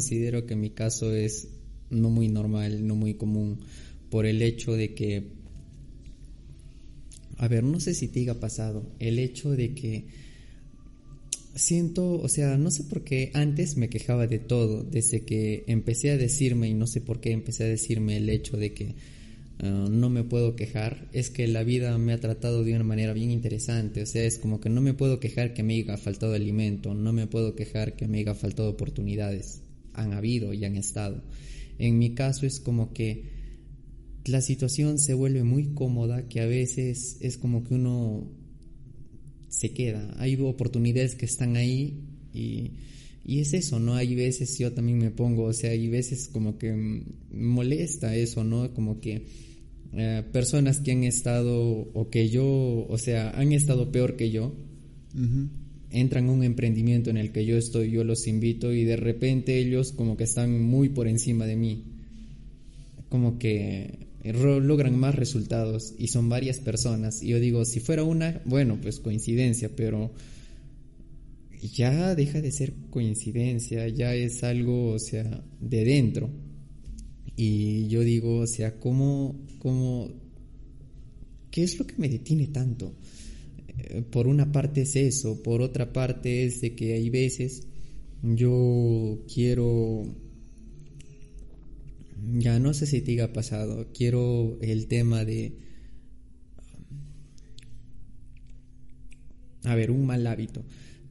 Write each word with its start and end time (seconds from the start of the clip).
considero 0.00 0.46
que 0.46 0.56
mi 0.56 0.70
caso 0.70 1.14
es 1.14 1.48
no 1.90 2.08
muy 2.08 2.28
normal, 2.28 2.86
no 2.86 2.94
muy 2.94 3.14
común, 3.14 3.58
por 4.08 4.24
el 4.24 4.40
hecho 4.40 4.72
de 4.72 4.94
que, 4.94 5.24
a 7.36 7.48
ver, 7.48 7.64
no 7.64 7.80
sé 7.80 7.92
si 7.92 8.08
te 8.08 8.20
haya 8.20 8.40
pasado, 8.40 8.82
el 8.98 9.18
hecho 9.18 9.50
de 9.50 9.74
que 9.74 10.06
siento, 11.54 12.12
o 12.12 12.28
sea, 12.30 12.56
no 12.56 12.70
sé 12.70 12.84
por 12.84 13.04
qué 13.04 13.30
antes 13.34 13.76
me 13.76 13.90
quejaba 13.90 14.26
de 14.26 14.38
todo, 14.38 14.84
desde 14.84 15.20
que 15.26 15.64
empecé 15.66 16.12
a 16.12 16.16
decirme, 16.16 16.70
y 16.70 16.72
no 16.72 16.86
sé 16.86 17.02
por 17.02 17.20
qué 17.20 17.32
empecé 17.32 17.64
a 17.64 17.68
decirme 17.68 18.16
el 18.16 18.30
hecho 18.30 18.56
de 18.56 18.72
que 18.72 18.94
ah, 19.58 19.86
no 19.90 20.08
me 20.08 20.24
puedo 20.24 20.56
quejar, 20.56 21.10
es 21.12 21.28
que 21.28 21.46
la 21.46 21.62
vida 21.62 21.98
me 21.98 22.14
ha 22.14 22.20
tratado 22.20 22.64
de 22.64 22.74
una 22.74 22.84
manera 22.84 23.12
bien 23.12 23.30
interesante, 23.30 24.00
o 24.00 24.06
sea, 24.06 24.24
es 24.24 24.38
como 24.38 24.60
que 24.60 24.70
no 24.70 24.80
me 24.80 24.94
puedo 24.94 25.20
quejar 25.20 25.52
que 25.52 25.62
me 25.62 25.74
haya 25.74 25.98
faltado 25.98 26.32
alimento, 26.32 26.94
no 26.94 27.12
me 27.12 27.26
puedo 27.26 27.54
quejar 27.54 27.96
que 27.96 28.08
me 28.08 28.20
haya 28.20 28.34
faltado 28.34 28.70
oportunidades, 28.70 29.60
han 29.94 30.12
habido 30.12 30.52
y 30.52 30.64
han 30.64 30.76
estado. 30.76 31.22
En 31.78 31.98
mi 31.98 32.14
caso 32.14 32.46
es 32.46 32.60
como 32.60 32.92
que 32.92 33.24
la 34.26 34.40
situación 34.40 34.98
se 34.98 35.14
vuelve 35.14 35.44
muy 35.44 35.72
cómoda, 35.74 36.28
que 36.28 36.40
a 36.40 36.46
veces 36.46 37.16
es 37.20 37.38
como 37.38 37.64
que 37.64 37.74
uno 37.74 38.30
se 39.48 39.72
queda. 39.72 40.14
Hay 40.18 40.36
oportunidades 40.36 41.14
que 41.14 41.26
están 41.26 41.56
ahí 41.56 42.04
y, 42.32 42.72
y 43.24 43.40
es 43.40 43.54
eso, 43.54 43.78
¿no? 43.78 43.94
Hay 43.94 44.14
veces 44.14 44.58
yo 44.58 44.72
también 44.72 44.98
me 44.98 45.10
pongo, 45.10 45.44
o 45.44 45.52
sea, 45.52 45.70
hay 45.70 45.88
veces 45.88 46.28
como 46.28 46.58
que 46.58 47.04
molesta 47.32 48.14
eso, 48.14 48.44
¿no? 48.44 48.72
Como 48.74 49.00
que 49.00 49.26
eh, 49.92 50.22
personas 50.32 50.80
que 50.80 50.92
han 50.92 51.04
estado 51.04 51.56
o 51.58 52.10
que 52.10 52.28
yo, 52.28 52.86
o 52.88 52.98
sea, 52.98 53.30
han 53.30 53.52
estado 53.52 53.90
peor 53.90 54.16
que 54.16 54.30
yo, 54.30 54.54
entran 55.90 56.28
a 56.28 56.32
un 56.32 56.44
emprendimiento 56.44 57.10
en 57.10 57.16
el 57.16 57.32
que 57.32 57.44
yo 57.44 57.56
estoy, 57.56 57.90
yo 57.90 58.04
los 58.04 58.26
invito 58.26 58.72
y 58.72 58.84
de 58.84 58.96
repente 58.96 59.58
ellos 59.58 59.92
como 59.92 60.16
que 60.16 60.24
están 60.24 60.62
muy 60.62 60.88
por 60.88 61.08
encima 61.08 61.46
de 61.46 61.56
mí. 61.56 61.84
Como 63.08 63.38
que 63.38 64.06
logran 64.22 64.98
más 64.98 65.14
resultados 65.14 65.94
y 65.98 66.08
son 66.08 66.28
varias 66.28 66.58
personas. 66.58 67.22
Y 67.22 67.28
yo 67.28 67.40
digo, 67.40 67.64
si 67.64 67.80
fuera 67.80 68.04
una, 68.04 68.40
bueno, 68.44 68.78
pues 68.80 69.00
coincidencia, 69.00 69.70
pero 69.74 70.12
ya 71.74 72.14
deja 72.14 72.40
de 72.40 72.52
ser 72.52 72.72
coincidencia, 72.90 73.88
ya 73.88 74.14
es 74.14 74.44
algo, 74.44 74.92
o 74.92 74.98
sea, 74.98 75.42
de 75.60 75.84
dentro. 75.84 76.30
Y 77.36 77.88
yo 77.88 78.02
digo, 78.02 78.38
o 78.38 78.46
sea, 78.46 78.78
¿cómo, 78.78 79.40
cómo, 79.58 80.10
qué 81.50 81.62
es 81.62 81.78
lo 81.78 81.86
que 81.86 81.94
me 81.96 82.08
detiene 82.08 82.46
tanto? 82.48 82.94
Por 84.10 84.26
una 84.26 84.52
parte 84.52 84.82
es 84.82 84.96
eso, 84.96 85.42
por 85.42 85.62
otra 85.62 85.92
parte 85.92 86.44
es 86.44 86.60
de 86.60 86.74
que 86.74 86.94
hay 86.94 87.10
veces 87.10 87.66
yo 88.22 89.18
quiero 89.32 90.04
ya 92.38 92.58
no 92.58 92.74
sé 92.74 92.86
si 92.86 93.00
te 93.00 93.20
ha 93.22 93.32
pasado, 93.32 93.88
quiero 93.94 94.58
el 94.60 94.86
tema 94.86 95.24
de... 95.24 95.52
A 99.64 99.74
ver, 99.74 99.90
un 99.90 100.06
mal 100.06 100.26
hábito. 100.26 100.64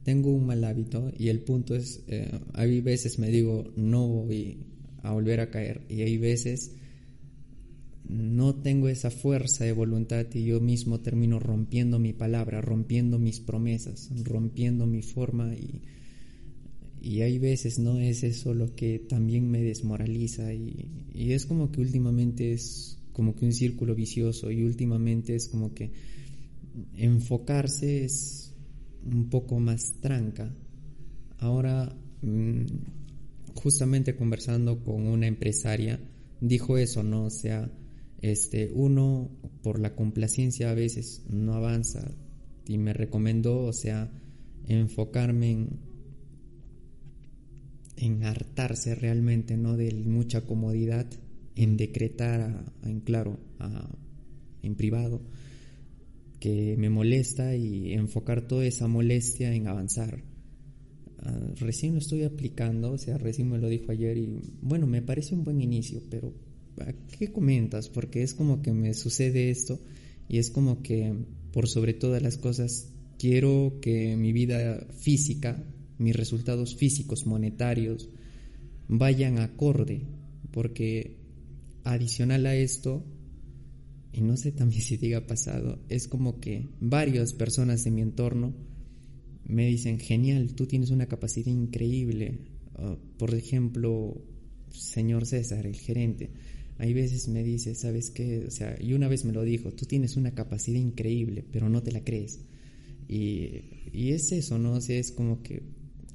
Tengo 0.04 0.30
un 0.30 0.46
mal 0.46 0.64
hábito 0.64 1.12
y 1.16 1.28
el 1.28 1.40
punto 1.40 1.76
es, 1.76 2.02
eh, 2.08 2.30
hay 2.54 2.80
veces 2.80 3.18
me 3.18 3.28
digo, 3.28 3.72
no 3.76 4.08
voy 4.08 4.58
a 5.02 5.12
volver 5.12 5.40
a 5.40 5.50
caer 5.50 5.82
y 5.88 6.02
hay 6.02 6.16
veces 6.18 6.72
no 8.10 8.54
tengo 8.56 8.88
esa 8.88 9.10
fuerza 9.10 9.64
de 9.64 9.72
voluntad 9.72 10.26
y 10.34 10.44
yo 10.44 10.60
mismo 10.60 11.00
termino 11.00 11.38
rompiendo 11.38 11.98
mi 11.98 12.12
palabra, 12.12 12.60
rompiendo 12.60 13.18
mis 13.18 13.40
promesas, 13.40 14.10
rompiendo 14.24 14.86
mi 14.86 15.02
forma 15.02 15.54
y 15.54 15.82
y 17.02 17.22
hay 17.22 17.38
veces, 17.38 17.78
¿no? 17.78 17.98
Es 17.98 18.22
eso 18.22 18.52
lo 18.52 18.74
que 18.74 18.98
también 18.98 19.50
me 19.50 19.62
desmoraliza 19.62 20.52
y, 20.52 21.08
y, 21.14 21.32
es 21.32 21.46
como 21.46 21.72
que 21.72 21.80
últimamente 21.80 22.52
es 22.52 22.98
como 23.12 23.34
que 23.34 23.46
un 23.46 23.54
círculo 23.54 23.94
vicioso 23.94 24.50
y 24.50 24.62
últimamente 24.64 25.34
es 25.34 25.48
como 25.48 25.72
que 25.72 25.90
enfocarse 26.96 28.04
es 28.04 28.54
un 29.04 29.30
poco 29.30 29.58
más 29.58 29.94
tranca. 30.00 30.54
Ahora, 31.38 31.96
mm, 32.22 32.66
justamente 33.54 34.14
conversando 34.14 34.84
con 34.84 35.06
una 35.06 35.26
empresaria, 35.26 35.98
dijo 36.40 36.76
eso, 36.76 37.02
¿no? 37.02 37.24
O 37.24 37.30
sea, 37.30 37.70
este, 38.20 38.70
uno 38.72 39.30
por 39.62 39.80
la 39.80 39.94
complacencia 39.94 40.70
a 40.70 40.74
veces 40.74 41.24
no 41.28 41.54
avanza 41.54 42.10
y 42.66 42.78
me 42.78 42.92
recomendó, 42.92 43.64
o 43.64 43.72
sea, 43.72 44.10
enfocarme 44.66 45.50
en 45.52 45.90
en 48.00 48.24
hartarse 48.24 48.94
realmente, 48.94 49.56
¿no? 49.56 49.76
De 49.76 49.92
mucha 49.92 50.40
comodidad, 50.42 51.06
en 51.54 51.76
decretar, 51.76 52.64
en 52.82 53.00
claro, 53.00 53.38
en 54.62 54.74
privado, 54.74 55.20
que 56.40 56.76
me 56.78 56.88
molesta 56.88 57.54
y 57.54 57.92
enfocar 57.92 58.48
toda 58.48 58.64
esa 58.64 58.88
molestia 58.88 59.54
en 59.54 59.68
avanzar. 59.68 60.22
Ah, 61.18 61.38
recién 61.56 61.92
lo 61.92 61.98
estoy 61.98 62.22
aplicando, 62.22 62.92
o 62.92 62.98
sea, 62.98 63.18
recién 63.18 63.50
me 63.50 63.58
lo 63.58 63.68
dijo 63.68 63.92
ayer 63.92 64.16
y 64.16 64.54
bueno, 64.62 64.86
me 64.86 65.02
parece 65.02 65.34
un 65.34 65.44
buen 65.44 65.60
inicio, 65.60 66.00
pero 66.10 66.32
¿qué 67.18 67.32
comentas? 67.32 67.88
Porque 67.88 68.22
es 68.22 68.34
como 68.34 68.62
que 68.62 68.72
me 68.72 68.94
sucede 68.94 69.50
esto 69.50 69.80
y 70.28 70.38
es 70.38 70.50
como 70.50 70.82
que 70.82 71.14
por 71.52 71.68
sobre 71.68 71.94
todas 71.94 72.22
las 72.22 72.36
cosas 72.36 72.88
quiero 73.18 73.78
que 73.80 74.16
mi 74.16 74.32
vida 74.32 74.86
física 74.98 75.64
mis 76.00 76.16
resultados 76.16 76.76
físicos, 76.76 77.26
monetarios, 77.26 78.08
vayan 78.88 79.38
acorde, 79.38 80.00
porque 80.50 81.18
adicional 81.84 82.46
a 82.46 82.56
esto, 82.56 83.04
y 84.10 84.22
no 84.22 84.36
sé 84.38 84.50
también 84.50 84.82
si 84.82 85.12
ha 85.12 85.26
pasado, 85.26 85.78
es 85.90 86.08
como 86.08 86.40
que 86.40 86.70
varias 86.80 87.34
personas 87.34 87.84
de 87.84 87.90
mi 87.90 88.00
entorno 88.00 88.54
me 89.44 89.66
dicen, 89.66 89.98
genial, 89.98 90.54
tú 90.54 90.66
tienes 90.66 90.90
una 90.90 91.06
capacidad 91.06 91.52
increíble. 91.52 92.38
por 93.18 93.34
ejemplo, 93.34 94.24
señor 94.70 95.26
César, 95.26 95.66
el 95.66 95.76
gerente, 95.76 96.30
hay 96.80 96.94
veces 96.94 97.28
me 97.28 97.44
dice, 97.44 97.74
¿sabes 97.74 98.10
qué? 98.10 98.46
O 98.48 98.50
sea, 98.50 98.74
y 98.80 98.94
una 98.94 99.06
vez 99.06 99.26
me 99.26 99.32
lo 99.32 99.42
dijo, 99.42 99.70
tú 99.72 99.84
tienes 99.84 100.16
una 100.16 100.34
capacidad 100.34 100.80
increíble, 100.80 101.44
pero 101.52 101.68
no 101.68 101.82
te 101.82 101.92
la 101.92 102.02
crees. 102.02 102.40
Y, 103.06 103.64
y 103.92 104.12
es 104.12 104.32
eso, 104.32 104.58
¿no? 104.58 104.78
Es 104.78 105.12
como 105.12 105.42
que 105.42 105.62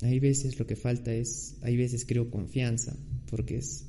hay 0.02 0.20
veces 0.20 0.58
lo 0.58 0.66
que 0.66 0.76
falta 0.76 1.14
es, 1.14 1.58
hay 1.62 1.78
veces 1.78 2.04
creo 2.06 2.32
confianza, 2.32 2.98
porque 3.30 3.58
es, 3.58 3.86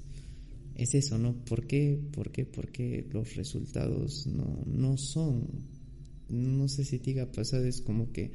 es 0.74 0.94
eso, 0.94 1.16
¿no? 1.16 1.34
¿Por 1.46 1.66
qué? 1.66 1.98
¿Por 2.12 2.30
qué? 2.30 2.44
Porque 2.44 3.06
los 3.10 3.36
resultados 3.36 4.26
no, 4.26 4.62
no 4.66 4.98
son, 4.98 5.46
no 6.28 6.68
sé 6.68 6.84
si 6.84 6.98
te 6.98 7.06
diga 7.06 7.32
pasado, 7.32 7.64
es 7.64 7.80
como 7.80 8.12
que 8.12 8.32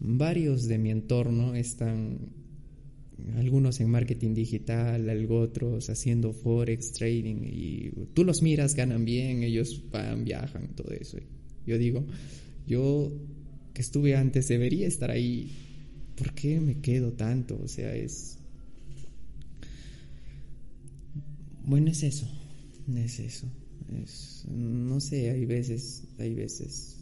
varios 0.00 0.66
de 0.66 0.76
mi 0.76 0.90
entorno 0.90 1.54
están, 1.54 2.18
algunos 3.36 3.80
en 3.80 3.90
marketing 3.90 4.34
digital, 4.34 5.08
algo 5.08 5.40
otros 5.40 5.90
haciendo 5.90 6.32
forex, 6.32 6.92
trading, 6.92 7.42
y 7.44 7.90
tú 8.14 8.24
los 8.24 8.42
miras, 8.42 8.74
ganan 8.74 9.04
bien, 9.04 9.42
ellos 9.42 9.82
van, 9.90 10.24
viajan, 10.24 10.74
todo 10.74 10.92
eso. 10.92 11.18
Yo 11.66 11.78
digo, 11.78 12.04
yo 12.66 13.12
que 13.74 13.82
estuve 13.82 14.16
antes 14.16 14.48
debería 14.48 14.86
estar 14.86 15.10
ahí 15.10 15.50
¿por 16.20 16.34
qué 16.34 16.60
me 16.60 16.80
quedo 16.80 17.14
tanto? 17.14 17.58
O 17.62 17.66
sea, 17.66 17.96
es... 17.96 18.36
Bueno, 21.64 21.90
es 21.90 22.02
eso, 22.02 22.28
es 22.94 23.20
eso. 23.20 23.46
Es, 24.02 24.44
no 24.48 25.00
sé, 25.00 25.30
hay 25.30 25.46
veces, 25.46 26.04
hay 26.18 26.34
veces... 26.34 26.98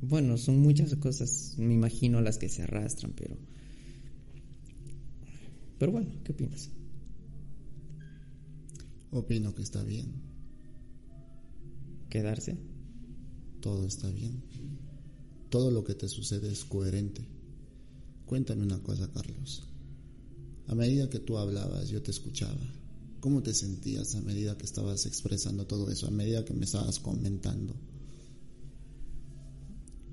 Bueno, 0.00 0.38
son 0.38 0.60
muchas 0.60 0.94
cosas, 0.96 1.56
me 1.58 1.74
imagino, 1.74 2.22
las 2.22 2.38
que 2.38 2.48
se 2.48 2.62
arrastran, 2.62 3.12
pero... 3.14 3.36
Pero 5.78 5.92
bueno, 5.92 6.10
¿qué 6.24 6.32
opinas? 6.32 6.70
Opino 9.10 9.54
que 9.54 9.62
está 9.62 9.82
bien. 9.82 10.12
¿Quedarse? 12.08 12.56
Todo 13.60 13.86
está 13.86 14.10
bien. 14.10 14.42
Todo 15.50 15.70
lo 15.70 15.84
que 15.84 15.94
te 15.94 16.08
sucede 16.08 16.50
es 16.50 16.64
coherente. 16.64 17.22
Cuéntame 18.26 18.62
una 18.62 18.82
cosa, 18.82 19.10
Carlos. 19.12 19.68
A 20.66 20.74
medida 20.74 21.08
que 21.08 21.20
tú 21.20 21.38
hablabas, 21.38 21.88
yo 21.88 22.02
te 22.02 22.10
escuchaba. 22.10 22.60
¿Cómo 23.20 23.42
te 23.42 23.54
sentías 23.54 24.14
a 24.14 24.20
medida 24.20 24.56
que 24.56 24.64
estabas 24.64 25.06
expresando 25.06 25.66
todo 25.66 25.90
eso, 25.90 26.06
a 26.06 26.10
medida 26.10 26.44
que 26.44 26.54
me 26.54 26.64
estabas 26.64 26.98
comentando? 26.98 27.74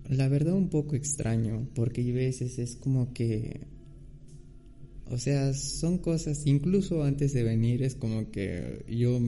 La 0.10 0.28
verdad 0.28 0.54
un 0.54 0.70
poco 0.70 0.96
extraño, 0.96 1.68
porque 1.76 2.02
hay 2.02 2.12
veces 2.12 2.60
es 2.60 2.76
como 2.76 3.14
que... 3.14 3.68
O 5.10 5.18
sea, 5.18 5.54
son 5.54 5.98
cosas, 5.98 6.46
incluso 6.46 7.04
antes 7.04 7.34
de 7.34 7.44
venir 7.44 7.84
es 7.84 7.96
como 7.96 8.32
que 8.32 8.86
yo 8.90 9.20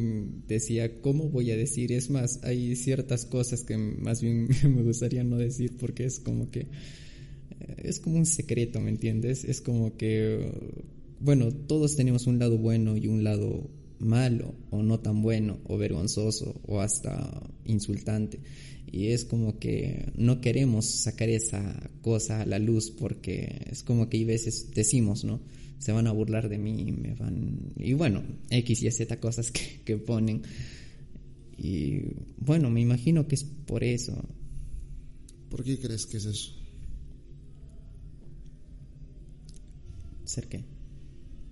decía, 0.47 1.01
¿cómo 1.01 1.29
voy 1.29 1.51
a 1.51 1.57
decir? 1.57 1.91
Es 1.91 2.09
más, 2.09 2.39
hay 2.43 2.75
ciertas 2.75 3.25
cosas 3.25 3.63
que 3.63 3.77
más 3.77 4.21
bien 4.21 4.47
me 4.63 4.83
gustaría 4.83 5.23
no 5.23 5.37
decir 5.37 5.75
porque 5.77 6.05
es 6.05 6.19
como 6.19 6.49
que 6.49 6.67
es 7.77 7.99
como 7.99 8.17
un 8.17 8.25
secreto, 8.25 8.79
¿me 8.79 8.89
entiendes? 8.89 9.43
Es 9.43 9.61
como 9.61 9.97
que 9.97 10.51
bueno, 11.19 11.51
todos 11.51 11.95
tenemos 11.95 12.27
un 12.27 12.39
lado 12.39 12.57
bueno 12.57 12.97
y 12.97 13.07
un 13.07 13.23
lado 13.23 13.69
malo 13.99 14.53
o 14.71 14.83
no 14.83 14.99
tan 14.99 15.21
bueno 15.21 15.59
o 15.65 15.77
vergonzoso 15.77 16.61
o 16.67 16.81
hasta 16.81 17.41
insultante 17.65 18.39
y 18.91 19.07
es 19.07 19.25
como 19.25 19.57
que 19.57 20.11
no 20.15 20.41
queremos 20.41 20.85
sacar 20.85 21.29
esa 21.29 21.89
cosa 22.01 22.41
a 22.41 22.45
la 22.45 22.59
luz 22.59 22.91
porque 22.91 23.65
es 23.71 23.83
como 23.83 24.09
que 24.09 24.17
hay 24.17 24.25
veces 24.25 24.71
decimos, 24.73 25.23
¿no? 25.23 25.41
Se 25.79 25.91
van 25.91 26.07
a 26.07 26.11
burlar 26.11 26.49
de 26.49 26.57
mí, 26.57 26.91
me 26.91 27.13
van... 27.15 27.73
Y 27.77 27.93
bueno, 27.93 28.23
X 28.49 28.83
y 28.83 28.91
Z 28.91 29.19
cosas 29.19 29.51
que, 29.51 29.81
que 29.83 29.97
ponen. 29.97 30.41
Y 31.57 32.01
bueno, 32.37 32.69
me 32.69 32.81
imagino 32.81 33.27
que 33.27 33.35
es 33.35 33.43
por 33.43 33.83
eso. 33.83 34.27
¿Por 35.49 35.63
qué 35.63 35.79
crees 35.79 36.05
que 36.05 36.17
es 36.17 36.25
eso? 36.25 36.53
¿Ser 40.25 40.47
qué? 40.47 40.65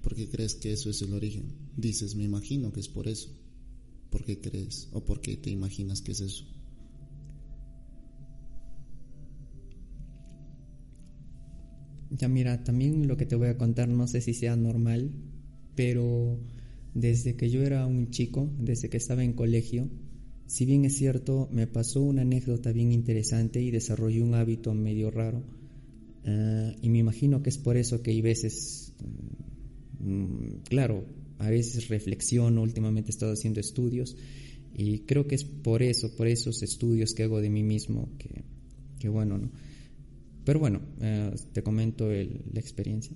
¿Por 0.02 0.16
qué 0.16 0.28
crees 0.28 0.56
que 0.56 0.74
eso 0.74 0.90
es 0.90 1.02
el 1.02 1.14
origen? 1.14 1.54
Dices, 1.78 2.16
me 2.16 2.24
imagino 2.24 2.74
que 2.74 2.82
es 2.82 2.90
por 2.90 3.08
eso. 3.08 3.30
¿Por 4.10 4.26
qué 4.26 4.40
crees 4.40 4.90
o 4.92 5.06
por 5.06 5.22
qué 5.22 5.38
te 5.38 5.50
imaginas 5.50 6.02
que 6.02 6.12
es 6.12 6.22
eso? 6.22 6.46
Ya 12.16 12.28
mira, 12.28 12.64
también 12.64 13.08
lo 13.08 13.18
que 13.18 13.26
te 13.26 13.36
voy 13.36 13.48
a 13.48 13.58
contar 13.58 13.90
no 13.90 14.08
sé 14.08 14.22
si 14.22 14.34
sea 14.34 14.56
normal, 14.56 15.12
pero 15.76 16.40
desde 16.94 17.36
que 17.36 17.50
yo 17.50 17.64
era 17.64 17.88
un 17.88 18.12
chico, 18.12 18.52
desde 18.60 18.90
que 18.90 18.98
estaba 18.98 19.24
en 19.24 19.34
colegio, 19.34 19.90
si 20.46 20.66
bien 20.66 20.86
es 20.86 20.96
cierto, 20.96 21.50
me 21.52 21.66
pasó 21.66 22.02
una 22.02 22.22
anécdota 22.22 22.72
bien 22.72 22.92
interesante 22.92 23.62
y 23.62 23.72
desarrollé 23.72 24.22
un 24.22 24.36
hábito 24.36 24.74
medio 24.76 25.10
raro. 25.10 25.44
Ah, 26.26 26.72
y 26.82 26.90
me 26.90 27.00
imagino 27.00 27.42
que 27.42 27.50
es 27.50 27.58
por 27.58 27.78
eso 27.78 28.04
que 28.04 28.12
hay 28.12 28.22
veces, 28.22 28.94
mm, 30.00 30.62
claro, 30.70 31.06
a 31.40 31.50
veces 31.50 31.88
reflexiono, 31.88 32.62
últimamente 32.62 33.10
he 33.10 33.14
estado 33.14 33.34
haciendo 33.34 33.60
estudios 33.60 34.16
y 34.76 35.00
creo 35.00 35.28
que 35.28 35.36
es 35.36 35.44
por 35.44 35.82
eso, 35.82 36.16
por 36.16 36.28
esos 36.28 36.62
estudios 36.62 37.14
que 37.14 37.24
hago 37.24 37.42
de 37.42 37.50
mí 37.50 37.64
mismo, 37.64 38.10
que, 38.20 38.44
que 39.00 39.10
bueno, 39.10 39.40
¿no? 39.40 39.50
Pero 40.46 40.60
bueno, 40.60 40.82
eh, 41.02 41.32
te 41.54 41.64
comento 41.64 42.10
la 42.10 42.60
experiencia. 42.60 43.16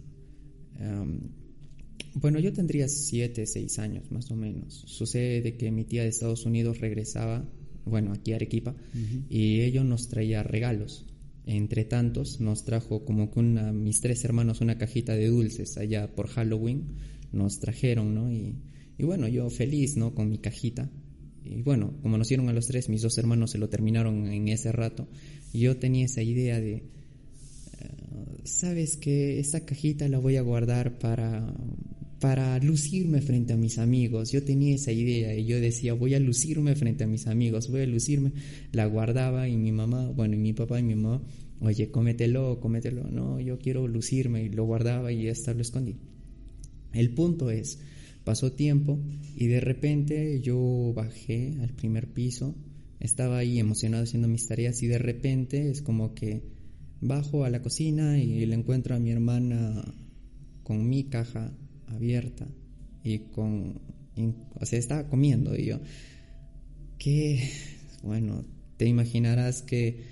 bueno, 2.15 2.39
yo 2.39 2.53
tendría 2.53 2.88
7, 2.88 3.45
6 3.45 3.79
años 3.79 4.12
más 4.12 4.31
o 4.31 4.35
menos. 4.35 4.83
Sucede 4.85 5.57
que 5.57 5.71
mi 5.71 5.83
tía 5.83 6.03
de 6.03 6.09
Estados 6.09 6.45
Unidos 6.45 6.79
regresaba, 6.79 7.45
bueno, 7.85 8.13
aquí 8.13 8.33
a 8.33 8.35
Arequipa, 8.35 8.75
y 9.29 9.62
ellos 9.62 9.85
nos 9.85 10.07
traía 10.07 10.44
regalos. 10.44 11.06
Entre 11.45 11.85
tantos, 11.85 12.41
nos 12.41 12.65
trajo 12.65 13.06
como 13.06 13.31
que 13.31 13.39
una, 13.39 13.71
mis 13.71 14.01
tres 14.01 14.25
hermanos 14.25 14.59
una 14.59 14.77
cajita 14.77 15.15
de 15.15 15.27
dulces 15.27 15.77
allá 15.77 16.13
por 16.13 16.27
Halloween. 16.27 16.95
Nos 17.31 17.59
trajeron, 17.59 18.13
¿no? 18.13 18.31
Y, 18.31 18.57
y 18.97 19.03
bueno, 19.06 19.30
yo 19.30 19.50
feliz, 19.50 19.95
¿no? 19.95 20.13
Con 20.13 20.30
mi 20.30 20.39
cajita. 20.39 20.89
Y 21.45 21.62
bueno, 21.62 21.94
como 22.01 22.18
nos 22.18 22.27
dieron 22.27 22.50
a 22.50 22.53
los 22.53 22.68
tres, 22.68 22.89
mis 22.89 23.01
dos 23.01 23.18
hermanos 23.18 23.51
se 23.51 23.57
lo 23.57 23.69
terminaron 23.69 24.27
en 24.27 24.50
ese 24.50 24.73
rato. 24.73 25.07
Y 25.53 25.59
yo 25.59 25.77
tenía 25.77 26.06
esa 26.06 26.21
idea 26.21 26.59
de, 26.59 26.83
sabes 28.47 28.97
que 28.97 29.39
esta 29.39 29.65
cajita 29.65 30.07
la 30.07 30.19
voy 30.19 30.38
a 30.38 30.41
guardar 30.41 30.97
para, 30.99 31.53
para 32.19 32.57
lucirme 32.59 33.21
frente 33.21 33.53
a 33.53 33.57
mis 33.57 33.77
amigos. 33.77 34.31
Yo 34.31 34.44
tenía 34.44 34.75
esa 34.75 34.91
idea 34.91 35.35
y 35.35 35.45
yo 35.45 35.59
decía, 35.59 35.94
voy 35.94 36.15
a 36.15 36.19
lucirme 36.19 36.75
frente 36.75 37.03
a 37.03 37.07
mis 37.07 37.27
amigos, 37.27 37.69
voy 37.69 37.81
a 37.81 37.88
lucirme. 37.88 38.31
La 38.71 38.85
guardaba 38.85 39.47
y 39.47 39.57
mi 39.57 39.71
mamá, 39.71 40.09
bueno, 40.11 40.35
y 40.35 40.39
mi 40.39 40.53
papá 40.53 40.79
y 40.79 40.83
mi 40.83 40.95
mamá, 40.95 41.21
oye, 41.59 41.91
cómetelo, 41.91 42.59
cómetelo. 42.59 43.03
No, 43.09 43.39
yo 43.39 43.59
quiero 43.59 43.88
lucirme 43.88 44.44
y 44.44 44.49
lo 44.49 44.65
guardaba 44.65 45.11
y 45.11 45.27
hasta 45.27 45.53
lo 45.53 45.61
escondí. 45.61 45.97
El 46.94 47.13
punto 47.13 47.51
es, 47.51 47.79
pasó 48.23 48.53
tiempo 48.53 48.99
y 49.35 49.47
de 49.47 49.59
repente 49.59 50.41
yo 50.41 50.94
bajé 50.95 51.53
al 51.61 51.73
primer 51.73 52.07
piso, 52.07 52.55
estaba 52.99 53.38
ahí 53.38 53.59
emocionado 53.59 54.03
haciendo 54.03 54.27
mis 54.27 54.47
tareas 54.47 54.81
y 54.81 54.88
de 54.88 54.97
repente 54.97 55.69
es 55.69 55.81
como 55.81 56.15
que 56.15 56.56
Bajo 56.99 57.44
a 57.44 57.49
la 57.49 57.61
cocina 57.61 58.17
y 58.17 58.45
le 58.45 58.55
encuentro 58.55 58.95
a 58.95 58.99
mi 58.99 59.11
hermana 59.11 59.83
con 60.63 60.88
mi 60.89 61.05
caja 61.05 61.51
abierta 61.88 62.47
y 63.03 63.19
con... 63.19 63.79
O 64.55 64.65
sea, 64.65 64.79
estaba 64.79 65.07
comiendo 65.07 65.55
y 65.55 65.65
yo... 65.65 65.79
Que... 66.97 67.49
Bueno, 68.03 68.45
te 68.77 68.85
imaginarás 68.85 69.61
que 69.61 70.03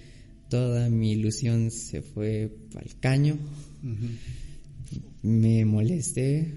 toda 0.49 0.89
mi 0.89 1.13
ilusión 1.13 1.71
se 1.71 2.01
fue 2.01 2.51
al 2.75 2.99
caño. 2.99 3.37
Me 5.21 5.65
molesté. 5.65 6.53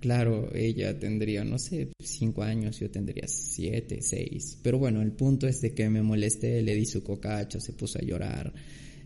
Claro, 0.00 0.50
ella 0.54 0.98
tendría, 0.98 1.44
no 1.44 1.58
sé, 1.58 1.90
cinco 2.00 2.42
años, 2.42 2.80
yo 2.80 2.90
tendría 2.90 3.28
siete, 3.28 4.02
seis. 4.02 4.58
Pero 4.60 4.78
bueno, 4.78 5.00
el 5.00 5.12
punto 5.12 5.46
es 5.46 5.60
de 5.60 5.74
que 5.74 5.88
me 5.88 6.02
molesté, 6.02 6.60
le 6.62 6.74
di 6.74 6.86
su 6.86 7.04
cocacho, 7.04 7.60
se 7.60 7.72
puso 7.72 7.98
a 7.98 8.02
llorar. 8.02 8.52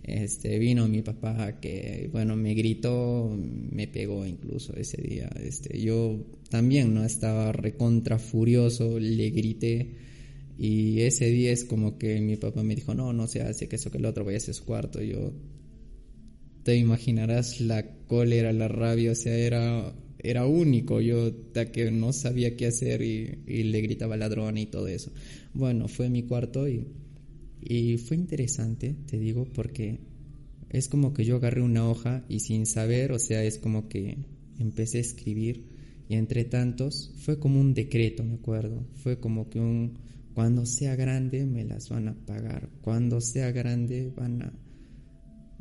Este, 0.06 0.60
vino 0.60 0.86
mi 0.86 1.02
papá 1.02 1.58
que, 1.60 2.08
bueno, 2.12 2.36
me 2.36 2.54
gritó, 2.54 3.28
me 3.36 3.88
pegó 3.88 4.24
incluso 4.24 4.72
ese 4.76 5.02
día. 5.02 5.28
Este, 5.42 5.80
yo 5.80 6.24
también, 6.48 6.94
¿no? 6.94 7.04
Estaba 7.04 7.50
recontra 7.50 8.20
furioso, 8.20 9.00
le 9.00 9.30
grité. 9.30 9.96
Y 10.58 11.00
ese 11.00 11.26
día 11.26 11.50
es 11.50 11.64
como 11.64 11.98
que 11.98 12.20
mi 12.20 12.36
papá 12.36 12.62
me 12.62 12.76
dijo, 12.76 12.94
no, 12.94 13.12
no 13.12 13.26
se 13.26 13.42
hace 13.42 13.68
que 13.68 13.76
eso 13.76 13.90
que 13.90 13.98
el 13.98 14.06
otro 14.06 14.24
vaya 14.24 14.38
a 14.38 14.40
su 14.40 14.64
cuarto. 14.64 15.02
Yo, 15.02 15.32
te 16.62 16.76
imaginarás 16.76 17.60
la 17.60 17.84
cólera, 18.06 18.52
la 18.52 18.68
rabia, 18.68 19.10
o 19.10 19.16
sea, 19.16 19.36
era, 19.36 19.92
era 20.20 20.46
único. 20.46 21.00
Yo 21.00 21.32
que 21.72 21.90
no 21.90 22.12
sabía 22.12 22.56
qué 22.56 22.66
hacer 22.66 23.02
y, 23.02 23.40
y 23.44 23.64
le 23.64 23.80
gritaba 23.80 24.16
ladrón 24.16 24.56
y 24.56 24.66
todo 24.66 24.86
eso. 24.86 25.10
Bueno, 25.52 25.88
fue 25.88 26.10
mi 26.10 26.22
cuarto 26.22 26.68
y 26.68 26.86
y 27.60 27.98
fue 27.98 28.16
interesante, 28.16 28.96
te 29.06 29.18
digo, 29.18 29.46
porque 29.52 30.00
es 30.70 30.88
como 30.88 31.12
que 31.12 31.24
yo 31.24 31.36
agarré 31.36 31.62
una 31.62 31.88
hoja 31.88 32.24
y 32.28 32.40
sin 32.40 32.66
saber, 32.66 33.12
o 33.12 33.18
sea, 33.18 33.42
es 33.44 33.58
como 33.58 33.88
que 33.88 34.18
empecé 34.58 34.98
a 34.98 35.02
escribir 35.02 35.64
y 36.08 36.14
entre 36.14 36.44
tantos 36.44 37.12
fue 37.18 37.38
como 37.38 37.60
un 37.60 37.74
decreto, 37.74 38.24
me 38.24 38.34
acuerdo, 38.34 38.86
fue 38.94 39.18
como 39.18 39.48
que 39.48 39.60
un 39.60 39.98
cuando 40.34 40.66
sea 40.66 40.96
grande 40.96 41.46
me 41.46 41.64
las 41.64 41.88
van 41.88 42.08
a 42.08 42.14
pagar, 42.26 42.68
cuando 42.82 43.20
sea 43.20 43.52
grande 43.52 44.12
van 44.14 44.42
a 44.42 44.52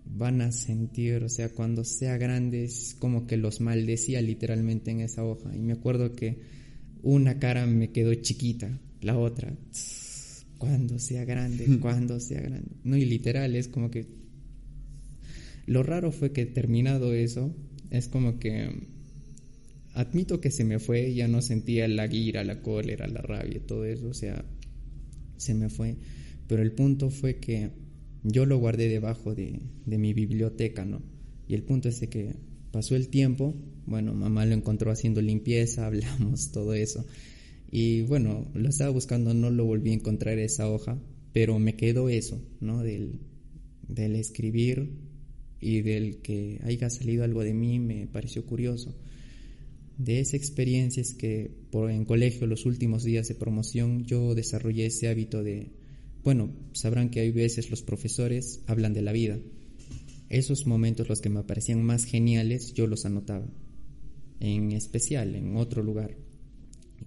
van 0.06 0.42
a 0.42 0.52
sentir, 0.52 1.24
o 1.24 1.30
sea, 1.30 1.50
cuando 1.50 1.84
sea 1.84 2.18
grande 2.18 2.64
es 2.64 2.96
como 3.00 3.26
que 3.26 3.38
los 3.38 3.60
maldecía 3.60 4.22
literalmente 4.22 4.92
en 4.92 5.02
esa 5.02 5.24
hoja. 5.26 5.56
Y 5.56 5.60
me 5.60 5.74
acuerdo 5.74 6.14
que 6.14 6.40
una 7.02 7.40
cara 7.40 7.66
me 7.66 7.92
quedó 7.92 8.14
chiquita, 8.14 8.80
la 9.02 9.18
otra 9.18 9.54
cuando 10.66 11.00
sea 11.00 11.26
grande, 11.26 11.80
cuando 11.80 12.20
sea 12.20 12.42
grande. 12.42 12.72
No, 12.84 12.98
y 12.98 13.06
literal, 13.06 13.56
es 13.56 13.68
como 13.68 13.92
que... 13.92 14.08
Lo 15.66 15.84
raro 15.84 16.12
fue 16.12 16.32
que 16.32 16.46
terminado 16.46 17.14
eso, 17.14 17.56
es 17.92 18.08
como 18.08 18.40
que... 18.40 18.70
Admito 19.94 20.42
que 20.42 20.52
se 20.52 20.66
me 20.66 20.80
fue, 20.80 21.14
ya 21.14 21.28
no 21.28 21.42
sentía 21.42 21.88
la 21.88 22.14
ira, 22.14 22.44
la 22.44 22.62
cólera, 22.62 23.08
la 23.08 23.22
rabia, 23.22 23.62
todo 23.66 23.86
eso, 23.86 24.10
o 24.10 24.14
sea, 24.14 24.44
se 25.38 25.54
me 25.54 25.70
fue. 25.70 25.96
Pero 26.48 26.62
el 26.62 26.74
punto 26.74 27.10
fue 27.10 27.38
que 27.38 27.72
yo 28.24 28.46
lo 28.46 28.58
guardé 28.58 28.90
debajo 28.90 29.34
de, 29.34 29.62
de 29.86 29.98
mi 29.98 30.14
biblioteca, 30.14 30.84
¿no? 30.84 31.02
Y 31.48 31.54
el 31.54 31.64
punto 31.64 31.88
es 31.90 32.00
de 32.00 32.10
que 32.10 32.36
pasó 32.72 32.96
el 32.96 33.08
tiempo, 33.08 33.56
bueno, 33.86 34.14
mamá 34.14 34.46
lo 34.46 34.56
encontró 34.56 34.92
haciendo 34.92 35.22
limpieza, 35.22 35.86
hablamos, 35.88 36.52
todo 36.52 36.74
eso. 36.74 37.06
Y 37.78 38.04
bueno, 38.04 38.50
lo 38.54 38.70
estaba 38.70 38.90
buscando, 38.90 39.34
no 39.34 39.50
lo 39.50 39.66
volví 39.66 39.90
a 39.90 39.96
encontrar 39.96 40.40
esa 40.40 40.72
hoja, 40.72 40.98
pero 41.34 41.60
me 41.60 41.76
quedó 41.76 42.08
eso, 42.08 42.42
¿no? 42.62 42.82
Del, 42.82 43.20
del 43.86 44.16
escribir 44.16 44.92
y 45.60 45.82
del 45.82 46.22
que 46.22 46.62
haya 46.64 46.90
salido 46.90 47.26
algo 47.26 47.44
de 47.44 47.54
mí 47.54 47.80
me 47.80 48.08
pareció 48.08 48.46
curioso. 48.46 48.96
De 49.98 50.22
esa 50.22 50.38
experiencia 50.38 51.02
es 51.02 51.16
que 51.16 51.52
por, 51.70 51.92
en 51.92 52.06
colegio, 52.06 52.48
los 52.48 52.66
últimos 52.66 53.04
días 53.04 53.28
de 53.28 53.36
promoción, 53.36 54.06
yo 54.06 54.36
desarrollé 54.36 54.86
ese 54.86 55.10
hábito 55.10 55.44
de, 55.44 55.74
bueno, 56.24 56.54
sabrán 56.72 57.10
que 57.10 57.20
hay 57.20 57.32
veces 57.32 57.70
los 57.70 57.82
profesores 57.82 58.62
hablan 58.68 58.94
de 58.94 59.02
la 59.02 59.12
vida. 59.12 59.38
Esos 60.30 60.66
momentos, 60.66 61.10
los 61.10 61.20
que 61.20 61.28
me 61.28 61.44
parecían 61.44 61.84
más 61.84 62.06
geniales, 62.06 62.74
yo 62.74 62.88
los 62.88 63.04
anotaba. 63.06 63.50
En 64.40 64.72
especial, 64.72 65.36
en 65.36 65.58
otro 65.58 65.84
lugar. 65.84 66.16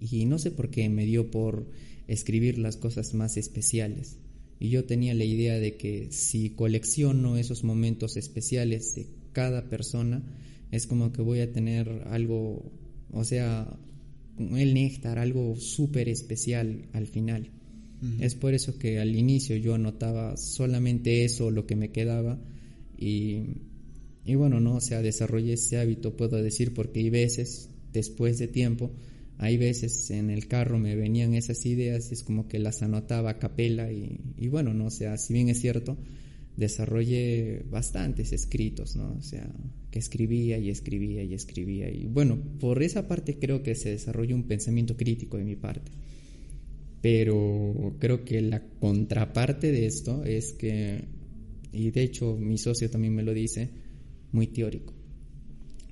Y 0.01 0.25
no 0.25 0.39
sé 0.39 0.51
por 0.51 0.71
qué 0.71 0.89
me 0.89 1.05
dio 1.05 1.31
por 1.31 1.67
escribir 2.07 2.59
las 2.59 2.77
cosas 2.77 3.15
más 3.15 3.37
especiales. 3.37 4.17
Y 4.61 4.71
yo 4.71 4.85
tenía 4.85 5.15
la 5.15 5.25
idea 5.25 5.59
de 5.59 5.77
que 5.77 6.09
si 6.11 6.51
colecciono 6.51 7.37
esos 7.37 7.63
momentos 7.65 8.17
especiales 8.17 8.95
de 8.95 9.07
cada 9.33 9.69
persona, 9.69 10.23
es 10.73 10.87
como 10.87 11.13
que 11.13 11.23
voy 11.23 11.41
a 11.41 11.53
tener 11.53 11.89
algo, 12.09 12.73
o 13.13 13.25
sea, 13.25 13.79
el 14.39 14.75
néctar, 14.75 15.19
algo 15.19 15.57
súper 15.57 16.09
especial 16.09 16.87
al 16.93 17.07
final. 17.07 17.51
Es 18.21 18.37
por 18.37 18.55
eso 18.55 18.79
que 18.79 19.01
al 19.01 19.17
inicio 19.17 19.57
yo 19.57 19.75
anotaba 19.75 20.37
solamente 20.37 21.25
eso, 21.25 21.51
lo 21.51 21.67
que 21.67 21.75
me 21.75 21.91
quedaba, 21.91 22.41
y, 22.97 23.43
y 24.25 24.37
bueno, 24.37 24.61
no, 24.61 24.77
o 24.77 24.81
sea, 24.81 25.03
desarrollé 25.03 25.55
ese 25.55 25.79
hábito, 25.79 26.17
puedo 26.17 26.41
decir, 26.41 26.75
porque 26.75 27.01
hay 27.01 27.11
veces, 27.11 27.71
después 27.93 28.39
de 28.39 28.47
tiempo, 28.47 28.93
hay 29.39 29.57
veces 29.57 30.11
en 30.11 30.31
el 30.31 30.49
carro 30.49 30.81
me 30.81 30.97
venían 30.97 31.35
esas 31.35 31.65
ideas 31.65 32.11
y 32.11 32.15
es 32.15 32.25
como 32.25 32.49
que 32.49 32.59
las 32.59 32.83
anotaba 32.83 33.31
a 33.31 33.39
capela 33.39 33.91
y, 33.93 34.49
bueno, 34.49 34.75
no, 34.75 34.87
o 34.87 34.91
sea, 34.91 35.17
si 35.17 35.33
bien 35.33 35.49
es 35.49 35.61
cierto, 35.61 35.97
desarrollé 36.57 37.65
bastantes 37.71 38.33
escritos, 38.33 38.97
¿no? 38.97 39.15
O 39.17 39.23
sea, 39.23 39.49
que 39.93 40.01
escribía 40.01 40.59
y 40.59 40.71
escribía 40.71 41.23
y 41.23 41.35
escribía. 41.35 41.89
Y 41.89 42.07
bueno, 42.07 42.37
por 42.59 42.83
esa 42.83 43.07
parte 43.07 43.39
creo 43.39 43.63
que 43.63 43.77
se 43.77 43.91
desarrolló 43.91 44.35
un 44.35 44.49
pensamiento 44.49 44.97
crítico 44.97 45.37
de 45.37 45.45
mi 45.45 45.55
parte. 45.55 45.93
Pero 47.01 47.95
creo 48.01 48.25
que 48.25 48.43
la 48.43 48.61
contraparte 48.81 49.71
de 49.71 49.87
esto 49.87 50.25
es 50.25 50.53
que, 50.53 51.05
y 51.73 51.93
de 51.93 52.03
hecho 52.03 52.37
mi 52.37 52.59
socio 52.59 52.91
también 52.91 53.15
me 53.15 53.23
lo 53.23 53.33
dice, 53.33 53.71
muy 54.33 54.49
teórico. 54.49 54.95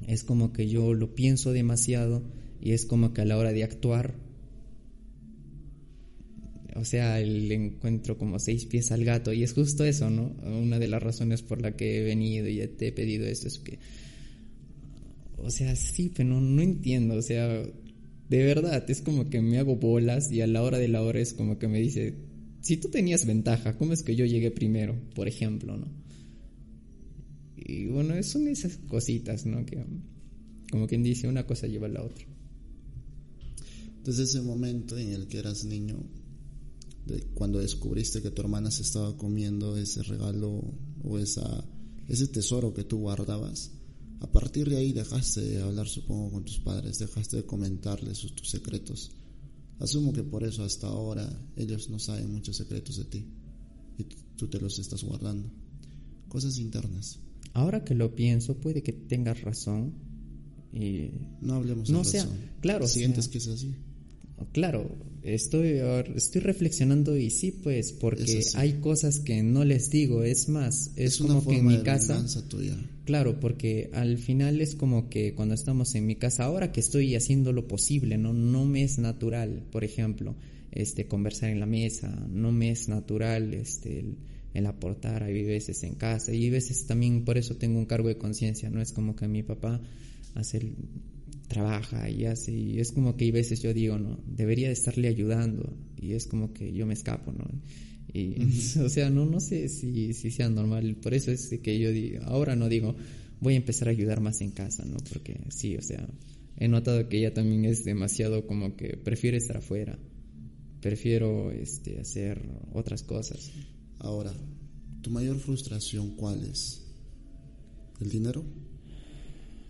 Es 0.09 0.25
como 0.25 0.53
que 0.53 0.67
yo 0.67 0.95
lo 0.95 1.15
pienso 1.15 1.53
demasiado 1.53 2.25
y 2.61 2.73
es 2.73 2.87
como 2.87 3.13
que 3.13 3.23
a 3.23 3.25
la 3.25 3.37
hora 3.37 3.53
de 3.53 3.65
actuar 3.65 4.15
o 6.77 6.85
sea, 6.85 7.21
el 7.21 7.51
encuentro 7.51 8.19
como 8.19 8.39
seis 8.39 8.67
pies 8.67 8.93
al 8.93 9.05
gato 9.05 9.33
y 9.33 9.43
es 9.43 9.55
justo 9.55 9.85
eso, 9.85 10.11
¿no? 10.11 10.35
Una 10.45 10.79
de 10.79 10.89
las 10.89 11.03
razones 11.03 11.43
por 11.43 11.63
la 11.63 11.75
que 11.75 11.99
he 11.99 12.03
venido 12.03 12.49
y 12.49 12.67
te 12.69 12.89
he 12.89 12.93
pedido 12.93 13.27
esto 13.27 13.49
es 13.49 13.59
que, 13.59 13.79
o 15.39 15.51
sea, 15.51 15.75
sí, 15.75 16.13
pero 16.15 16.39
no, 16.41 16.63
entiendo, 16.63 17.17
o 17.17 17.23
sea, 17.23 17.49
de 17.49 18.45
verdad, 18.45 18.89
es 18.91 19.01
como 19.01 19.31
que 19.31 19.41
me 19.41 19.59
hago 19.59 19.77
bolas 19.77 20.31
y 20.31 20.43
a 20.43 20.47
la 20.47 20.63
hora 20.63 20.79
de 20.79 20.89
la 20.89 21.03
hora 21.03 21.21
es 21.21 21.33
como 21.33 21.59
que 21.59 21.67
me 21.67 21.81
dice, 21.81 22.15
si 22.61 22.77
tú 22.77 22.89
tenías 22.89 23.25
ventaja, 23.25 23.79
¿cómo 23.79 23.95
es 23.95 24.03
que 24.03 24.15
yo 24.15 24.27
llegué 24.27 24.51
primero, 24.51 24.97
por 25.15 25.29
ejemplo, 25.29 25.79
¿no? 25.79 25.87
Y 27.57 27.87
bueno, 27.87 28.23
son 28.23 28.49
esas 28.49 28.77
cositas, 28.89 29.47
¿no? 29.47 29.65
Que 29.65 29.83
como 30.71 30.87
quien 30.87 31.03
dice, 31.03 31.27
una 31.27 31.47
cosa 31.47 31.67
lleva 31.69 31.87
a 31.87 31.91
la 31.91 32.03
otra. 32.03 32.27
Desde 34.07 34.23
ese 34.23 34.41
momento 34.41 34.97
en 34.97 35.13
el 35.13 35.27
que 35.27 35.39
eras 35.39 35.65
niño, 35.65 35.99
cuando 37.35 37.59
descubriste 37.59 38.23
que 38.23 38.31
tu 38.31 38.41
hermana 38.41 38.71
se 38.71 38.83
estaba 38.83 39.17
comiendo 39.17 39.77
ese 39.77 40.05
regalo 40.05 40.63
o 41.03 41.19
esa, 41.19 41.65
ese 42.07 42.29
tesoro 42.29 42.73
que 42.73 42.85
tú 42.85 42.99
guardabas, 42.99 43.73
a 44.21 44.31
partir 44.31 44.71
de 44.71 44.77
ahí 44.77 44.93
dejaste 44.93 45.41
de 45.41 45.61
hablar, 45.61 45.89
supongo, 45.89 46.31
con 46.31 46.45
tus 46.45 46.61
padres, 46.61 47.01
dejaste 47.01 47.39
de 47.39 47.47
comentarles 47.47 48.21
tus 48.21 48.49
secretos. 48.49 49.11
Asumo 49.81 50.13
que 50.13 50.23
por 50.23 50.45
eso 50.45 50.63
hasta 50.63 50.87
ahora 50.87 51.29
ellos 51.57 51.91
no 51.91 51.99
saben 51.99 52.31
muchos 52.31 52.57
secretos 52.57 52.99
de 52.99 53.05
ti 53.07 53.27
y 53.99 54.05
tú 54.37 54.47
te 54.47 54.61
los 54.61 54.79
estás 54.79 55.03
guardando. 55.03 55.51
Cosas 56.29 56.59
internas. 56.59 57.19
Ahora 57.55 57.83
que 57.83 57.97
lo 57.97 58.15
pienso, 58.15 58.55
puede 58.61 58.85
que 58.85 58.93
tengas 58.93 59.41
razón. 59.41 59.95
Y... 60.73 61.11
No 61.41 61.55
hablemos 61.55 61.91
no, 61.91 62.05
de 62.05 62.21
razón. 62.21 62.39
Claro. 62.61 62.87
Sientes 62.87 63.27
que 63.27 63.39
es 63.39 63.49
así. 63.49 63.75
Claro, 64.53 64.91
estoy, 65.23 65.81
estoy 66.15 66.41
reflexionando 66.41 67.17
y 67.17 67.31
sí, 67.31 67.53
pues, 67.53 67.93
porque 67.93 68.43
hay 68.55 68.75
cosas 68.75 69.21
que 69.21 69.43
no 69.43 69.65
les 69.65 69.91
digo, 69.91 70.23
es 70.23 70.49
más, 70.49 70.93
es, 70.97 71.19
como 71.19 71.47
que 71.47 71.59
en 71.59 71.67
mi 71.67 71.83
casa... 71.83 72.25
Tuya. 72.49 72.77
Claro, 73.05 73.39
porque 73.39 73.91
al 73.93 74.19
final 74.19 74.61
es 74.61 74.75
como 74.75 75.09
que 75.09 75.35
cuando 75.35 75.55
estamos 75.55 75.95
en 75.95 76.07
mi 76.07 76.17
casa, 76.17 76.45
ahora 76.45 76.73
que 76.73 76.81
estoy 76.81 77.15
haciendo 77.15 77.53
lo 77.53 77.69
posible, 77.69 78.19
no, 78.19 78.33
no 78.33 78.65
me 78.65 78.83
es 78.83 78.99
natural, 78.99 79.63
por 79.71 79.85
ejemplo, 79.85 80.35
este, 80.73 81.07
conversar 81.07 81.51
en 81.51 81.61
la 81.61 81.67
mesa, 81.67 82.27
no 82.29 82.53
me 82.53 82.71
es 82.71 82.89
natural 82.89 83.55
este, 83.55 84.01
el, 84.01 84.17
el 84.55 84.67
aportar, 84.67 85.23
hay 85.23 85.45
veces 85.45 85.83
en 85.85 85.95
casa 85.95 86.33
y 86.33 86.45
hay 86.45 86.51
veces 86.51 86.87
también 86.87 87.25
por 87.25 87.39
eso 87.39 87.57
tengo 87.57 87.79
un 87.79 87.87
cargo 87.87 88.09
de 88.09 88.19
conciencia, 88.19 88.71
no 88.71 88.81
es 88.81 88.93
como 88.93 89.15
que 89.15 89.29
mi 89.29 89.43
papá 89.43 89.81
hace 90.35 90.73
trabaja 91.49 92.11
y 92.11 92.25
hace, 92.25 92.53
y 92.53 92.81
es 92.81 92.93
como 92.93 93.17
que 93.17 93.25
hay 93.27 93.31
veces 93.31 93.63
yo 93.63 93.73
digo, 93.73 93.99
¿no? 93.99 94.19
Debería 94.27 94.69
de 94.69 94.73
estarle 94.73 95.09
ayudando 95.09 95.77
y 95.97 96.13
es 96.13 96.27
como 96.27 96.53
que 96.53 96.73
yo 96.73 96.87
me 96.87 96.95
escapo, 96.95 97.33
¿no? 97.33 97.47
Y, 98.13 98.37
o 98.81 98.89
sea, 98.89 99.11
no, 99.11 99.27
no 99.27 99.41
sé 99.41 99.69
si, 99.69 100.13
si 100.15 100.31
sea 100.31 100.49
normal, 100.49 100.97
por 100.97 101.15
eso 101.15 101.31
es 101.31 101.49
que 101.63 101.79
yo 101.79 101.91
digo, 101.91 102.23
ahora 102.25 102.57
no 102.57 102.69
digo, 102.69 102.97
voy 103.41 103.55
a 103.55 103.59
empezar 103.59 103.89
a 103.89 103.93
ayudar 103.93 104.21
más 104.21 104.41
en 104.41 104.51
casa, 104.51 104.85
¿no? 104.85 104.97
Porque 105.13 105.41
sí, 105.51 105.77
o 105.77 105.83
sea, 105.83 106.09
he 106.57 106.69
notado 106.69 107.09
que 107.09 107.19
ella 107.19 107.35
también 107.35 107.65
es 107.65 107.85
demasiado 107.85 108.47
como 108.47 108.77
que 108.77 108.97
prefiere 108.97 109.37
estar 109.37 109.59
afuera, 109.59 109.99
prefiero 110.81 111.51
este, 111.53 112.01
hacer 112.01 112.43
otras 112.73 113.03
cosas. 113.03 113.51
Ahora, 113.99 114.33
¿tu 115.03 115.11
mayor 115.11 115.39
frustración 115.39 116.17
cuál 116.17 116.45
es? 116.45 116.83
¿El 118.01 118.11
dinero? 118.11 118.45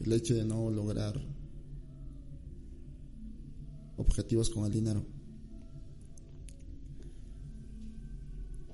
¿El 0.04 0.12
hecho 0.12 0.34
de 0.34 0.44
no 0.44 0.70
lograr 0.70 1.35
objetivos 3.96 4.50
con 4.50 4.66
el 4.66 4.72
dinero. 4.72 5.04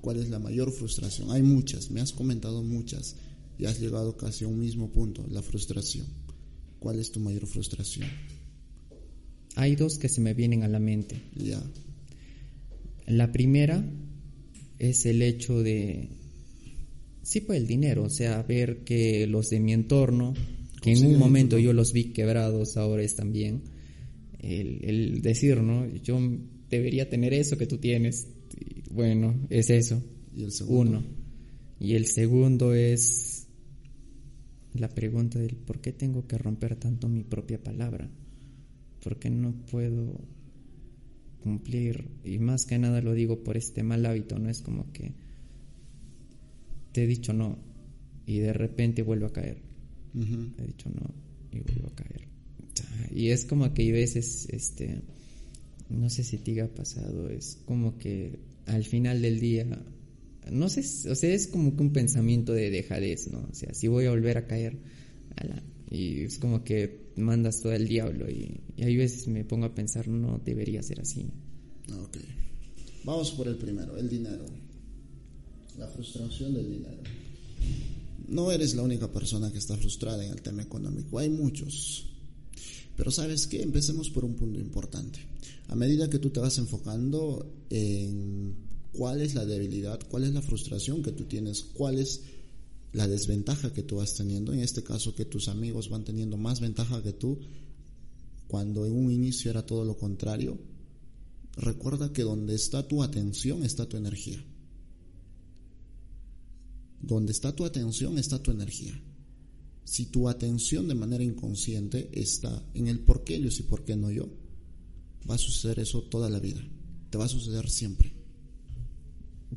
¿Cuál 0.01 0.17
es 0.17 0.29
la 0.29 0.39
mayor 0.39 0.71
frustración? 0.71 1.31
Hay 1.31 1.43
muchas, 1.43 1.89
me 1.89 2.01
has 2.01 2.11
comentado 2.11 2.61
muchas 2.61 3.15
y 3.57 3.65
has 3.65 3.79
llegado 3.79 4.17
casi 4.17 4.43
a 4.43 4.47
un 4.47 4.59
mismo 4.59 4.91
punto, 4.91 5.25
la 5.29 5.41
frustración. 5.41 6.05
¿Cuál 6.79 6.99
es 6.99 7.11
tu 7.11 7.21
mayor 7.21 7.47
frustración? 7.47 8.07
Hay 9.55 9.75
dos 9.75 9.97
que 9.97 10.09
se 10.09 10.19
me 10.19 10.33
vienen 10.33 10.63
a 10.63 10.67
la 10.67 10.79
mente. 10.79 11.21
Ya. 11.35 11.63
La 13.07 13.31
primera 13.31 13.85
es 14.79 15.05
el 15.05 15.21
hecho 15.21 15.63
de, 15.63 16.09
sí, 17.21 17.39
pues 17.41 17.59
el 17.59 17.67
dinero, 17.67 18.03
o 18.03 18.09
sea, 18.09 18.43
ver 18.43 18.83
que 18.83 19.25
los 19.27 19.49
de 19.49 19.61
mi 19.61 19.71
entorno, 19.71 20.33
que 20.81 20.91
en 20.91 21.05
un 21.05 21.17
momento 21.17 21.57
yo 21.57 21.71
los 21.71 21.93
vi 21.93 22.11
quebrados, 22.11 22.75
ahora 22.75 23.03
están 23.03 23.31
bien 23.31 23.72
el, 24.43 25.21
decir, 25.21 25.61
¿no? 25.61 25.87
Yo 25.87 26.19
debería 26.69 27.09
tener 27.09 27.33
eso 27.33 27.57
que 27.57 27.67
tú 27.67 27.77
tienes. 27.77 28.27
bueno, 28.91 29.35
es 29.49 29.69
eso. 29.69 30.03
¿Y 30.35 30.43
el 30.43 30.51
segundo? 30.51 30.99
Uno. 30.99 31.07
Y 31.79 31.95
el 31.95 32.05
segundo 32.07 32.73
es 32.73 33.47
la 34.73 34.89
pregunta 34.89 35.39
del 35.39 35.55
por 35.55 35.81
qué 35.81 35.91
tengo 35.91 36.27
que 36.27 36.37
romper 36.37 36.75
tanto 36.75 37.07
mi 37.07 37.23
propia 37.23 37.61
palabra. 37.61 38.09
¿Por 39.03 39.19
qué 39.19 39.29
no 39.29 39.53
puedo 39.69 40.19
cumplir? 41.41 42.09
Y 42.23 42.39
más 42.39 42.65
que 42.65 42.79
nada 42.79 43.01
lo 43.01 43.13
digo 43.13 43.43
por 43.43 43.57
este 43.57 43.83
mal 43.83 44.05
hábito, 44.05 44.39
no 44.39 44.49
es 44.49 44.61
como 44.61 44.91
que 44.93 45.13
te 46.91 47.03
he 47.03 47.07
dicho 47.07 47.33
no 47.33 47.57
y 48.25 48.39
de 48.39 48.53
repente 48.53 49.01
vuelvo 49.03 49.27
a 49.27 49.33
caer. 49.33 49.61
He 50.15 50.67
dicho 50.67 50.89
no 50.89 51.13
y 51.51 51.59
vuelvo 51.59 51.87
a 51.87 51.95
caer. 51.95 52.22
Y 53.13 53.29
es 53.29 53.45
como 53.45 53.73
que 53.73 53.83
hay 53.83 53.91
veces, 53.91 54.47
este, 54.49 55.01
no 55.89 56.09
sé 56.09 56.23
si 56.23 56.37
te 56.37 56.59
ha 56.61 56.73
pasado, 56.73 57.29
es 57.29 57.59
como 57.65 57.97
que 57.97 58.39
al 58.65 58.83
final 58.83 59.21
del 59.21 59.39
día, 59.39 59.65
no 60.51 60.69
sé, 60.69 60.81
o 61.09 61.15
sea, 61.15 61.33
es 61.33 61.47
como 61.47 61.75
que 61.75 61.83
un 61.83 61.93
pensamiento 61.93 62.53
de 62.53 62.71
dejadez, 62.71 63.31
¿no? 63.31 63.47
O 63.51 63.53
sea, 63.53 63.73
si 63.73 63.87
voy 63.87 64.05
a 64.05 64.11
volver 64.11 64.37
a 64.37 64.47
caer, 64.47 64.77
y 65.89 66.21
es 66.21 66.39
como 66.39 66.63
que 66.63 67.11
mandas 67.15 67.61
todo 67.61 67.73
el 67.73 67.87
diablo 67.87 68.29
y, 68.29 68.61
y 68.75 68.83
hay 68.83 68.97
veces 68.97 69.27
me 69.27 69.45
pongo 69.45 69.65
a 69.65 69.75
pensar, 69.75 70.07
no 70.07 70.41
debería 70.43 70.81
ser 70.81 71.01
así. 71.01 71.27
Ok. 71.91 72.17
Vamos 73.03 73.31
por 73.31 73.47
el 73.47 73.57
primero, 73.57 73.97
el 73.97 74.09
dinero. 74.09 74.45
La 75.77 75.87
frustración 75.87 76.53
del 76.53 76.69
dinero. 76.69 77.01
No 78.27 78.51
eres 78.51 78.73
la 78.75 78.83
única 78.83 79.11
persona 79.11 79.51
que 79.51 79.57
está 79.57 79.75
frustrada 79.77 80.25
en 80.25 80.31
el 80.31 80.41
tema 80.41 80.61
económico, 80.61 81.19
hay 81.19 81.29
muchos. 81.29 82.12
Pero 82.95 83.11
sabes 83.11 83.47
qué, 83.47 83.61
empecemos 83.61 84.09
por 84.09 84.25
un 84.25 84.35
punto 84.35 84.59
importante. 84.59 85.19
A 85.67 85.75
medida 85.75 86.09
que 86.09 86.19
tú 86.19 86.29
te 86.29 86.39
vas 86.39 86.57
enfocando 86.57 87.65
en 87.69 88.55
cuál 88.91 89.21
es 89.21 89.33
la 89.33 89.45
debilidad, 89.45 89.99
cuál 90.07 90.23
es 90.23 90.33
la 90.33 90.41
frustración 90.41 91.01
que 91.01 91.11
tú 91.11 91.25
tienes, 91.25 91.63
cuál 91.63 91.97
es 91.97 92.21
la 92.91 93.07
desventaja 93.07 93.73
que 93.73 93.81
tú 93.81 93.95
vas 93.97 94.13
teniendo, 94.13 94.53
en 94.53 94.59
este 94.59 94.83
caso 94.83 95.15
que 95.15 95.25
tus 95.25 95.47
amigos 95.47 95.89
van 95.89 96.03
teniendo 96.03 96.37
más 96.37 96.59
ventaja 96.59 97.01
que 97.01 97.13
tú, 97.13 97.39
cuando 98.47 98.85
en 98.85 98.93
un 98.93 99.11
inicio 99.11 99.49
era 99.49 99.65
todo 99.65 99.83
lo 99.83 99.97
contrario, 99.97 100.59
recuerda 101.57 102.13
que 102.13 102.21
donde 102.21 102.53
está 102.53 102.87
tu 102.87 103.01
atención 103.01 103.63
está 103.63 103.89
tu 103.89 103.97
energía. 103.97 104.43
Donde 107.01 107.31
está 107.31 107.55
tu 107.55 107.65
atención 107.65 108.19
está 108.19 108.41
tu 108.41 108.51
energía. 108.51 108.93
Si 109.85 110.05
tu 110.05 110.29
atención 110.29 110.87
de 110.87 110.95
manera 110.95 111.23
inconsciente 111.23 112.09
está 112.13 112.65
en 112.73 112.87
el 112.87 112.99
por 112.99 113.23
qué 113.23 113.35
ellos 113.35 113.59
y 113.59 113.63
por 113.63 113.83
qué 113.83 113.95
no 113.95 114.11
yo, 114.11 114.29
va 115.29 115.35
a 115.35 115.37
suceder 115.39 115.79
eso 115.79 116.03
toda 116.03 116.29
la 116.29 116.39
vida. 116.39 116.61
Te 117.09 117.17
va 117.17 117.25
a 117.25 117.29
suceder 117.29 117.69
siempre. 117.69 118.13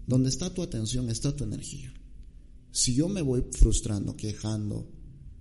Donde 0.07 0.29
está 0.29 0.53
tu 0.53 0.63
atención 0.63 1.09
está 1.09 1.35
tu 1.35 1.45
energía. 1.45 1.93
Si 2.71 2.95
yo 2.95 3.09
me 3.09 3.23
voy 3.23 3.45
frustrando, 3.53 4.17
quejando, 4.17 4.87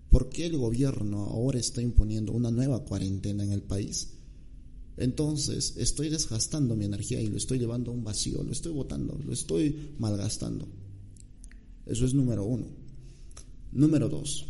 ¿por 0.10 0.30
qué 0.30 0.46
el 0.46 0.58
gobierno 0.58 1.24
ahora 1.26 1.60
está 1.60 1.82
imponiendo 1.82 2.32
una 2.32 2.52
nueva 2.52 2.86
cuarentena 2.86 3.44
en 3.44 3.52
el 3.52 3.64
país? 3.64 4.14
Entonces 4.98 5.76
estoy 5.78 6.10
desgastando 6.10 6.76
mi 6.76 6.86
energía 6.86 7.20
y 7.20 7.28
lo 7.28 7.38
estoy 7.38 7.60
llevando 7.60 7.92
a 7.92 7.94
un 7.94 8.04
vacío, 8.04 8.42
lo 8.44 8.54
estoy 8.54 8.72
botando, 8.72 9.20
lo 9.26 9.34
estoy 9.34 9.94
malgastando. 10.00 10.68
Eso 11.86 12.06
es 12.06 12.14
número 12.14 12.46
uno. 12.46 12.68
Número 13.74 14.08
dos, 14.08 14.46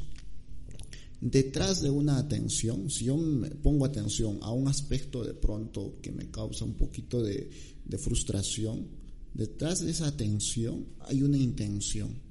detrás 1.25 1.81
de 1.81 1.89
una 1.89 2.19
atención, 2.19 2.91
si 2.91 3.05
yo 3.05 3.17
me 3.17 3.49
pongo 3.49 3.85
atención 3.85 4.37
a 4.43 4.51
un 4.51 4.67
aspecto 4.67 5.23
de 5.23 5.33
pronto 5.33 5.97
que 5.99 6.11
me 6.11 6.29
causa 6.29 6.65
un 6.65 6.75
poquito 6.75 7.23
de, 7.23 7.49
de 7.83 7.97
frustración, 7.97 8.87
detrás 9.33 9.79
de 9.79 9.89
esa 9.89 10.05
atención 10.05 10.85
hay 10.99 11.23
una 11.23 11.39
intención 11.39 12.21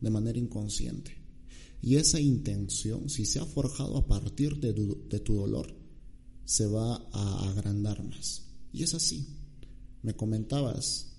de 0.00 0.10
manera 0.10 0.40
inconsciente. 0.40 1.12
Y 1.80 1.94
esa 1.96 2.18
intención, 2.18 3.08
si 3.08 3.26
se 3.26 3.38
ha 3.38 3.46
forjado 3.46 3.96
a 3.96 4.08
partir 4.08 4.58
de 4.58 4.72
de 4.72 5.20
tu 5.20 5.34
dolor, 5.34 5.72
se 6.44 6.66
va 6.66 6.96
a 7.12 7.48
agrandar 7.48 8.02
más. 8.02 8.48
Y 8.72 8.82
es 8.82 8.92
así. 8.94 9.24
Me 10.02 10.16
comentabas 10.16 11.12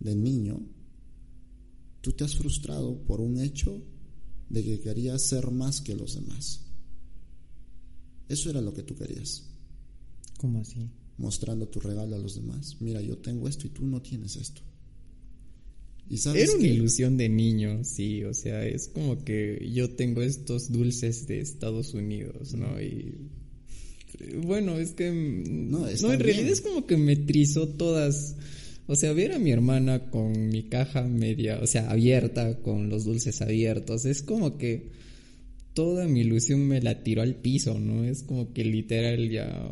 de 0.00 0.16
niño, 0.16 0.66
tú 2.00 2.12
te 2.12 2.24
has 2.24 2.34
frustrado 2.34 3.06
por 3.06 3.20
un 3.20 3.40
hecho 3.40 3.84
de 4.48 4.64
que 4.64 4.80
querías 4.80 5.22
ser 5.22 5.50
más 5.50 5.80
que 5.80 5.94
los 5.94 6.14
demás. 6.14 6.60
Eso 8.28 8.50
era 8.50 8.60
lo 8.60 8.74
que 8.74 8.82
tú 8.82 8.96
querías. 8.96 9.44
¿Cómo 10.38 10.60
así? 10.60 10.90
Mostrando 11.18 11.68
tu 11.68 11.80
regalo 11.80 12.16
a 12.16 12.18
los 12.18 12.34
demás. 12.34 12.76
Mira, 12.80 13.00
yo 13.00 13.18
tengo 13.18 13.48
esto 13.48 13.66
y 13.66 13.70
tú 13.70 13.86
no 13.86 14.02
tienes 14.02 14.36
esto. 14.36 14.62
¿Y 16.08 16.18
sabes 16.18 16.50
Era 16.50 16.58
una 16.58 16.68
ilusión 16.68 17.16
de 17.16 17.28
niño, 17.28 17.82
sí, 17.82 18.22
o 18.22 18.32
sea, 18.32 18.64
es 18.64 18.88
como 18.88 19.24
que 19.24 19.68
yo 19.74 19.90
tengo 19.90 20.22
estos 20.22 20.70
dulces 20.70 21.26
de 21.26 21.40
Estados 21.40 21.94
Unidos, 21.94 22.54
¿no? 22.54 22.80
Y 22.80 23.28
bueno, 24.44 24.78
es 24.78 24.92
que 24.92 25.10
no, 25.10 25.88
en 25.88 26.20
realidad 26.20 26.48
es 26.48 26.60
como 26.60 26.86
que 26.86 26.96
me 26.96 27.16
trizó 27.16 27.68
todas 27.68 28.36
o 28.86 28.94
sea, 28.94 29.12
ver 29.12 29.32
a 29.32 29.38
mi 29.38 29.50
hermana 29.50 30.10
con 30.10 30.48
mi 30.48 30.68
caja 30.68 31.02
media, 31.02 31.58
o 31.60 31.66
sea, 31.66 31.90
abierta, 31.90 32.58
con 32.62 32.88
los 32.88 33.04
dulces 33.04 33.42
abiertos, 33.42 34.04
es 34.04 34.22
como 34.22 34.58
que 34.58 34.90
toda 35.74 36.06
mi 36.06 36.20
ilusión 36.20 36.66
me 36.66 36.80
la 36.80 37.02
tiró 37.02 37.22
al 37.22 37.36
piso, 37.36 37.78
¿no? 37.78 38.04
Es 38.04 38.22
como 38.22 38.52
que 38.52 38.64
literal 38.64 39.28
ya... 39.30 39.70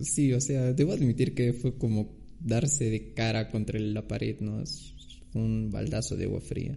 Sí, 0.00 0.32
o 0.32 0.40
sea, 0.40 0.72
debo 0.72 0.92
admitir 0.92 1.34
que 1.34 1.52
fue 1.52 1.78
como 1.78 2.16
darse 2.40 2.90
de 2.90 3.14
cara 3.14 3.48
contra 3.48 3.78
la 3.78 4.06
pared, 4.08 4.40
¿no? 4.40 4.60
Es 4.60 4.92
un 5.34 5.70
baldazo 5.70 6.16
de 6.16 6.24
agua 6.24 6.40
fría. 6.40 6.76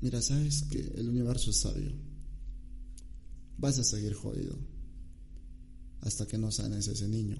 Mira, 0.00 0.20
sabes 0.20 0.64
que 0.64 0.80
el 0.96 1.08
universo 1.08 1.50
es 1.50 1.56
sabio. 1.56 1.92
Vas 3.58 3.78
a 3.78 3.84
seguir 3.84 4.12
jodido 4.12 4.58
hasta 6.00 6.26
que 6.26 6.36
no 6.36 6.50
sanes 6.50 6.86
ese 6.88 7.08
niño. 7.08 7.38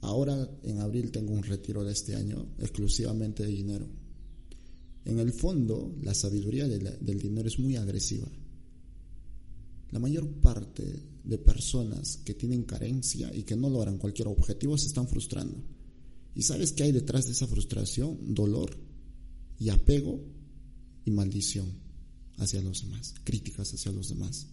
Ahora 0.00 0.48
en 0.62 0.78
abril 0.78 1.10
tengo 1.10 1.32
un 1.32 1.42
retiro 1.42 1.84
de 1.84 1.92
este 1.92 2.14
año 2.14 2.54
exclusivamente 2.58 3.44
de 3.44 3.50
dinero. 3.50 3.86
En 5.04 5.18
el 5.18 5.32
fondo, 5.32 5.96
la 6.02 6.14
sabiduría 6.14 6.68
del 6.68 7.18
dinero 7.18 7.48
es 7.48 7.58
muy 7.58 7.76
agresiva. 7.76 8.28
La 9.90 9.98
mayor 9.98 10.28
parte 10.40 10.84
de 11.24 11.38
personas 11.38 12.18
que 12.18 12.34
tienen 12.34 12.64
carencia 12.64 13.34
y 13.34 13.42
que 13.42 13.56
no 13.56 13.70
logran 13.70 13.98
cualquier 13.98 14.28
objetivo 14.28 14.76
se 14.76 14.86
están 14.86 15.08
frustrando. 15.08 15.56
¿Y 16.34 16.42
sabes 16.42 16.72
qué 16.72 16.84
hay 16.84 16.92
detrás 16.92 17.24
de 17.26 17.32
esa 17.32 17.46
frustración? 17.46 18.34
Dolor 18.34 18.76
y 19.58 19.70
apego 19.70 20.20
y 21.04 21.10
maldición 21.10 21.66
hacia 22.36 22.60
los 22.60 22.82
demás, 22.82 23.14
críticas 23.24 23.72
hacia 23.72 23.90
los 23.92 24.10
demás. 24.10 24.46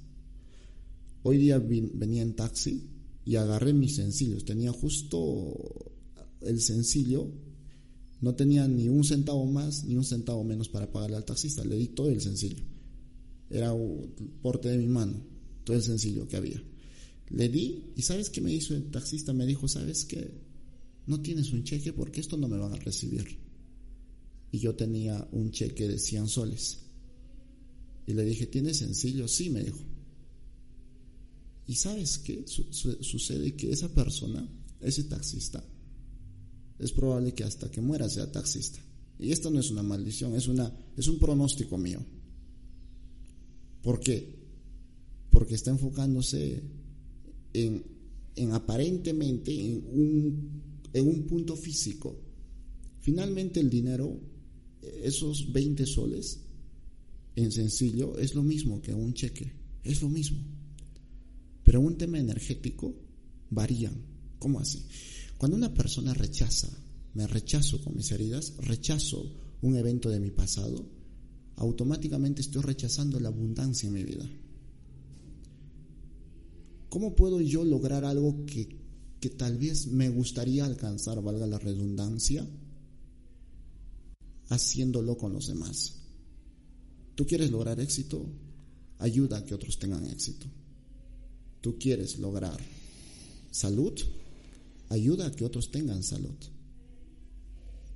Hoy 1.24 1.38
día 1.38 1.60
venía 1.60 2.22
en 2.22 2.36
taxi 2.36 2.95
y 3.26 3.36
agarré 3.36 3.74
mis 3.74 3.96
sencillos. 3.96 4.46
Tenía 4.46 4.72
justo 4.72 5.54
el 6.42 6.62
sencillo, 6.62 7.32
no 8.22 8.36
tenía 8.36 8.68
ni 8.68 8.88
un 8.88 9.04
centavo 9.04 9.46
más 9.46 9.84
ni 9.84 9.96
un 9.96 10.06
centavo 10.06 10.44
menos 10.44 10.70
para 10.70 10.92
pagarle 10.92 11.18
al 11.18 11.26
taxista. 11.26 11.66
Le 11.66 11.76
di 11.76 11.88
todo 11.88 12.10
el 12.10 12.22
sencillo. 12.22 12.64
Era 13.50 13.74
porte 14.42 14.70
de 14.70 14.78
mi 14.78 14.88
mano, 14.88 15.14
todo 15.64 15.76
el 15.76 15.84
sencillo 15.84 16.28
que 16.28 16.38
había. 16.38 16.62
Le 17.30 17.50
di 17.50 17.84
y 17.96 18.02
¿sabes 18.04 18.30
qué 18.30 18.42
me 18.42 18.54
hizo 18.54 18.76
el 18.76 18.92
taxista? 18.92 19.34
Me 19.34 19.46
dijo, 19.46 19.68
¿sabes 19.68 20.06
qué? 20.06 20.32
No 21.08 21.22
tienes 21.22 21.52
un 21.52 21.64
cheque 21.64 21.94
porque 21.94 22.22
esto 22.22 22.38
no 22.38 22.48
me 22.48 22.58
van 22.58 22.74
a 22.74 22.78
recibir. 22.78 23.38
Y 24.52 24.60
yo 24.60 24.76
tenía 24.76 25.28
un 25.32 25.52
cheque 25.52 25.88
de 25.88 26.00
100 26.00 26.28
soles. 26.28 26.80
Y 28.08 28.14
le 28.14 28.24
dije, 28.24 28.46
¿tienes 28.46 28.78
sencillo? 28.78 29.28
Sí, 29.28 29.50
me 29.50 29.64
dijo. 29.64 29.80
Y 31.68 31.76
sabes 31.76 32.20
qué 32.20 32.46
sucede 32.48 33.56
que 33.56 33.72
esa 33.72 33.90
persona, 33.90 34.48
ese 34.82 35.06
taxista, 35.06 35.64
es 36.78 36.92
probable 36.92 37.34
que 37.34 37.44
hasta 37.44 37.72
que 37.72 37.82
muera 37.82 38.10
sea 38.10 38.32
taxista. 38.32 38.80
Y 39.18 39.32
esto 39.32 39.50
no 39.50 39.60
es 39.60 39.72
una 39.72 39.82
maldición, 39.82 40.36
es, 40.36 40.48
una, 40.48 40.72
es 40.98 41.08
un 41.08 41.18
pronóstico 41.18 41.78
mío. 41.78 42.06
¿Por 43.82 44.00
qué? 44.00 44.36
Porque 45.32 45.56
está 45.56 45.72
enfocándose 45.72 46.62
en, 47.54 47.84
en 48.36 48.52
aparentemente 48.52 49.52
en 49.54 49.84
un, 49.92 50.62
en 50.94 51.08
un 51.08 51.24
punto 51.26 51.56
físico. 51.56 52.20
Finalmente 53.00 53.60
el 53.60 53.70
dinero, 53.70 54.20
esos 55.02 55.52
20 55.52 55.86
soles, 55.86 56.42
en 57.36 57.52
sencillo, 57.52 58.18
es 58.18 58.36
lo 58.36 58.44
mismo 58.44 58.82
que 58.82 58.94
un 58.94 59.14
cheque, 59.14 59.52
es 59.84 60.02
lo 60.02 60.10
mismo. 60.10 60.55
Pero 61.66 61.82
un 61.82 61.98
tema 61.98 62.20
energético 62.20 62.94
varían. 63.50 63.96
¿Cómo 64.40 64.60
así? 64.60 64.86
Cuando 65.38 65.58
una 65.58 65.74
persona 65.74 66.14
rechaza, 66.14 66.70
me 67.16 67.28
rechazo 67.28 67.84
con 67.84 67.96
mis 67.96 68.12
heridas, 68.12 68.54
rechazo 68.60 69.26
un 69.62 69.76
evento 69.76 70.10
de 70.10 70.20
mi 70.20 70.30
pasado, 70.30 70.88
automáticamente 71.56 72.42
estoy 72.42 72.62
rechazando 72.62 73.20
la 73.20 73.30
abundancia 73.30 73.88
en 73.88 73.94
mi 73.94 74.04
vida. 74.04 74.30
¿Cómo 76.90 77.16
puedo 77.16 77.42
yo 77.42 77.66
lograr 77.66 78.06
algo 78.06 78.46
que, 78.46 78.70
que 79.20 79.32
tal 79.32 79.58
vez 79.58 79.88
me 79.88 80.10
gustaría 80.10 80.66
alcanzar, 80.66 81.22
valga 81.22 81.48
la 81.48 81.58
redundancia, 81.58 82.48
haciéndolo 84.50 85.18
con 85.18 85.34
los 85.34 85.48
demás? 85.48 85.96
¿Tú 87.16 87.26
quieres 87.26 87.50
lograr 87.50 87.80
éxito? 87.80 88.24
Ayuda 89.00 89.40
a 89.40 89.46
que 89.46 89.56
otros 89.56 89.80
tengan 89.80 90.06
éxito 90.06 90.46
tú 91.66 91.80
quieres 91.80 92.20
lograr 92.20 92.60
salud, 93.50 94.00
ayuda 94.90 95.26
a 95.26 95.32
que 95.32 95.44
otros 95.44 95.72
tengan 95.72 96.04
salud. 96.04 96.38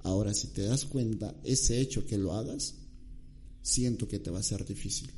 Ahora, 0.01 0.33
si 0.33 0.47
te 0.47 0.63
das 0.63 0.85
cuenta, 0.85 1.39
ese 1.43 1.79
hecho 1.79 2.03
que 2.03 2.17
lo 2.17 2.33
hagas, 2.33 2.73
siento 3.61 4.07
que 4.07 4.17
te 4.17 4.31
va 4.31 4.39
a 4.39 4.49
ser 4.51 4.65
difícil. 4.65 5.11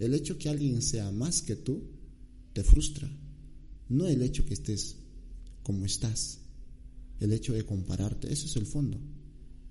El 0.00 0.12
hecho 0.12 0.38
que 0.38 0.48
alguien 0.48 0.82
sea 0.82 1.12
más 1.12 1.40
que 1.40 1.54
tú 1.54 1.84
te 2.52 2.64
frustra, 2.64 3.08
no 3.90 4.08
el 4.08 4.22
hecho 4.22 4.44
que 4.44 4.54
estés 4.54 4.96
como 5.62 5.86
estás, 5.86 6.40
el 7.20 7.32
hecho 7.32 7.52
de 7.52 7.64
compararte, 7.64 8.32
eso 8.32 8.46
es 8.46 8.56
el 8.56 8.66
fondo, 8.66 8.98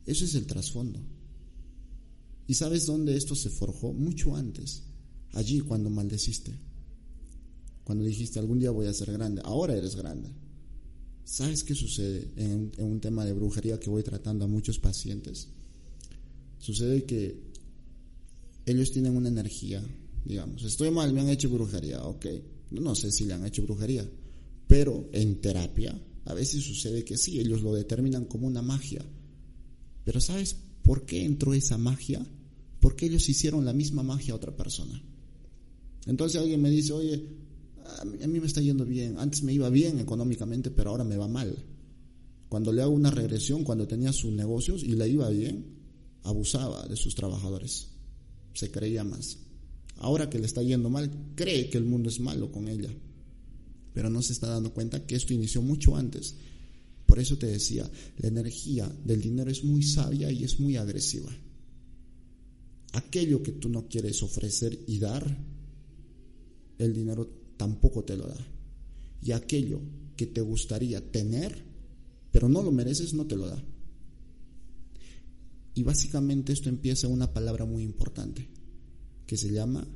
eso 0.06 0.24
es 0.24 0.34
el 0.36 0.46
trasfondo. 0.46 1.02
¿Y 2.48 2.54
sabes 2.54 2.86
dónde 2.86 3.18
esto 3.18 3.36
se 3.36 3.50
forjó? 3.50 3.92
Mucho 3.92 4.38
antes 4.38 4.84
allí 5.34 5.60
cuando 5.62 5.90
maldeciste, 5.90 6.54
cuando 7.84 8.04
dijiste 8.04 8.40
algún 8.40 8.60
día 8.60 8.72
voy 8.72 8.88
a 8.88 8.94
ser 8.94 9.12
grande, 9.12 9.42
ahora 9.44 9.76
eres 9.76 9.96
grande. 9.96 10.30
¿Sabes 11.24 11.64
qué 11.64 11.76
sucede 11.76 12.32
en, 12.38 12.72
un 12.80 13.00
tema 13.00 13.24
de 13.24 13.34
brujería 13.34 13.80
que 13.80 13.90
voy 13.90 14.04
tratando 14.04 14.46
a 14.46 14.48
muchos 14.48 14.80
pacientes? 14.80 15.48
Sucede 16.58 17.04
que 17.04 17.40
ellos 18.66 18.92
tienen 18.92 19.16
una 19.16 19.30
energía, 19.30 19.84
digamos, 20.26 20.64
estoy 20.64 20.92
mal, 20.92 21.14
me 21.14 21.22
han 21.22 21.30
hecho 21.30 21.50
brujería, 21.50 22.04
ok, 22.04 22.26
no 22.72 22.96
sé 22.96 23.12
si 23.12 23.26
le 23.26 23.34
han 23.34 23.46
hecho 23.46 23.64
brujería, 23.64 24.08
pero 24.68 25.10
en 25.14 25.42
terapia 25.42 26.00
a 26.26 26.34
veces 26.36 26.64
sucede 26.64 27.04
que 27.04 27.18
sí, 27.18 27.40
ellos 27.40 27.64
lo 27.64 27.74
determinan 27.74 28.26
como 28.26 28.46
una 28.46 28.62
magia. 28.62 29.04
Pero 30.04 30.22
¿sabes 30.22 30.56
por 30.84 31.06
qué 31.06 31.26
entró 31.26 31.56
esa 31.56 31.78
magia? 31.80 32.26
Porque 32.80 33.08
ellos 33.08 33.28
hicieron 33.30 33.66
la 33.66 33.74
misma 33.74 34.04
magia 34.04 34.34
a 34.34 34.38
otra 34.38 34.56
persona. 34.56 35.02
Entonces 36.06 36.42
alguien 36.42 36.62
me 36.62 36.70
dice, 36.70 36.94
oye, 36.94 37.24
a 38.00 38.06
mí, 38.06 38.40
me 38.40 38.48
está 38.48 38.62
yendo 38.62 38.86
bien, 38.86 39.18
antes 39.18 39.44
me 39.44 39.54
iba 39.54 39.70
bien 39.70 40.00
económicamente, 40.00 40.72
pero 40.72 40.92
ahora 40.92 41.04
me 41.04 41.18
va 41.18 41.28
mal. 41.28 41.56
Cuando 42.48 42.72
le 42.72 42.82
hago 42.82 42.92
una 42.92 43.12
regresión, 43.12 43.64
cuando 43.64 43.88
tenía 43.88 44.14
sus 44.14 44.32
negocios 44.32 44.84
y 44.84 44.94
le 44.94 45.08
iba 45.08 45.30
bien, 45.30 45.66
abusaba 46.24 46.88
de 46.88 46.96
sus 46.96 47.16
trabajadores, 47.16 47.88
se 48.54 48.72
creía 48.72 49.04
más. 49.04 49.38
Ahora 49.98 50.30
que 50.30 50.40
le 50.40 50.46
está 50.46 50.64
yendo 50.64 50.90
mal, 50.90 51.12
cree 51.36 51.70
que 51.70 51.78
el 51.78 51.86
mundo 51.86 52.10
es 52.10 52.20
malo 52.20 52.52
con 52.52 52.68
ella, 52.68 52.90
pero 53.94 54.10
no 54.10 54.22
se 54.22 54.34
está 54.34 54.48
dando 54.48 54.74
cuenta 54.74 55.06
que 55.06 55.16
esto 55.16 55.34
inició 55.34 55.62
mucho 55.62 55.96
antes. 55.96 56.36
Por 57.06 57.20
eso 57.20 57.38
te 57.38 57.48
decía, 57.48 57.90
la 58.18 58.28
energía 58.28 58.90
del 59.04 59.22
dinero 59.22 59.52
es 59.52 59.64
muy 59.64 59.84
sabia 59.84 60.32
y 60.32 60.44
es 60.44 60.60
muy 60.60 60.78
agresiva. 60.78 61.32
Aquello 62.94 63.44
que 63.44 63.52
tú 63.52 63.70
no 63.70 63.88
quieres 63.88 64.24
ofrecer 64.24 64.80
y 64.88 65.00
dar, 65.00 65.38
el 66.80 66.94
dinero 66.94 67.30
tampoco 67.58 68.04
te 68.04 68.18
lo 68.18 68.28
da. 68.28 68.48
Y 69.22 69.34
aquello 69.34 69.80
que 70.16 70.26
te 70.26 70.42
gustaría 70.42 71.12
tener, 71.12 71.64
pero 72.32 72.50
no 72.50 72.64
lo 72.64 72.72
mereces, 72.72 73.14
no 73.14 73.28
te 73.28 73.36
lo 73.36 73.48
da. 73.48 73.64
Y 75.76 75.84
básicamente 75.84 76.52
esto 76.52 76.70
empieza 76.70 77.08
una 77.08 77.32
palabra 77.32 77.66
muy 77.66 77.84
importante, 77.84 78.50
que 79.28 79.38
se 79.38 79.52
llama 79.52 79.88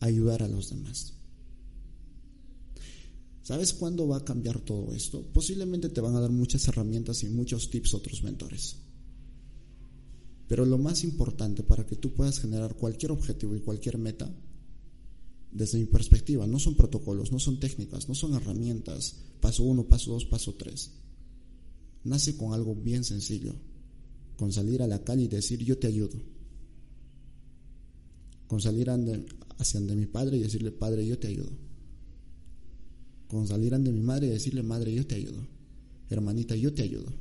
ayudar 0.00 0.42
a 0.42 0.48
los 0.48 0.70
demás. 0.70 1.12
¿Sabes 3.42 3.72
cuándo 3.74 4.08
va 4.08 4.16
a 4.16 4.24
cambiar 4.24 4.58
todo 4.60 4.92
esto? 4.92 5.22
Posiblemente 5.32 5.88
te 5.88 6.00
van 6.00 6.16
a 6.16 6.20
dar 6.20 6.30
muchas 6.30 6.66
herramientas 6.66 7.22
y 7.22 7.28
muchos 7.28 7.70
tips 7.70 7.94
otros 7.94 8.24
mentores. 8.24 8.76
Pero 10.48 10.64
lo 10.64 10.78
más 10.78 11.04
importante 11.04 11.62
para 11.62 11.86
que 11.86 11.96
tú 11.96 12.12
puedas 12.12 12.40
generar 12.40 12.74
cualquier 12.74 13.12
objetivo 13.12 13.54
y 13.54 13.60
cualquier 13.60 13.98
meta, 13.98 14.34
desde 15.52 15.78
mi 15.78 15.86
perspectiva, 15.86 16.46
no 16.46 16.58
son 16.58 16.74
protocolos, 16.74 17.32
no 17.32 17.38
son 17.38 17.58
técnicas, 17.58 18.08
no 18.08 18.14
son 18.14 18.34
herramientas, 18.34 19.16
paso 19.40 19.62
uno, 19.62 19.88
paso 19.88 20.12
dos, 20.12 20.24
paso 20.24 20.54
tres. 20.54 20.92
Nace 22.04 22.36
con 22.36 22.52
algo 22.52 22.74
bien 22.74 23.04
sencillo, 23.04 23.54
con 24.36 24.52
salir 24.52 24.82
a 24.82 24.86
la 24.86 25.02
calle 25.02 25.24
y 25.24 25.28
decir 25.28 25.64
yo 25.64 25.78
te 25.78 25.86
ayudo. 25.86 26.20
Con 28.46 28.60
salir 28.60 28.88
hacia 29.58 29.80
de 29.80 29.96
mi 29.96 30.06
padre 30.06 30.36
y 30.36 30.42
decirle, 30.42 30.70
padre, 30.70 31.06
yo 31.06 31.18
te 31.18 31.28
ayudo 31.28 31.66
con 33.28 33.46
salir 33.46 33.74
ante 33.74 33.92
mi 33.92 34.00
madre 34.00 34.28
y 34.28 34.30
decirle, 34.30 34.62
madre, 34.62 34.94
yo 34.94 35.06
te 35.06 35.16
ayudo, 35.16 35.46
hermanita, 36.10 36.54
yo 36.56 36.72
te 36.72 36.82
ayudo. 36.82 37.12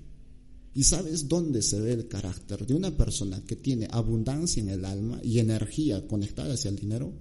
¿Y 0.73 0.83
sabes 0.83 1.27
dónde 1.27 1.61
se 1.61 1.79
ve 1.79 1.93
el 1.93 2.07
carácter 2.07 2.65
de 2.65 2.75
una 2.75 2.95
persona 2.95 3.41
que 3.45 3.55
tiene 3.55 3.88
abundancia 3.89 4.61
en 4.61 4.69
el 4.69 4.83
alma 4.83 5.19
y 5.23 5.39
energía 5.39 6.05
conectada 6.05 6.53
hacia 6.53 6.69
el 6.69 6.75
dinero? 6.75 7.13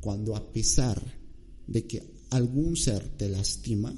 Cuando 0.00 0.34
a 0.34 0.52
pesar 0.52 1.00
de 1.66 1.86
que 1.86 2.02
algún 2.30 2.76
ser 2.76 3.08
te 3.16 3.28
lastima, 3.28 3.94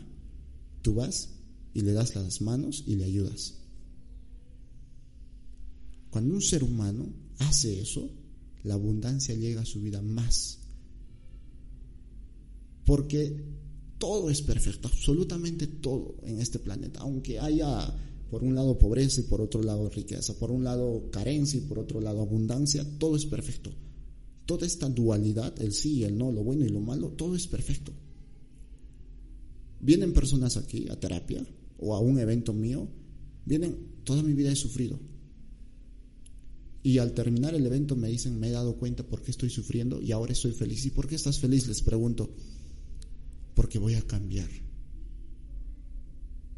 tú 0.82 0.94
vas 0.94 1.30
y 1.74 1.82
le 1.82 1.92
das 1.92 2.14
las 2.14 2.40
manos 2.40 2.84
y 2.86 2.96
le 2.96 3.04
ayudas. 3.04 3.54
Cuando 6.10 6.34
un 6.34 6.42
ser 6.42 6.62
humano 6.62 7.06
hace 7.38 7.80
eso, 7.80 8.10
la 8.64 8.74
abundancia 8.74 9.34
llega 9.34 9.62
a 9.62 9.66
su 9.66 9.80
vida 9.80 10.02
más. 10.02 10.58
Porque 12.84 13.44
todo 13.98 14.28
es 14.28 14.42
perfecto, 14.42 14.88
absolutamente 14.88 15.66
todo 15.66 16.16
en 16.24 16.40
este 16.40 16.58
planeta, 16.58 17.00
aunque 17.00 17.38
haya 17.38 17.94
por 18.30 18.42
un 18.42 18.54
lado 18.54 18.78
pobreza 18.78 19.20
y 19.20 19.24
por 19.24 19.40
otro 19.40 19.62
lado 19.62 19.88
riqueza, 19.88 20.34
por 20.38 20.50
un 20.50 20.64
lado 20.64 21.10
carencia 21.10 21.58
y 21.58 21.62
por 21.62 21.78
otro 21.78 22.00
lado 22.00 22.20
abundancia, 22.20 22.84
todo 22.98 23.14
es 23.16 23.26
perfecto. 23.26 23.70
Toda 24.52 24.66
esta 24.66 24.86
dualidad, 24.86 25.54
el 25.62 25.72
sí 25.72 26.00
y 26.00 26.04
el 26.04 26.18
no, 26.18 26.30
lo 26.30 26.44
bueno 26.44 26.66
y 26.66 26.68
lo 26.68 26.80
malo, 26.80 27.08
todo 27.08 27.34
es 27.34 27.46
perfecto. 27.46 27.90
Vienen 29.80 30.12
personas 30.12 30.58
aquí 30.58 30.90
a 30.90 31.00
terapia 31.00 31.42
o 31.78 31.94
a 31.94 32.00
un 32.00 32.18
evento 32.18 32.52
mío, 32.52 32.86
vienen, 33.46 34.02
toda 34.04 34.22
mi 34.22 34.34
vida 34.34 34.52
he 34.52 34.56
sufrido. 34.56 35.00
Y 36.82 36.98
al 36.98 37.14
terminar 37.14 37.54
el 37.54 37.64
evento 37.64 37.96
me 37.96 38.10
dicen, 38.10 38.38
me 38.38 38.48
he 38.48 38.50
dado 38.50 38.76
cuenta 38.76 39.04
por 39.04 39.22
qué 39.22 39.30
estoy 39.30 39.48
sufriendo 39.48 40.02
y 40.02 40.12
ahora 40.12 40.34
estoy 40.34 40.52
feliz. 40.52 40.84
¿Y 40.84 40.90
por 40.90 41.08
qué 41.08 41.14
estás 41.14 41.38
feliz? 41.38 41.66
Les 41.66 41.80
pregunto 41.80 42.28
porque 43.54 43.78
voy 43.78 43.94
a 43.94 44.02
cambiar. 44.02 44.50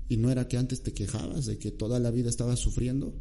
Y 0.08 0.16
no 0.16 0.32
era 0.32 0.48
que 0.48 0.56
antes 0.56 0.82
te 0.82 0.92
quejabas 0.92 1.46
de 1.46 1.58
que 1.58 1.70
toda 1.70 2.00
la 2.00 2.10
vida 2.10 2.28
estabas 2.28 2.58
sufriendo, 2.58 3.14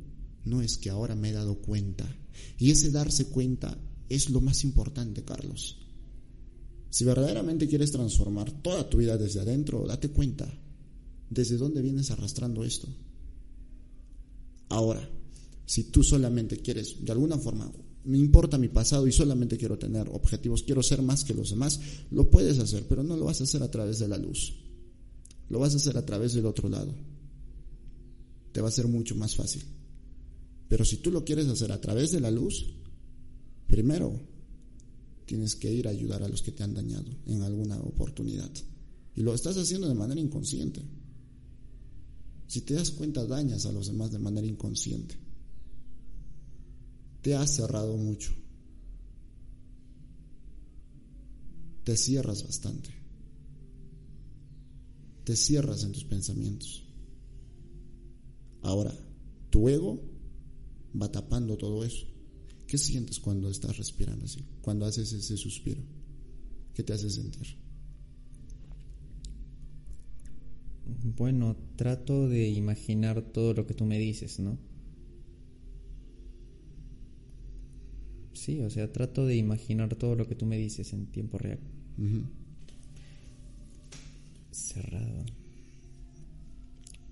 no 0.45 0.63
es 0.63 0.79
que 0.79 0.89
ahora 0.89 1.15
me 1.15 1.29
he 1.29 1.33
dado 1.33 1.59
cuenta. 1.59 2.11
Y 2.57 2.71
ese 2.71 2.89
darse 2.89 3.25
cuenta 3.25 3.77
es 4.15 4.29
lo 4.29 4.41
más 4.41 4.63
importante, 4.63 5.23
Carlos. 5.23 5.77
Si 6.89 7.03
verdaderamente 7.03 7.67
quieres 7.67 7.91
transformar 7.91 8.51
toda 8.61 8.87
tu 8.87 8.97
vida 8.97 9.17
desde 9.17 9.41
adentro, 9.41 9.85
date 9.87 10.09
cuenta 10.09 10.47
desde 11.29 11.57
dónde 11.57 11.81
vienes 11.81 12.11
arrastrando 12.11 12.63
esto. 12.63 12.87
Ahora, 14.69 15.09
si 15.65 15.85
tú 15.85 16.03
solamente 16.03 16.57
quieres, 16.57 17.03
de 17.03 17.11
alguna 17.11 17.37
forma, 17.37 17.71
me 18.05 18.17
importa 18.17 18.57
mi 18.57 18.67
pasado 18.67 19.07
y 19.07 19.11
solamente 19.11 19.57
quiero 19.57 19.77
tener 19.79 20.07
objetivos, 20.09 20.63
quiero 20.63 20.83
ser 20.83 21.01
más 21.01 21.23
que 21.23 21.33
los 21.33 21.49
demás, 21.49 21.79
lo 22.11 22.29
puedes 22.29 22.59
hacer, 22.59 22.85
pero 22.87 23.01
no 23.01 23.15
lo 23.15 23.25
vas 23.25 23.41
a 23.41 23.45
hacer 23.45 23.63
a 23.63 23.71
través 23.71 23.99
de 23.99 24.07
la 24.07 24.17
luz. 24.17 24.53
Lo 25.49 25.59
vas 25.59 25.73
a 25.73 25.77
hacer 25.77 25.97
a 25.97 26.05
través 26.05 26.33
del 26.33 26.45
otro 26.45 26.69
lado. 26.69 26.93
Te 28.51 28.61
va 28.61 28.67
a 28.67 28.71
ser 28.71 28.87
mucho 28.87 29.15
más 29.15 29.35
fácil. 29.35 29.63
Pero 30.67 30.85
si 30.85 30.97
tú 30.97 31.11
lo 31.11 31.23
quieres 31.23 31.47
hacer 31.47 31.71
a 31.71 31.81
través 31.81 32.11
de 32.11 32.19
la 32.19 32.31
luz, 32.31 32.65
primero 33.73 34.13
tienes 35.25 35.55
que 35.55 35.73
ir 35.73 35.87
a 35.87 35.91
ayudar 35.91 36.21
a 36.21 36.27
los 36.27 36.43
que 36.43 36.51
te 36.51 36.61
han 36.61 36.75
dañado 36.75 37.09
en 37.25 37.41
alguna 37.41 37.79
oportunidad. 37.79 38.51
Y 39.15 39.21
lo 39.23 39.33
estás 39.33 39.57
haciendo 39.57 39.87
de 39.87 39.95
manera 39.95 40.21
inconsciente. 40.21 40.83
Si 42.45 42.61
te 42.61 42.75
das 42.75 42.91
cuenta, 42.91 43.25
dañas 43.25 43.65
a 43.65 43.71
los 43.71 43.87
demás 43.87 44.11
de 44.11 44.19
manera 44.19 44.45
inconsciente 44.45 45.23
te 47.23 47.35
has 47.35 47.55
cerrado 47.55 47.95
mucho. 47.95 48.33
Te 51.85 51.95
cierras 51.95 52.43
bastante. 52.43 52.89
Te 55.23 55.35
cierras 55.37 55.83
en 55.83 55.93
tus 55.93 56.03
pensamientos. 56.03 56.83
Ahora, 58.61 58.93
tu 59.49 59.69
ego 59.69 60.01
va 61.01 61.09
tapando 61.09 61.57
todo 61.57 61.85
eso. 61.85 62.12
¿Qué 62.73 62.79
sientes 62.79 63.19
cuando 63.19 63.51
estás 63.51 63.77
respirando 63.77 64.25
así? 64.25 64.43
Cuando 64.63 64.87
haces 64.87 65.13
ese 65.13 65.37
suspiro. 65.37 65.83
¿Qué 66.73 66.81
te 66.81 66.91
hace 66.91 67.07
sentir? 67.07 67.55
Bueno, 71.15 71.55
trato 71.75 72.27
de 72.27 72.49
imaginar 72.49 73.21
todo 73.31 73.53
lo 73.53 73.67
que 73.67 73.75
tú 73.75 73.85
me 73.85 73.99
dices, 73.99 74.39
¿no? 74.39 74.57
Sí, 78.33 78.59
o 78.61 78.71
sea, 78.71 78.91
trato 78.91 79.27
de 79.27 79.35
imaginar 79.35 79.93
todo 79.93 80.15
lo 80.15 80.27
que 80.27 80.33
tú 80.33 80.47
me 80.47 80.57
dices 80.57 80.93
en 80.93 81.05
tiempo 81.11 81.37
real. 81.37 81.59
Cerrado. 84.49 85.25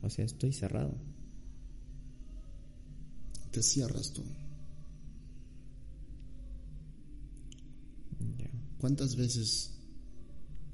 O 0.02 0.10
sea, 0.10 0.26
estoy 0.26 0.54
cerrado. 0.54 0.98
Te 3.52 3.62
cierras 3.62 4.12
tú. 4.12 4.24
¿Cuántas 8.82 9.16
veces, 9.16 9.74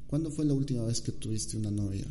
cuándo 0.08 0.32
fue 0.32 0.46
la 0.46 0.54
última 0.54 0.86
vez 0.86 1.02
que 1.02 1.12
tuviste 1.12 1.58
una 1.58 1.72
novia? 1.72 2.06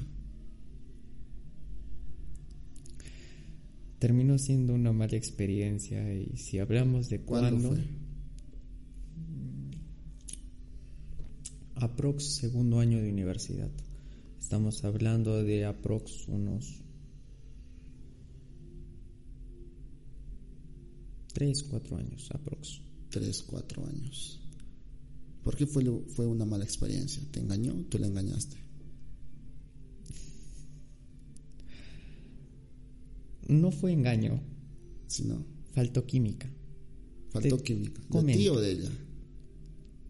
Terminó 3.98 4.36
siendo 4.36 4.74
una 4.74 4.92
mala 4.92 5.16
experiencia 5.16 6.12
y 6.12 6.36
si 6.36 6.58
hablamos 6.58 7.08
de 7.08 7.22
cuándo, 7.22 7.70
fue? 7.70 7.82
aprox 11.76 12.24
segundo 12.24 12.78
año 12.78 13.00
de 13.00 13.08
universidad. 13.08 13.70
Estamos 14.38 14.84
hablando 14.84 15.42
de 15.42 15.64
aprox 15.64 16.28
unos 16.28 16.74
3, 21.32 21.62
4 21.70 21.96
años, 21.96 22.28
aprox. 22.34 22.82
3, 23.08 23.42
4 23.44 23.86
años. 23.86 24.45
¿Por 25.46 25.54
qué 25.54 25.64
fue, 25.64 25.84
fue 26.08 26.26
una 26.26 26.44
mala 26.44 26.64
experiencia? 26.64 27.22
¿Te 27.30 27.38
engañó? 27.38 27.72
¿Tú 27.88 28.00
le 28.00 28.08
engañaste? 28.08 28.56
No 33.46 33.70
fue 33.70 33.92
engaño. 33.92 34.40
Sino. 35.06 35.46
Faltó 35.70 36.04
química. 36.04 36.50
Faltó 37.30 37.62
química. 37.62 38.02
¿De 38.10 38.32
ti 38.32 38.48
o 38.48 38.58
de 38.58 38.72
ella? 38.72 38.90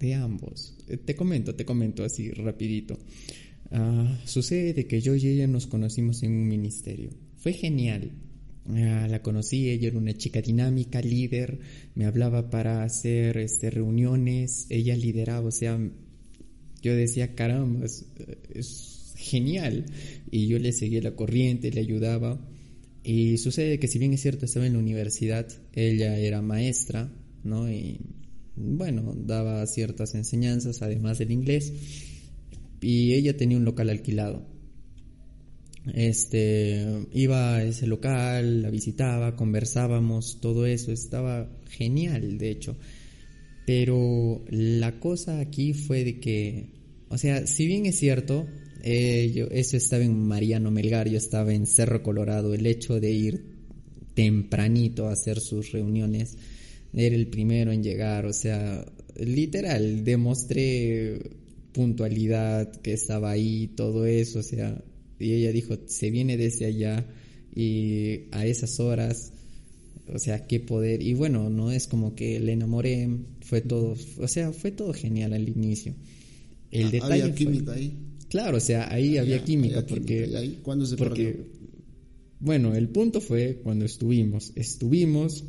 de 0.00 0.14
ambos. 0.14 0.74
Eh, 0.88 0.96
te 0.96 1.14
comento, 1.14 1.54
te 1.54 1.66
comento 1.66 2.02
así 2.02 2.30
rapidito. 2.30 2.98
Ah, 3.70 4.18
sucede 4.24 4.86
que 4.86 5.02
yo 5.02 5.14
y 5.16 5.26
ella 5.26 5.46
nos 5.46 5.66
conocimos 5.66 6.22
en 6.22 6.32
un 6.32 6.48
ministerio. 6.48 7.10
Fue 7.36 7.52
genial. 7.52 8.10
Ah, 8.68 9.06
la 9.08 9.22
conocí, 9.22 9.70
ella 9.70 9.88
era 9.88 9.98
una 9.98 10.14
chica 10.14 10.42
dinámica, 10.42 11.00
líder, 11.00 11.58
me 11.94 12.04
hablaba 12.04 12.50
para 12.50 12.82
hacer 12.82 13.36
este, 13.38 13.70
reuniones, 13.70 14.66
ella 14.70 14.96
lideraba, 14.96 15.46
o 15.46 15.52
sea, 15.52 15.78
yo 16.82 16.94
decía, 16.94 17.34
caramba, 17.34 17.84
es, 17.84 18.06
es 18.52 19.14
genial. 19.16 19.86
Y 20.30 20.46
yo 20.48 20.58
le 20.58 20.72
seguía 20.72 21.02
la 21.02 21.16
corriente, 21.16 21.70
le 21.70 21.80
ayudaba. 21.80 22.40
Y 23.02 23.38
sucede 23.38 23.78
que 23.78 23.88
si 23.88 23.98
bien 23.98 24.12
es 24.12 24.22
cierto, 24.22 24.44
estaba 24.44 24.66
en 24.66 24.74
la 24.74 24.78
universidad, 24.78 25.46
ella 25.72 26.18
era 26.18 26.42
maestra, 26.42 27.12
¿no? 27.44 27.70
Y 27.70 28.00
bueno, 28.56 29.14
daba 29.16 29.64
ciertas 29.66 30.14
enseñanzas 30.14 30.82
además 30.82 31.18
del 31.18 31.30
inglés 31.30 31.72
y 32.80 33.14
ella 33.14 33.36
tenía 33.36 33.58
un 33.58 33.64
local 33.64 33.90
alquilado. 33.90 34.46
Este, 35.94 37.06
iba 37.12 37.56
a 37.56 37.64
ese 37.64 37.86
local, 37.86 38.62
la 38.62 38.70
visitaba, 38.70 39.36
conversábamos, 39.36 40.40
todo 40.40 40.66
eso 40.66 40.92
estaba 40.92 41.48
genial, 41.68 42.38
de 42.38 42.50
hecho. 42.50 42.76
Pero 43.66 44.44
la 44.48 44.98
cosa 44.98 45.40
aquí 45.40 45.72
fue 45.74 46.04
de 46.04 46.20
que, 46.20 46.70
o 47.08 47.18
sea, 47.18 47.46
si 47.46 47.66
bien 47.66 47.86
es 47.86 47.98
cierto, 47.98 48.46
eh, 48.82 49.32
yo, 49.34 49.46
eso 49.50 49.76
estaba 49.76 50.04
en 50.04 50.18
Mariano 50.18 50.70
Melgar, 50.70 51.08
yo 51.08 51.18
estaba 51.18 51.52
en 51.52 51.66
Cerro 51.66 52.02
Colorado, 52.02 52.54
el 52.54 52.66
hecho 52.66 53.00
de 53.00 53.10
ir 53.10 53.56
tempranito 54.14 55.08
a 55.08 55.12
hacer 55.12 55.40
sus 55.40 55.72
reuniones. 55.72 56.36
Era 56.92 57.14
el 57.14 57.26
primero 57.26 57.72
en 57.72 57.82
llegar, 57.82 58.26
o 58.26 58.32
sea, 58.32 58.84
literal, 59.18 60.04
demostré 60.04 61.20
puntualidad, 61.72 62.72
que 62.80 62.92
estaba 62.92 63.30
ahí, 63.30 63.68
todo 63.76 64.06
eso, 64.06 64.38
o 64.38 64.42
sea, 64.42 64.82
y 65.18 65.32
ella 65.32 65.52
dijo, 65.52 65.76
se 65.86 66.10
viene 66.10 66.36
desde 66.36 66.66
allá 66.66 67.06
y 67.54 68.22
a 68.32 68.46
esas 68.46 68.80
horas, 68.80 69.32
o 70.12 70.18
sea, 70.18 70.46
qué 70.46 70.60
poder, 70.60 71.02
y 71.02 71.14
bueno, 71.14 71.50
no 71.50 71.70
es 71.70 71.86
como 71.86 72.14
que 72.14 72.38
le 72.40 72.52
enamoré, 72.52 73.08
fue 73.40 73.60
todo, 73.60 73.96
o 74.18 74.28
sea, 74.28 74.52
fue 74.52 74.70
todo 74.70 74.92
genial 74.92 75.32
al 75.32 75.48
inicio. 75.48 75.94
El 76.70 76.86
ah, 76.86 76.90
detalle 76.90 77.22
había 77.22 77.34
química 77.34 77.72
ahí. 77.72 77.96
Claro, 78.28 78.56
o 78.56 78.60
sea, 78.60 78.92
ahí 78.92 79.18
había 79.18 79.42
química 79.44 79.86
porque 79.86 80.36
ahí, 80.36 80.58
¿cuándo 80.62 80.84
se 80.84 80.96
porque 80.96 81.46
bueno, 82.38 82.74
el 82.74 82.88
punto 82.88 83.20
fue 83.20 83.60
cuando 83.62 83.84
estuvimos, 83.84 84.52
estuvimos 84.56 85.44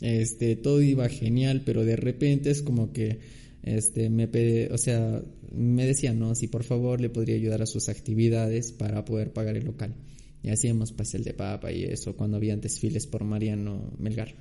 este 0.00 0.56
todo 0.56 0.80
iba 0.80 1.08
genial, 1.08 1.62
pero 1.64 1.84
de 1.84 1.96
repente 1.96 2.50
es 2.50 2.62
como 2.62 2.92
que 2.92 3.18
este 3.62 4.10
me 4.10 4.28
o 4.70 4.78
sea, 4.78 5.22
me 5.52 5.86
decía, 5.86 6.14
"No, 6.14 6.34
si 6.34 6.48
por 6.48 6.64
favor 6.64 7.00
le 7.00 7.10
podría 7.10 7.36
ayudar 7.36 7.62
a 7.62 7.66
sus 7.66 7.88
actividades 7.88 8.72
para 8.72 9.04
poder 9.04 9.32
pagar 9.32 9.56
el 9.56 9.64
local." 9.64 9.94
Y 10.42 10.48
hacíamos 10.48 10.92
pastel 10.92 11.22
de 11.24 11.34
papa 11.34 11.70
y 11.70 11.84
eso 11.84 12.16
cuando 12.16 12.38
había 12.38 12.56
desfiles 12.56 13.06
por 13.06 13.24
Mariano 13.24 13.92
Melgar. 13.98 14.34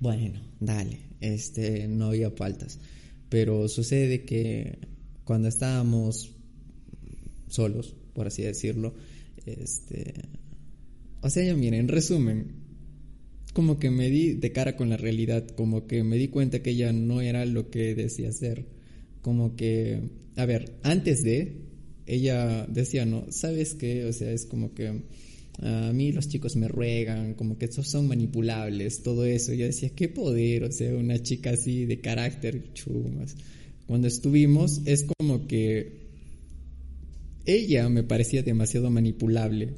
Bueno, 0.00 0.40
dale, 0.60 0.98
este 1.20 1.88
no 1.88 2.06
había 2.06 2.30
faltas, 2.30 2.78
pero 3.28 3.68
sucede 3.68 4.24
que 4.24 4.78
cuando 5.24 5.48
estábamos 5.48 6.32
solos, 7.48 7.94
por 8.14 8.26
así 8.26 8.42
decirlo, 8.42 8.94
este 9.46 10.14
o 11.22 11.30
sea, 11.30 11.54
miren, 11.54 11.80
en 11.80 11.88
resumen, 11.88 12.61
como 13.52 13.78
que 13.78 13.90
me 13.90 14.08
di 14.08 14.32
de 14.34 14.52
cara 14.52 14.76
con 14.76 14.88
la 14.88 14.96
realidad, 14.96 15.46
como 15.48 15.86
que 15.86 16.02
me 16.04 16.16
di 16.16 16.28
cuenta 16.28 16.62
que 16.62 16.70
ella 16.70 16.92
no 16.92 17.20
era 17.20 17.44
lo 17.44 17.70
que 17.70 17.94
decía 17.94 18.32
ser. 18.32 18.66
Como 19.20 19.56
que, 19.56 20.00
a 20.36 20.46
ver, 20.46 20.78
antes 20.82 21.22
de, 21.22 21.58
ella 22.06 22.66
decía, 22.66 23.04
no, 23.04 23.26
¿sabes 23.30 23.74
qué? 23.74 24.06
O 24.06 24.12
sea, 24.12 24.32
es 24.32 24.46
como 24.46 24.74
que 24.74 25.02
a 25.60 25.92
mí 25.92 26.12
los 26.12 26.28
chicos 26.28 26.56
me 26.56 26.66
ruegan, 26.66 27.34
como 27.34 27.58
que 27.58 27.66
estos 27.66 27.88
son 27.88 28.08
manipulables, 28.08 29.02
todo 29.02 29.26
eso. 29.26 29.52
Yo 29.52 29.66
decía, 29.66 29.90
qué 29.90 30.08
poder, 30.08 30.64
o 30.64 30.72
sea, 30.72 30.94
una 30.94 31.22
chica 31.22 31.50
así 31.50 31.84
de 31.84 32.00
carácter, 32.00 32.72
chumas. 32.72 33.36
Cuando 33.86 34.08
estuvimos, 34.08 34.80
es 34.86 35.04
como 35.04 35.46
que 35.46 36.00
ella 37.44 37.88
me 37.88 38.02
parecía 38.02 38.42
demasiado 38.42 38.88
manipulable 38.90 39.74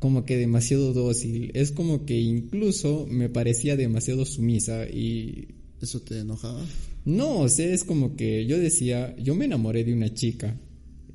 como 0.00 0.24
que 0.24 0.36
demasiado 0.36 0.92
dócil. 0.92 1.52
Es 1.54 1.70
como 1.70 2.04
que 2.06 2.18
incluso 2.18 3.06
me 3.08 3.28
parecía 3.28 3.76
demasiado 3.76 4.24
sumisa 4.24 4.88
y... 4.88 5.48
¿Eso 5.80 6.00
te 6.00 6.18
enojaba? 6.18 6.62
No, 7.06 7.38
o 7.38 7.48
sea, 7.48 7.72
es 7.72 7.84
como 7.84 8.14
que 8.14 8.44
yo 8.44 8.58
decía, 8.58 9.16
yo 9.16 9.34
me 9.34 9.46
enamoré 9.46 9.82
de 9.84 9.94
una 9.94 10.12
chica 10.12 10.60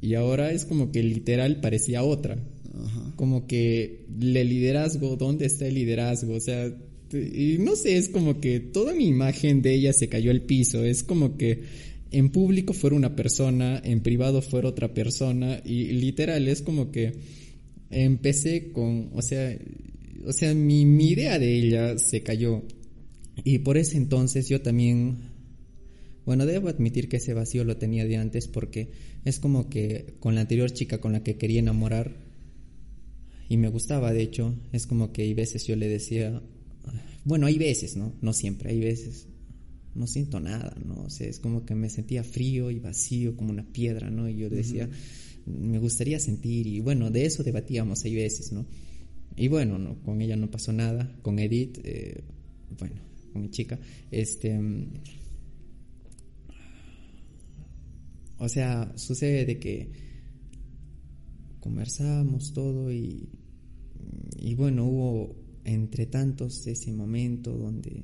y 0.02 0.16
ahora 0.16 0.52
es 0.52 0.66
como 0.66 0.92
que 0.92 1.04
literal 1.04 1.62
parecía 1.62 2.04
otra. 2.04 2.38
Como 3.16 3.48
que 3.48 4.06
el 4.20 4.50
liderazgo, 4.50 5.16
¿dónde 5.18 5.46
está 5.46 5.68
el 5.68 5.76
liderazgo? 5.76 6.34
O 6.34 6.40
sea, 6.40 6.76
y 7.14 7.58
no 7.60 7.76
sé, 7.76 7.98
es 7.98 8.10
como 8.10 8.40
que 8.40 8.60
toda 8.60 8.94
mi 8.94 9.08
imagen 9.08 9.62
de 9.62 9.76
ella 9.76 9.94
se 9.94 10.10
cayó 10.10 10.32
al 10.32 10.42
piso. 10.42 10.84
Es 10.84 11.04
como 11.04 11.38
que 11.38 11.62
en 12.12 12.30
público 12.30 12.74
fuera 12.74 12.96
una 12.96 13.16
persona, 13.16 13.82
en 13.84 14.02
privado 14.02 14.42
fuera 14.42 14.70
otra 14.70 14.94
persona 14.94 15.62
y 15.64 15.86
literal 15.94 16.48
es 16.48 16.62
como 16.62 16.92
que 16.92 17.14
empecé 18.04 18.72
con, 18.72 19.10
o 19.14 19.22
sea, 19.22 19.58
o 20.26 20.34
sea, 20.34 20.54
mi, 20.54 20.82
idea 20.82 21.40
de 21.40 21.56
ella 21.56 21.98
se 21.98 22.22
cayó. 22.22 22.64
Y 23.44 23.60
por 23.60 23.78
ese 23.78 23.98
entonces 23.98 24.50
yo 24.50 24.62
también, 24.62 25.18
bueno, 26.26 26.46
debo 26.46 26.70
admitir 26.70 27.10
que 27.10 27.18
ese 27.18 27.34
vacío 27.34 27.64
lo 27.64 27.78
tenía 27.78 28.06
de 28.06 28.18
antes 28.18 28.48
porque 28.48 28.90
es 29.24 29.40
como 29.40 29.70
que 29.70 30.16
con 30.20 30.36
la 30.36 30.42
anterior 30.42 30.72
chica 30.72 31.00
con 31.00 31.14
la 31.14 31.24
que 31.24 31.38
quería 31.38 31.60
enamorar 31.60 32.16
y 33.48 33.58
me 33.58 33.70
gustaba, 33.70 34.12
de 34.12 34.24
hecho, 34.24 34.56
es 34.72 34.88
como 34.88 35.12
que 35.12 35.22
hay 35.22 35.34
veces 35.34 35.68
yo 35.68 35.76
le 35.76 35.88
decía, 35.88 36.42
bueno, 37.24 37.46
hay 37.46 37.58
veces, 37.58 37.96
¿no? 37.96 38.14
No 38.22 38.34
siempre, 38.34 38.72
hay 38.72 38.80
veces, 38.80 39.28
no 39.94 40.08
siento 40.08 40.40
nada, 40.40 40.76
¿no? 40.84 41.04
O 41.04 41.10
sea, 41.10 41.28
es 41.28 41.40
como 41.40 41.66
que 41.66 41.76
me 41.76 41.90
sentía 41.90 42.24
frío 42.24 42.72
y 42.72 42.80
vacío 42.80 43.38
como 43.38 43.52
una 43.52 43.66
piedra, 43.72 44.10
¿no? 44.10 44.28
Y 44.28 44.38
yo 44.38 44.50
decía, 44.50 44.90
me 45.46 45.80
gustaría 45.80 46.20
sentir 46.20 46.68
y 46.68 46.80
bueno, 46.80 47.12
de 47.12 47.26
eso 47.26 47.44
debatíamos 47.44 48.04
hay 48.04 48.16
veces, 48.16 48.52
¿no? 48.52 48.66
Y 49.36 49.48
bueno, 49.48 49.78
no, 49.78 50.02
con 50.02 50.22
ella 50.22 50.36
no 50.36 50.50
pasó 50.50 50.72
nada, 50.72 51.18
con 51.22 51.40
Edith, 51.40 51.80
eh, 51.84 52.24
bueno, 52.80 53.02
con 53.34 53.44
mi 53.44 53.50
chica, 53.50 53.80
este... 54.12 54.60
O 58.38 58.50
sea, 58.50 58.92
sucede 58.98 59.46
de 59.46 59.60
que 59.60 59.90
conversamos 61.62 62.52
todo 62.52 62.92
y, 62.92 63.30
y 64.38 64.56
bueno, 64.56 64.86
hubo 64.86 65.36
entre 65.64 66.06
tantos 66.06 66.68
ese 66.68 66.92
momento 66.92 67.58
donde, 67.58 68.04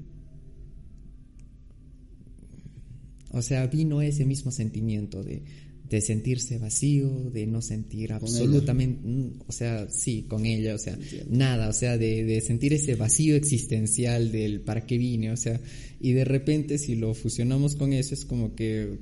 o 3.30 3.42
sea, 3.42 3.68
vino 3.68 4.02
ese 4.02 4.26
mismo 4.26 4.52
sentimiento 4.52 5.22
de, 5.22 5.44
de 5.92 6.00
sentirse 6.00 6.58
vacío, 6.58 7.30
de 7.32 7.46
no 7.46 7.62
sentir 7.62 8.14
absolutamente, 8.14 9.06
mm, 9.06 9.42
o 9.46 9.52
sea, 9.52 9.90
sí, 9.90 10.24
con 10.24 10.46
ella, 10.46 10.74
o 10.74 10.78
sea, 10.78 10.98
nada, 11.30 11.68
o 11.68 11.74
sea, 11.74 11.98
de, 11.98 12.40
sentir 12.40 12.72
ese 12.72 12.96
vacío 12.96 13.36
existencial 13.36 14.32
del 14.32 14.62
para 14.62 14.86
qué 14.86 14.98
vine, 14.98 15.34
o 15.34 15.38
sea, 15.38 15.60
y 16.00 16.14
de 16.14 16.24
repente 16.24 16.78
si 16.78 16.96
lo 16.96 17.14
fusionamos 17.14 17.76
con 17.76 17.92
eso 17.92 18.14
es 18.14 18.24
como 18.24 18.56
que 18.56 19.00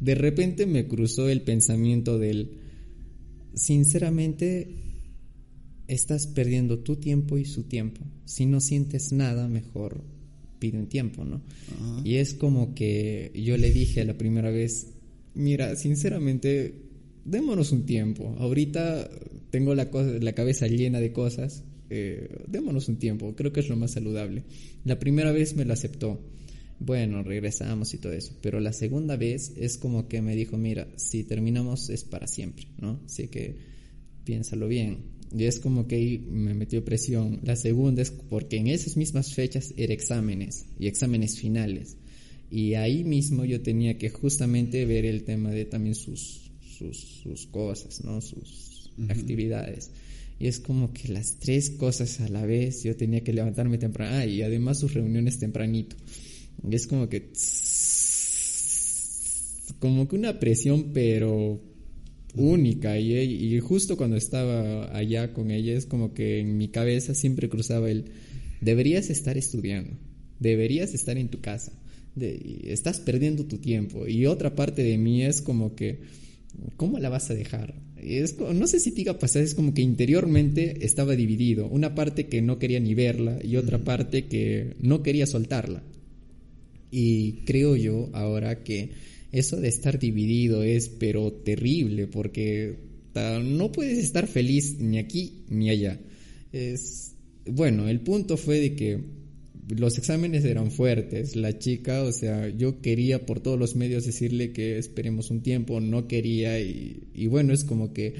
de 0.00 0.14
repente 0.16 0.66
me 0.66 0.88
cruzó 0.88 1.28
el 1.28 1.42
pensamiento 1.42 2.18
del, 2.18 2.50
sinceramente, 3.54 4.74
estás 5.86 6.26
perdiendo 6.26 6.80
tu 6.80 6.96
tiempo 6.96 7.38
y 7.38 7.44
su 7.44 7.62
tiempo. 7.62 8.04
Si 8.24 8.44
no 8.44 8.60
sientes 8.60 9.12
nada, 9.12 9.46
mejor 9.46 10.04
pide 10.58 10.78
un 10.78 10.88
tiempo, 10.88 11.24
¿no? 11.24 11.42
Y 12.04 12.16
es 12.16 12.34
como 12.34 12.74
que 12.74 13.30
yo 13.34 13.56
le 13.56 13.70
dije 13.70 14.04
la 14.04 14.18
primera 14.18 14.50
vez, 14.50 14.97
Mira, 15.34 15.76
sinceramente, 15.76 16.74
démonos 17.24 17.72
un 17.72 17.86
tiempo. 17.86 18.36
Ahorita 18.38 19.08
tengo 19.50 19.74
la, 19.74 19.88
la 20.20 20.32
cabeza 20.32 20.66
llena 20.66 21.00
de 21.00 21.12
cosas. 21.12 21.64
Eh, 21.90 22.44
démonos 22.46 22.88
un 22.88 22.96
tiempo, 22.96 23.34
creo 23.34 23.52
que 23.52 23.60
es 23.60 23.68
lo 23.68 23.76
más 23.76 23.92
saludable. 23.92 24.44
La 24.84 24.98
primera 24.98 25.32
vez 25.32 25.56
me 25.56 25.64
lo 25.64 25.72
aceptó. 25.72 26.20
Bueno, 26.80 27.22
regresamos 27.22 27.92
y 27.94 27.98
todo 27.98 28.12
eso. 28.12 28.32
Pero 28.40 28.60
la 28.60 28.72
segunda 28.72 29.16
vez 29.16 29.52
es 29.56 29.78
como 29.78 30.08
que 30.08 30.22
me 30.22 30.36
dijo, 30.36 30.56
mira, 30.56 30.86
si 30.96 31.24
terminamos 31.24 31.90
es 31.90 32.04
para 32.04 32.26
siempre, 32.26 32.66
¿no? 32.78 33.00
Así 33.04 33.28
que 33.28 33.56
piénsalo 34.24 34.68
bien. 34.68 35.18
Y 35.36 35.44
es 35.44 35.58
como 35.58 35.86
que 35.86 35.96
ahí 35.96 36.18
me 36.30 36.54
metió 36.54 36.84
presión. 36.84 37.40
La 37.42 37.56
segunda 37.56 38.02
es 38.02 38.10
porque 38.10 38.56
en 38.56 38.68
esas 38.68 38.96
mismas 38.96 39.34
fechas 39.34 39.74
era 39.76 39.92
exámenes 39.92 40.66
y 40.78 40.86
exámenes 40.86 41.38
finales. 41.38 41.96
Y 42.50 42.74
ahí 42.74 43.04
mismo 43.04 43.44
yo 43.44 43.60
tenía 43.60 43.98
que 43.98 44.08
justamente 44.08 44.86
ver 44.86 45.04
el 45.04 45.24
tema 45.24 45.50
de 45.50 45.66
también 45.66 45.94
sus, 45.94 46.50
sus, 46.78 47.46
cosas, 47.50 48.02
¿no? 48.04 48.20
Sus 48.20 48.90
actividades. 49.08 49.90
Y 50.38 50.46
es 50.46 50.58
como 50.60 50.92
que 50.92 51.08
las 51.08 51.38
tres 51.38 51.70
cosas 51.70 52.20
a 52.20 52.28
la 52.28 52.46
vez, 52.46 52.84
yo 52.84 52.96
tenía 52.96 53.22
que 53.22 53.32
levantarme 53.32 53.76
temprano. 53.76 54.16
Ah, 54.16 54.26
y 54.26 54.42
además 54.42 54.78
sus 54.78 54.94
reuniones 54.94 55.38
tempranito. 55.38 55.96
Y 56.68 56.74
es 56.74 56.86
como 56.86 57.08
que... 57.08 57.32
Como 59.80 60.08
que 60.08 60.16
una 60.16 60.40
presión, 60.40 60.92
pero 60.94 61.60
única. 62.34 62.98
Y, 62.98 63.14
y 63.14 63.60
justo 63.60 63.96
cuando 63.96 64.16
estaba 64.16 64.96
allá 64.96 65.34
con 65.34 65.50
ella, 65.50 65.74
es 65.74 65.86
como 65.86 66.14
que 66.14 66.38
en 66.38 66.56
mi 66.56 66.68
cabeza 66.68 67.14
siempre 67.14 67.48
cruzaba 67.48 67.90
el... 67.90 68.06
Deberías 68.62 69.10
estar 69.10 69.36
estudiando. 69.36 69.98
Deberías 70.40 70.94
estar 70.94 71.18
en 71.18 71.28
tu 71.28 71.40
casa 71.40 71.72
estás 72.64 73.00
perdiendo 73.00 73.46
tu 73.46 73.58
tiempo. 73.58 74.06
Y 74.06 74.26
otra 74.26 74.54
parte 74.54 74.82
de 74.82 74.98
mí 74.98 75.24
es 75.24 75.42
como 75.42 75.74
que, 75.74 76.00
¿cómo 76.76 76.98
la 76.98 77.08
vas 77.08 77.30
a 77.30 77.34
dejar? 77.34 77.74
Es, 77.96 78.38
no 78.38 78.66
sé 78.66 78.80
si 78.80 78.92
te 78.92 79.02
iba 79.02 79.12
a 79.12 79.18
pasar, 79.18 79.42
es 79.42 79.54
como 79.54 79.74
que 79.74 79.82
interiormente 79.82 80.84
estaba 80.84 81.16
dividido. 81.16 81.66
Una 81.68 81.94
parte 81.94 82.26
que 82.26 82.42
no 82.42 82.58
quería 82.58 82.80
ni 82.80 82.94
verla 82.94 83.38
y 83.42 83.56
otra 83.56 83.78
parte 83.78 84.26
que 84.26 84.76
no 84.80 85.02
quería 85.02 85.26
soltarla. 85.26 85.82
Y 86.90 87.44
creo 87.44 87.76
yo 87.76 88.08
ahora 88.12 88.62
que 88.62 88.90
eso 89.30 89.60
de 89.60 89.68
estar 89.68 89.98
dividido 89.98 90.62
es 90.62 90.88
pero 90.88 91.32
terrible 91.32 92.06
porque 92.06 92.76
no 93.42 93.72
puedes 93.72 93.98
estar 93.98 94.26
feliz 94.26 94.76
ni 94.78 94.98
aquí 94.98 95.44
ni 95.48 95.70
allá. 95.70 95.98
Es 96.52 97.14
bueno, 97.50 97.88
el 97.88 98.00
punto 98.00 98.36
fue 98.36 98.60
de 98.60 98.74
que 98.74 99.00
los 99.68 99.98
exámenes 99.98 100.44
eran 100.44 100.70
fuertes. 100.70 101.36
La 101.36 101.58
chica, 101.58 102.02
o 102.02 102.12
sea, 102.12 102.48
yo 102.48 102.80
quería 102.80 103.26
por 103.26 103.40
todos 103.40 103.58
los 103.58 103.76
medios 103.76 104.06
decirle 104.06 104.52
que 104.52 104.78
esperemos 104.78 105.30
un 105.30 105.42
tiempo, 105.42 105.80
no 105.80 106.08
quería 106.08 106.58
y, 106.60 107.26
bueno, 107.28 107.52
es 107.52 107.64
como 107.64 107.92
que 107.92 108.14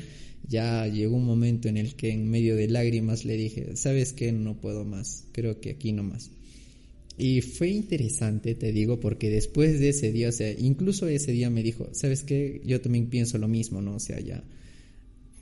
ya 0.49 0.87
llegó 0.87 1.17
un 1.17 1.25
momento 1.25 1.69
en 1.69 1.77
el 1.77 1.95
que 1.95 2.11
en 2.11 2.31
medio 2.31 2.57
de 2.57 2.69
lágrimas 2.69 3.25
le 3.25 3.37
dije, 3.37 3.77
¿sabes 3.77 4.13
qué? 4.13 4.33
No 4.33 4.61
puedo 4.61 4.85
más, 4.85 5.25
creo 5.33 5.61
que 5.61 5.71
aquí 5.71 5.93
no 5.93 6.03
más. 6.03 6.31
Y 7.17 7.41
fue 7.41 7.71
interesante, 7.71 8.55
te 8.55 8.71
digo, 8.71 9.01
porque 9.01 9.29
después 9.29 9.81
de 9.81 9.89
ese 9.89 10.13
día, 10.13 10.29
o 10.29 10.33
sea, 10.33 10.53
incluso 10.53 11.09
ese 11.09 11.33
día 11.33 11.51
me 11.51 11.65
dijo, 11.65 11.89
¿sabes 11.93 12.23
qué? 12.23 12.61
Yo 12.65 12.81
también 12.81 13.09
pienso 13.09 13.39
lo 13.39 13.49
mismo, 13.49 13.83
¿no? 13.83 13.97
O 13.97 14.01
sea, 14.01 14.21
ya, 14.21 14.45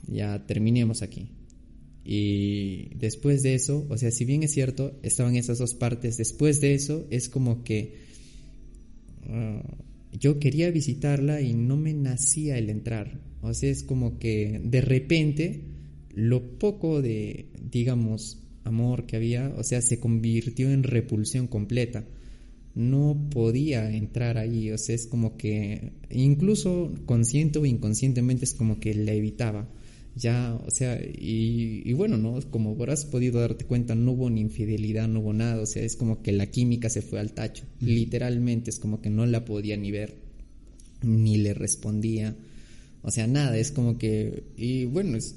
ya 0.07 0.43
terminemos 0.47 1.03
aquí. 1.03 1.27
Y 2.09 2.95
después 2.95 3.43
de 3.43 3.53
eso, 3.53 3.85
o 3.89 3.97
sea, 3.97 4.11
si 4.11 4.23
bien 4.23 4.41
es 4.41 4.53
cierto, 4.53 4.97
estaban 5.03 5.35
esas 5.35 5.57
dos 5.57 5.73
partes, 5.73 6.15
después 6.15 6.61
de 6.61 6.73
eso 6.73 7.05
es 7.09 7.27
como 7.27 7.65
que 7.65 7.95
ah, 9.27 9.61
yo 10.13 10.39
quería 10.39 10.71
visitarla 10.71 11.41
y 11.41 11.53
no 11.53 11.75
me 11.75 11.93
nacía 11.93 12.57
el 12.57 12.69
entrar. 12.69 13.19
O 13.41 13.53
sea, 13.53 13.69
es 13.69 13.83
como 13.83 14.19
que 14.19 14.61
de 14.63 14.79
repente 14.79 15.63
lo 16.13 16.57
poco 16.57 17.01
de, 17.01 17.47
digamos, 17.61 18.39
amor 18.63 19.05
que 19.05 19.17
había, 19.17 19.53
o 19.57 19.63
sea, 19.65 19.81
se 19.81 19.99
convirtió 19.99 20.71
en 20.71 20.83
repulsión 20.83 21.47
completa. 21.47 22.05
No 22.73 23.27
podía 23.31 23.91
entrar 23.91 24.37
ahí, 24.37 24.71
o 24.71 24.77
sea, 24.77 24.95
es 24.95 25.07
como 25.07 25.35
que 25.35 25.91
incluso 26.09 26.93
consciente 27.05 27.59
o 27.59 27.65
inconscientemente 27.65 28.45
es 28.45 28.53
como 28.53 28.79
que 28.79 28.93
la 28.93 29.11
evitaba. 29.11 29.67
Ya, 30.17 30.59
o 30.65 30.71
sea, 30.71 30.99
y, 30.99 31.91
bueno, 31.93 32.17
¿no? 32.17 32.39
Como 32.49 32.71
habrás 32.71 33.05
podido 33.05 33.39
darte 33.39 33.65
cuenta, 33.65 33.93
no 33.93 34.13
hubo 34.13 34.29
ni 34.29 34.41
infidelidad, 34.41 35.07
no 35.07 35.19
hubo 35.19 35.33
nada, 35.33 35.61
o 35.61 35.65
sea, 35.65 35.83
es 35.83 35.95
como 35.95 36.21
que 36.21 36.31
la 36.31 36.47
química 36.47 36.89
se 36.89 37.01
fue 37.01 37.19
al 37.19 37.33
tacho, 37.33 37.65
literalmente, 37.81 38.69
es 38.69 38.79
como 38.79 39.01
que 39.01 39.09
no 39.09 39.25
la 39.25 39.45
podía 39.45 39.77
ni 39.77 39.91
ver, 39.91 40.15
ni 41.03 41.37
le 41.37 41.53
respondía, 41.53 42.35
o 43.03 43.11
sea, 43.11 43.27
nada, 43.27 43.57
es 43.57 43.71
como 43.71 43.97
que, 43.97 44.43
y 44.57 44.85
bueno, 44.85 45.17
es, 45.17 45.35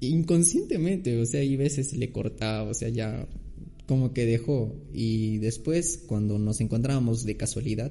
inconscientemente, 0.00 1.18
o 1.20 1.26
sea, 1.26 1.42
y 1.42 1.56
veces 1.56 1.96
le 1.96 2.10
cortaba, 2.10 2.68
o 2.68 2.74
sea, 2.74 2.88
ya 2.88 3.26
como 3.86 4.12
que 4.12 4.26
dejó. 4.26 4.76
Y 4.92 5.38
después, 5.38 6.02
cuando 6.06 6.38
nos 6.38 6.60
encontrábamos 6.60 7.24
de 7.24 7.36
casualidad, 7.36 7.90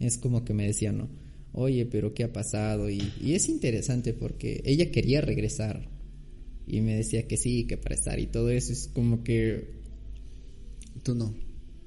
es 0.00 0.18
como 0.18 0.44
que 0.44 0.54
me 0.54 0.66
decía, 0.66 0.92
no, 0.92 1.08
oye, 1.52 1.86
pero 1.86 2.14
¿qué 2.14 2.24
ha 2.24 2.32
pasado? 2.32 2.90
Y, 2.90 3.12
y 3.20 3.34
es 3.34 3.48
interesante 3.48 4.12
porque 4.12 4.62
ella 4.64 4.90
quería 4.90 5.20
regresar. 5.20 5.88
Y 6.66 6.80
me 6.80 6.94
decía 6.94 7.26
que 7.26 7.36
sí, 7.36 7.66
que 7.66 7.78
para 7.78 7.94
estar 7.94 8.18
y 8.18 8.26
todo 8.26 8.50
eso 8.50 8.72
es 8.72 8.88
como 8.88 9.22
que... 9.24 9.78
Tú 11.02 11.14
no. 11.14 11.34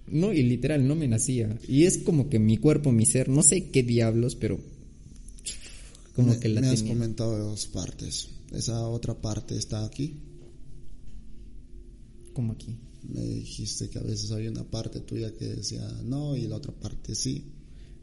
No, 0.07 0.33
y 0.33 0.43
literal, 0.43 0.87
no 0.87 0.95
me 0.95 1.07
nacía. 1.07 1.57
Y 1.67 1.83
es 1.83 1.99
como 1.99 2.29
que 2.29 2.39
mi 2.39 2.57
cuerpo, 2.57 2.91
mi 2.91 3.05
ser, 3.05 3.29
no 3.29 3.43
sé 3.43 3.69
qué 3.69 3.83
diablos, 3.83 4.35
pero... 4.35 4.59
Como 6.15 6.39
que 6.39 6.49
la 6.49 6.61
me 6.61 6.67
has 6.67 6.83
comentado 6.83 7.37
de 7.37 7.43
dos 7.43 7.67
partes 7.67 8.29
esa 8.51 8.87
otra 8.87 9.19
parte 9.19 9.57
está 9.57 9.85
aquí. 9.85 10.19
¿Cómo 12.33 12.53
aquí? 12.53 12.77
Me 13.03 13.21
dijiste 13.21 13.89
que 13.89 13.99
a 13.99 14.03
veces 14.03 14.31
había 14.31 14.51
una 14.51 14.69
parte 14.69 14.99
tuya 15.01 15.33
que 15.33 15.45
decía 15.45 15.87
no 16.03 16.35
y 16.35 16.47
la 16.47 16.57
otra 16.57 16.73
parte 16.73 17.15
sí. 17.15 17.45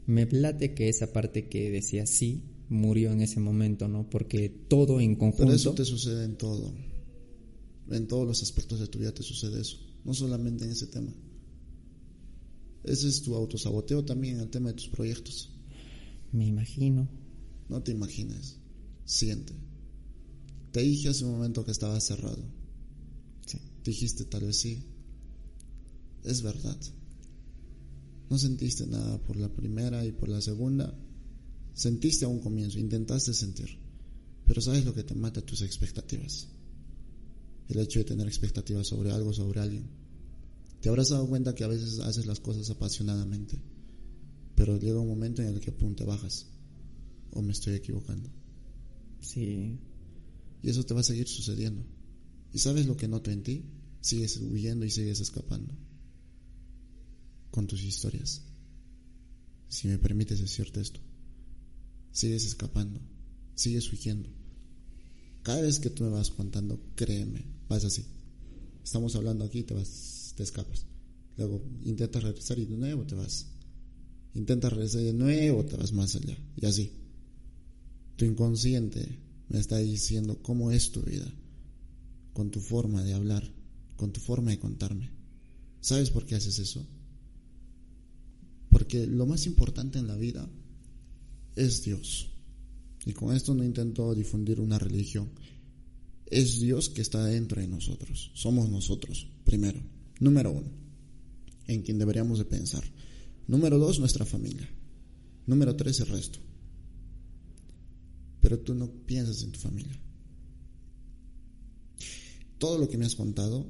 Me 0.09 0.25
plate 0.25 0.73
que 0.73 0.89
esa 0.89 1.13
parte 1.13 1.49
que 1.49 1.69
decía 1.69 2.07
sí 2.07 2.41
murió 2.67 3.11
en 3.11 3.21
ese 3.21 3.39
momento, 3.39 3.87
¿no? 3.87 4.09
Porque 4.09 4.49
todo 4.49 4.99
en 4.99 5.15
conjunto. 5.15 5.43
Pero 5.43 5.55
eso 5.55 5.73
te 5.75 5.85
sucede 5.85 6.25
en 6.25 6.35
todo. 6.35 6.73
En 7.91 8.07
todos 8.07 8.25
los 8.25 8.41
aspectos 8.41 8.79
de 8.79 8.87
tu 8.87 8.97
vida 8.97 9.13
te 9.13 9.21
sucede 9.21 9.61
eso. 9.61 9.77
No 10.03 10.15
solamente 10.15 10.65
en 10.65 10.71
ese 10.71 10.87
tema. 10.87 11.13
Ese 12.83 13.07
es 13.07 13.21
tu 13.21 13.35
autosaboteo 13.35 14.03
también 14.03 14.37
en 14.37 14.41
el 14.41 14.49
tema 14.49 14.69
de 14.69 14.77
tus 14.77 14.87
proyectos. 14.87 15.51
Me 16.31 16.47
imagino. 16.47 17.07
No 17.67 17.83
te 17.83 17.91
imagines. 17.91 18.57
Siente. 19.05 19.53
Te 20.71 20.81
dije 20.81 21.09
hace 21.09 21.23
un 21.23 21.33
momento 21.33 21.63
que 21.63 21.71
estaba 21.71 21.99
cerrado. 21.99 22.43
Sí. 23.45 23.59
Dijiste 23.83 24.25
tal 24.25 24.45
vez 24.45 24.57
sí. 24.57 24.87
Es 26.23 26.41
verdad. 26.41 26.79
No 28.29 28.37
sentiste 28.37 28.85
nada 28.85 29.17
por 29.23 29.37
la 29.37 29.49
primera 29.49 30.05
y 30.05 30.11
por 30.11 30.29
la 30.29 30.41
segunda. 30.41 30.93
Sentiste 31.73 32.25
a 32.25 32.27
un 32.27 32.39
comienzo, 32.39 32.79
intentaste 32.79 33.33
sentir. 33.33 33.79
Pero 34.45 34.61
¿sabes 34.61 34.85
lo 34.85 34.93
que 34.93 35.03
te 35.03 35.15
mata? 35.15 35.41
Tus 35.41 35.61
expectativas. 35.61 36.47
El 37.67 37.79
hecho 37.79 37.99
de 37.99 38.05
tener 38.05 38.27
expectativas 38.27 38.87
sobre 38.87 39.11
algo, 39.11 39.33
sobre 39.33 39.59
alguien. 39.59 39.89
Te 40.81 40.89
habrás 40.89 41.09
dado 41.09 41.27
cuenta 41.27 41.55
que 41.55 41.63
a 41.63 41.67
veces 41.67 41.99
haces 41.99 42.25
las 42.25 42.39
cosas 42.39 42.69
apasionadamente. 42.69 43.59
Pero 44.55 44.77
llega 44.77 44.99
un 44.99 45.07
momento 45.07 45.41
en 45.41 45.49
el 45.49 45.59
que, 45.59 45.71
pum, 45.71 45.95
te 45.95 46.05
bajas. 46.05 46.47
¿O 47.31 47.41
me 47.41 47.51
estoy 47.51 47.75
equivocando? 47.75 48.29
Sí, 49.21 49.79
y 50.61 50.69
eso 50.69 50.85
te 50.85 50.93
va 50.93 51.01
a 51.01 51.03
seguir 51.03 51.27
sucediendo. 51.27 51.83
¿Y 52.53 52.59
sabes 52.59 52.85
lo 52.85 52.97
que 52.97 53.07
noto 53.07 53.31
en 53.31 53.43
ti? 53.43 53.65
Sigues 54.01 54.37
huyendo 54.37 54.85
y 54.85 54.89
sigues 54.89 55.19
escapando. 55.19 55.73
Con 57.59 57.67
tus 57.67 57.83
historias. 57.83 58.41
Si 59.67 59.89
me 59.89 59.97
permites 59.97 60.39
decirte 60.39 60.79
esto. 60.79 61.01
Sigues 62.13 62.45
escapando. 62.45 63.01
Sigues 63.53 63.91
huyendo. 63.91 64.29
Cada 65.43 65.63
vez 65.63 65.81
que 65.81 65.89
tú 65.89 66.05
me 66.05 66.09
vas 66.09 66.29
contando, 66.29 66.81
créeme, 66.95 67.43
vas 67.67 67.83
así. 67.83 68.05
Estamos 68.81 69.13
hablando 69.17 69.43
aquí, 69.43 69.63
te 69.63 69.73
vas, 69.73 70.33
te 70.37 70.43
escapas. 70.43 70.85
Luego 71.35 71.61
intentas 71.83 72.23
regresar 72.23 72.59
y 72.59 72.65
de 72.65 72.77
nuevo 72.77 73.05
te 73.05 73.15
vas. 73.15 73.47
Intentas 74.35 74.71
regresar 74.71 75.01
y 75.01 75.07
de 75.07 75.13
nuevo 75.13 75.65
te 75.65 75.75
vas 75.75 75.91
más 75.91 76.15
allá. 76.15 76.37
Y 76.55 76.65
así. 76.65 76.93
Tu 78.15 78.23
inconsciente 78.23 79.19
me 79.49 79.59
está 79.59 79.79
diciendo 79.79 80.41
cómo 80.41 80.71
es 80.71 80.93
tu 80.93 81.01
vida, 81.01 81.29
con 82.31 82.51
tu 82.51 82.61
forma 82.61 83.03
de 83.03 83.15
hablar, 83.15 83.53
con 83.97 84.13
tu 84.13 84.21
forma 84.21 84.51
de 84.51 84.59
contarme. 84.59 85.11
¿Sabes 85.81 86.09
por 86.09 86.25
qué 86.25 86.35
haces 86.35 86.57
eso? 86.59 86.87
Porque 88.89 89.05
lo 89.05 89.27
más 89.27 89.45
importante 89.45 89.99
en 89.99 90.07
la 90.07 90.15
vida 90.15 90.49
es 91.55 91.83
Dios. 91.83 92.31
Y 93.05 93.13
con 93.13 93.35
esto 93.35 93.53
no 93.53 93.63
intento 93.63 94.15
difundir 94.15 94.59
una 94.59 94.79
religión. 94.79 95.29
Es 96.25 96.59
Dios 96.59 96.89
que 96.89 97.03
está 97.03 97.23
dentro 97.23 97.61
de 97.61 97.67
nosotros. 97.67 98.31
Somos 98.33 98.67
nosotros, 98.67 99.27
primero. 99.43 99.79
Número 100.19 100.51
uno, 100.51 100.71
en 101.67 101.83
quien 101.83 101.99
deberíamos 101.99 102.39
de 102.39 102.45
pensar. 102.45 102.83
Número 103.47 103.77
dos, 103.77 103.99
nuestra 103.99 104.25
familia. 104.25 104.67
Número 105.45 105.75
tres, 105.75 105.99
el 105.99 106.07
resto 106.07 106.39
pero 108.41 108.59
tú 108.59 108.73
no 108.73 108.89
piensas 108.89 109.43
en 109.43 109.51
tu 109.51 109.59
familia. 109.59 109.99
Todo 112.57 112.79
lo 112.79 112.89
que 112.89 112.97
me 112.97 113.05
has 113.05 113.15
contado, 113.15 113.67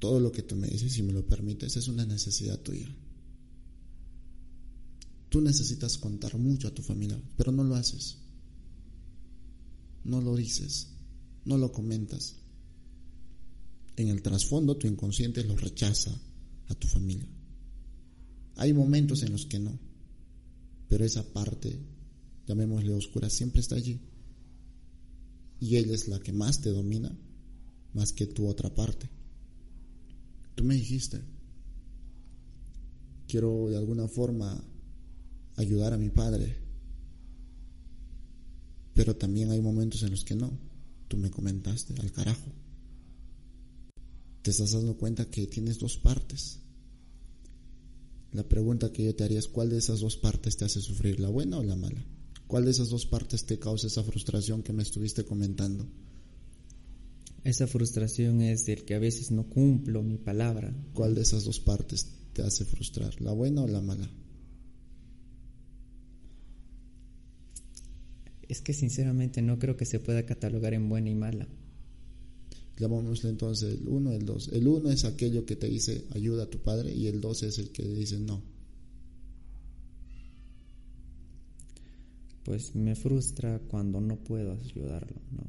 todo 0.00 0.18
lo 0.18 0.32
que 0.32 0.42
tú 0.42 0.56
me 0.56 0.66
dices, 0.66 0.92
si 0.92 1.02
me 1.02 1.12
lo 1.12 1.24
permites, 1.24 1.76
es 1.76 1.86
una 1.86 2.04
necesidad 2.04 2.58
tuya. 2.58 2.88
Tú 5.32 5.40
necesitas 5.40 5.96
contar 5.96 6.36
mucho 6.36 6.68
a 6.68 6.74
tu 6.74 6.82
familia, 6.82 7.18
pero 7.38 7.52
no 7.52 7.64
lo 7.64 7.74
haces. 7.74 8.18
No 10.04 10.20
lo 10.20 10.36
dices, 10.36 10.88
no 11.46 11.56
lo 11.56 11.72
comentas. 11.72 12.36
En 13.96 14.08
el 14.08 14.20
trasfondo 14.20 14.76
tu 14.76 14.86
inconsciente 14.86 15.42
lo 15.42 15.56
rechaza 15.56 16.14
a 16.68 16.74
tu 16.74 16.86
familia. 16.86 17.26
Hay 18.56 18.74
momentos 18.74 19.22
en 19.22 19.32
los 19.32 19.46
que 19.46 19.58
no, 19.58 19.78
pero 20.90 21.02
esa 21.02 21.22
parte 21.32 21.80
llamémosle 22.46 22.92
oscura, 22.92 23.30
siempre 23.30 23.62
está 23.62 23.76
allí. 23.76 24.02
Y 25.60 25.76
ella 25.76 25.94
es 25.94 26.08
la 26.08 26.20
que 26.20 26.34
más 26.34 26.60
te 26.60 26.68
domina, 26.68 27.10
más 27.94 28.12
que 28.12 28.26
tu 28.26 28.48
otra 28.48 28.74
parte. 28.74 29.08
Tú 30.56 30.62
me 30.62 30.74
dijiste, 30.74 31.22
quiero 33.26 33.70
de 33.70 33.78
alguna 33.78 34.06
forma 34.08 34.62
ayudar 35.56 35.92
a 35.92 35.98
mi 35.98 36.10
padre, 36.10 36.56
pero 38.94 39.16
también 39.16 39.50
hay 39.50 39.60
momentos 39.60 40.02
en 40.02 40.10
los 40.10 40.24
que 40.24 40.34
no. 40.34 40.50
Tú 41.08 41.16
me 41.16 41.30
comentaste, 41.30 41.94
al 42.00 42.12
carajo. 42.12 42.50
Te 44.42 44.50
estás 44.50 44.72
dando 44.72 44.96
cuenta 44.96 45.30
que 45.30 45.46
tienes 45.46 45.78
dos 45.78 45.96
partes. 45.96 46.58
La 48.32 48.48
pregunta 48.48 48.92
que 48.92 49.04
yo 49.04 49.14
te 49.14 49.24
haría 49.24 49.38
es 49.38 49.48
cuál 49.48 49.70
de 49.70 49.78
esas 49.78 50.00
dos 50.00 50.16
partes 50.16 50.56
te 50.56 50.64
hace 50.64 50.80
sufrir, 50.80 51.20
la 51.20 51.28
buena 51.28 51.58
o 51.58 51.62
la 51.62 51.76
mala. 51.76 52.04
¿Cuál 52.46 52.64
de 52.64 52.70
esas 52.70 52.88
dos 52.88 53.06
partes 53.06 53.44
te 53.44 53.58
causa 53.58 53.86
esa 53.86 54.02
frustración 54.02 54.62
que 54.62 54.72
me 54.72 54.82
estuviste 54.82 55.24
comentando? 55.24 55.86
Esa 57.44 57.66
frustración 57.66 58.40
es 58.40 58.68
el 58.68 58.84
que 58.84 58.94
a 58.94 58.98
veces 58.98 59.30
no 59.30 59.48
cumplo 59.48 60.02
mi 60.02 60.16
palabra. 60.16 60.74
¿Cuál 60.94 61.14
de 61.14 61.22
esas 61.22 61.44
dos 61.44 61.60
partes 61.60 62.08
te 62.32 62.42
hace 62.42 62.64
frustrar? 62.64 63.20
¿La 63.20 63.32
buena 63.32 63.62
o 63.62 63.68
la 63.68 63.80
mala? 63.80 64.08
Es 68.52 68.60
que 68.60 68.74
sinceramente 68.74 69.40
no 69.40 69.58
creo 69.58 69.76
que 69.78 69.86
se 69.86 69.98
pueda 69.98 70.26
catalogar 70.26 70.74
en 70.74 70.88
buena 70.88 71.08
y 71.08 71.14
mala. 71.14 71.48
Llamémosle 72.78 73.30
entonces 73.30 73.80
el 73.80 73.88
uno, 73.88 74.12
el 74.12 74.26
dos. 74.26 74.48
El 74.52 74.68
uno 74.68 74.90
es 74.90 75.04
aquello 75.04 75.46
que 75.46 75.56
te 75.56 75.68
dice 75.68 76.04
ayuda 76.10 76.42
a 76.42 76.50
tu 76.50 76.58
padre 76.58 76.92
y 76.94 77.06
el 77.06 77.22
dos 77.22 77.42
es 77.42 77.58
el 77.58 77.70
que 77.70 77.82
dice 77.82 78.18
no. 78.18 78.42
pues 82.44 82.74
me 82.74 82.94
frustra 82.94 83.60
cuando 83.68 84.00
no 84.00 84.16
puedo 84.16 84.52
ayudarlo, 84.52 85.20
¿no? 85.30 85.44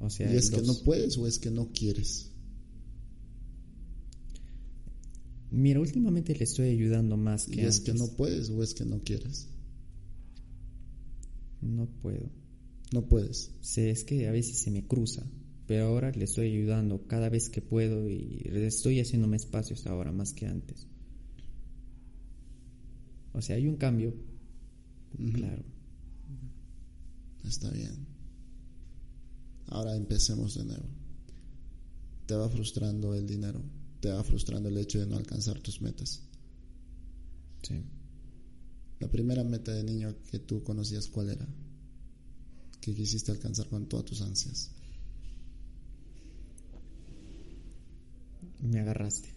O 0.00 0.10
sea, 0.10 0.32
¿Y 0.32 0.36
es 0.36 0.50
que 0.50 0.62
no 0.62 0.74
puedes 0.78 1.18
o 1.18 1.26
es 1.26 1.38
que 1.38 1.50
no 1.50 1.70
quieres? 1.72 2.30
Mira, 5.50 5.80
últimamente 5.80 6.34
le 6.34 6.44
estoy 6.44 6.70
ayudando 6.70 7.16
más 7.16 7.46
que 7.46 7.62
¿Y 7.62 7.64
es 7.64 7.80
que 7.80 7.94
no 7.94 8.08
puedes 8.16 8.50
o 8.50 8.62
es 8.62 8.74
que 8.74 8.84
no 8.84 9.00
quieres? 9.00 9.48
No 11.68 11.86
puedo. 11.86 12.30
No 12.92 13.06
puedes. 13.06 13.52
Sé, 13.60 13.90
es 13.90 14.04
que 14.04 14.26
a 14.26 14.32
veces 14.32 14.58
se 14.58 14.70
me 14.70 14.86
cruza, 14.86 15.22
pero 15.66 15.86
ahora 15.86 16.10
le 16.12 16.24
estoy 16.24 16.48
ayudando 16.48 17.06
cada 17.06 17.28
vez 17.28 17.50
que 17.50 17.60
puedo 17.60 18.08
y 18.08 18.42
estoy 18.46 19.00
haciéndome 19.00 19.36
espacios 19.36 19.86
ahora 19.86 20.12
más 20.12 20.32
que 20.32 20.46
antes. 20.46 20.86
O 23.34 23.42
sea, 23.42 23.56
hay 23.56 23.66
un 23.66 23.76
cambio, 23.76 24.14
claro. 25.34 25.62
Está 27.44 27.70
bien. 27.70 28.06
Ahora 29.66 29.94
empecemos 29.94 30.54
de 30.54 30.64
nuevo. 30.64 30.86
Te 32.26 32.34
va 32.34 32.48
frustrando 32.48 33.14
el 33.14 33.26
dinero. 33.26 33.62
Te 34.00 34.10
va 34.10 34.24
frustrando 34.24 34.70
el 34.70 34.78
hecho 34.78 34.98
de 35.00 35.06
no 35.06 35.16
alcanzar 35.16 35.60
tus 35.60 35.82
metas. 35.82 36.22
Sí. 37.62 37.84
La 39.00 39.08
primera 39.08 39.44
meta 39.44 39.72
de 39.72 39.84
niño 39.84 40.14
que 40.30 40.40
tú 40.40 40.62
conocías, 40.62 41.06
¿cuál 41.08 41.30
era? 41.30 41.46
Que 42.80 42.94
quisiste 42.94 43.30
alcanzar 43.30 43.68
con 43.68 43.86
todas 43.88 44.06
tus 44.06 44.22
ansias. 44.22 44.70
Me 48.60 48.80
agarraste. 48.80 49.28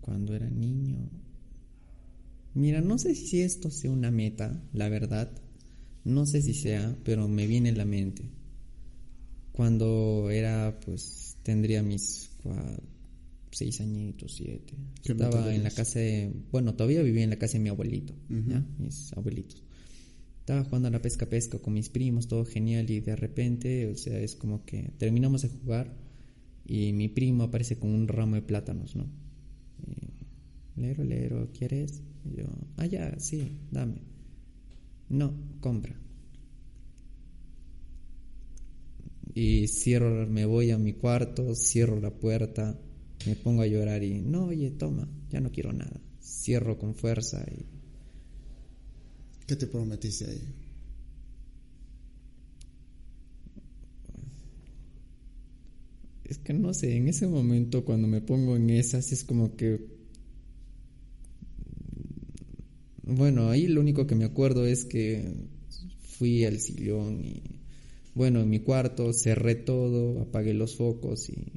Cuando 0.00 0.34
era 0.34 0.48
niño. 0.48 1.10
Mira, 2.54 2.80
no 2.80 2.98
sé 2.98 3.14
si 3.14 3.42
esto 3.42 3.70
sea 3.70 3.90
una 3.90 4.10
meta, 4.10 4.60
la 4.72 4.88
verdad. 4.88 5.30
No 6.04 6.26
sé 6.26 6.42
si 6.42 6.54
sea, 6.54 6.96
pero 7.04 7.28
me 7.28 7.46
viene 7.46 7.68
en 7.68 7.78
la 7.78 7.84
mente. 7.84 8.22
Cuando 9.52 10.30
era, 10.30 10.78
pues, 10.80 11.36
tendría 11.42 11.82
mis 11.82 12.30
seis 13.50 13.80
añitos, 13.80 14.34
siete. 14.36 14.74
¿Qué 15.02 15.14
meta 15.14 15.28
Estaba 15.28 15.54
en 15.54 15.62
la 15.62 15.70
casa 15.70 15.98
de, 15.98 16.32
bueno, 16.50 16.74
todavía 16.74 17.02
vivía 17.02 17.24
en 17.24 17.30
la 17.30 17.38
casa 17.38 17.54
de 17.54 17.64
mi 17.64 17.68
abuelito. 17.68 18.14
Mis 18.78 19.12
abuelitos. 19.12 19.62
Estaba 20.40 20.64
jugando 20.64 20.88
a 20.88 20.90
la 20.90 21.02
pesca 21.02 21.26
pesca 21.26 21.58
con 21.58 21.74
mis 21.74 21.90
primos, 21.90 22.26
todo 22.26 22.44
genial 22.44 22.90
y 22.90 23.00
de 23.00 23.14
repente, 23.14 23.86
o 23.86 23.96
sea, 23.96 24.18
es 24.18 24.34
como 24.34 24.64
que 24.64 24.90
terminamos 24.98 25.42
de 25.42 25.48
jugar 25.48 25.94
y 26.64 26.92
mi 26.92 27.08
primo 27.08 27.44
aparece 27.44 27.78
con 27.78 27.90
un 27.90 28.08
ramo 28.08 28.36
de 28.36 28.42
plátanos, 28.42 28.96
¿no? 28.96 29.06
Y, 29.86 30.80
lero, 30.80 31.04
lero, 31.04 31.50
¿quieres? 31.52 32.02
Y 32.24 32.38
yo, 32.38 32.46
ah, 32.76 32.86
ya, 32.86 33.18
sí, 33.18 33.58
dame. 33.70 34.09
No, 35.10 35.34
compra. 35.60 35.94
Y 39.34 39.68
cierro, 39.68 40.26
me 40.26 40.46
voy 40.46 40.70
a 40.70 40.78
mi 40.78 40.94
cuarto, 40.94 41.54
cierro 41.54 42.00
la 42.00 42.10
puerta, 42.10 42.78
me 43.26 43.36
pongo 43.36 43.62
a 43.62 43.66
llorar 43.66 44.02
y, 44.02 44.22
no, 44.22 44.46
oye, 44.46 44.70
toma, 44.70 45.08
ya 45.30 45.40
no 45.40 45.50
quiero 45.52 45.72
nada. 45.72 46.00
Cierro 46.22 46.78
con 46.78 46.94
fuerza 46.94 47.44
y 47.50 47.66
¿Qué 49.50 49.56
te 49.56 49.66
prometiste 49.66 50.26
ahí? 50.30 50.54
Es 56.22 56.38
que 56.38 56.52
no 56.52 56.72
sé, 56.72 56.94
en 56.94 57.08
ese 57.08 57.26
momento 57.26 57.84
cuando 57.84 58.06
me 58.06 58.20
pongo 58.20 58.54
en 58.54 58.70
esas 58.70 59.10
es 59.10 59.24
como 59.24 59.56
que... 59.56 59.99
Bueno, 63.12 63.50
ahí 63.50 63.66
lo 63.66 63.80
único 63.80 64.06
que 64.06 64.14
me 64.14 64.24
acuerdo 64.24 64.66
es 64.66 64.84
que 64.84 65.32
fui 66.00 66.44
al 66.44 66.60
sillón 66.60 67.24
y... 67.24 67.42
Bueno, 68.14 68.40
en 68.40 68.48
mi 68.48 68.60
cuarto 68.60 69.12
cerré 69.12 69.56
todo, 69.56 70.20
apagué 70.20 70.54
los 70.54 70.76
focos 70.76 71.28
y... 71.28 71.52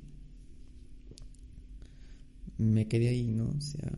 Me 2.58 2.88
quedé 2.88 3.10
ahí, 3.10 3.28
¿no? 3.28 3.50
O 3.56 3.62
sea... 3.62 3.92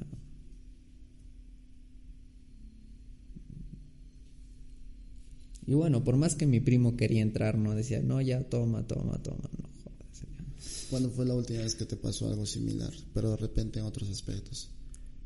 Y 5.65 5.73
bueno, 5.73 6.03
por 6.03 6.17
más 6.17 6.35
que 6.35 6.45
mi 6.45 6.59
primo 6.59 6.97
quería 6.97 7.21
entrar, 7.21 7.57
no 7.57 7.73
decía, 7.73 8.01
no, 8.01 8.21
ya 8.21 8.43
toma, 8.43 8.85
toma, 8.85 9.17
toma, 9.23 9.49
no. 9.57 9.69
¿Cuándo 10.89 11.09
fue 11.09 11.25
la 11.25 11.33
última 11.33 11.61
vez 11.61 11.75
que 11.75 11.85
te 11.85 11.95
pasó 11.95 12.27
algo 12.27 12.45
similar, 12.45 12.91
pero 13.13 13.31
de 13.31 13.37
repente 13.37 13.79
en 13.79 13.85
otros 13.85 14.09
aspectos? 14.09 14.74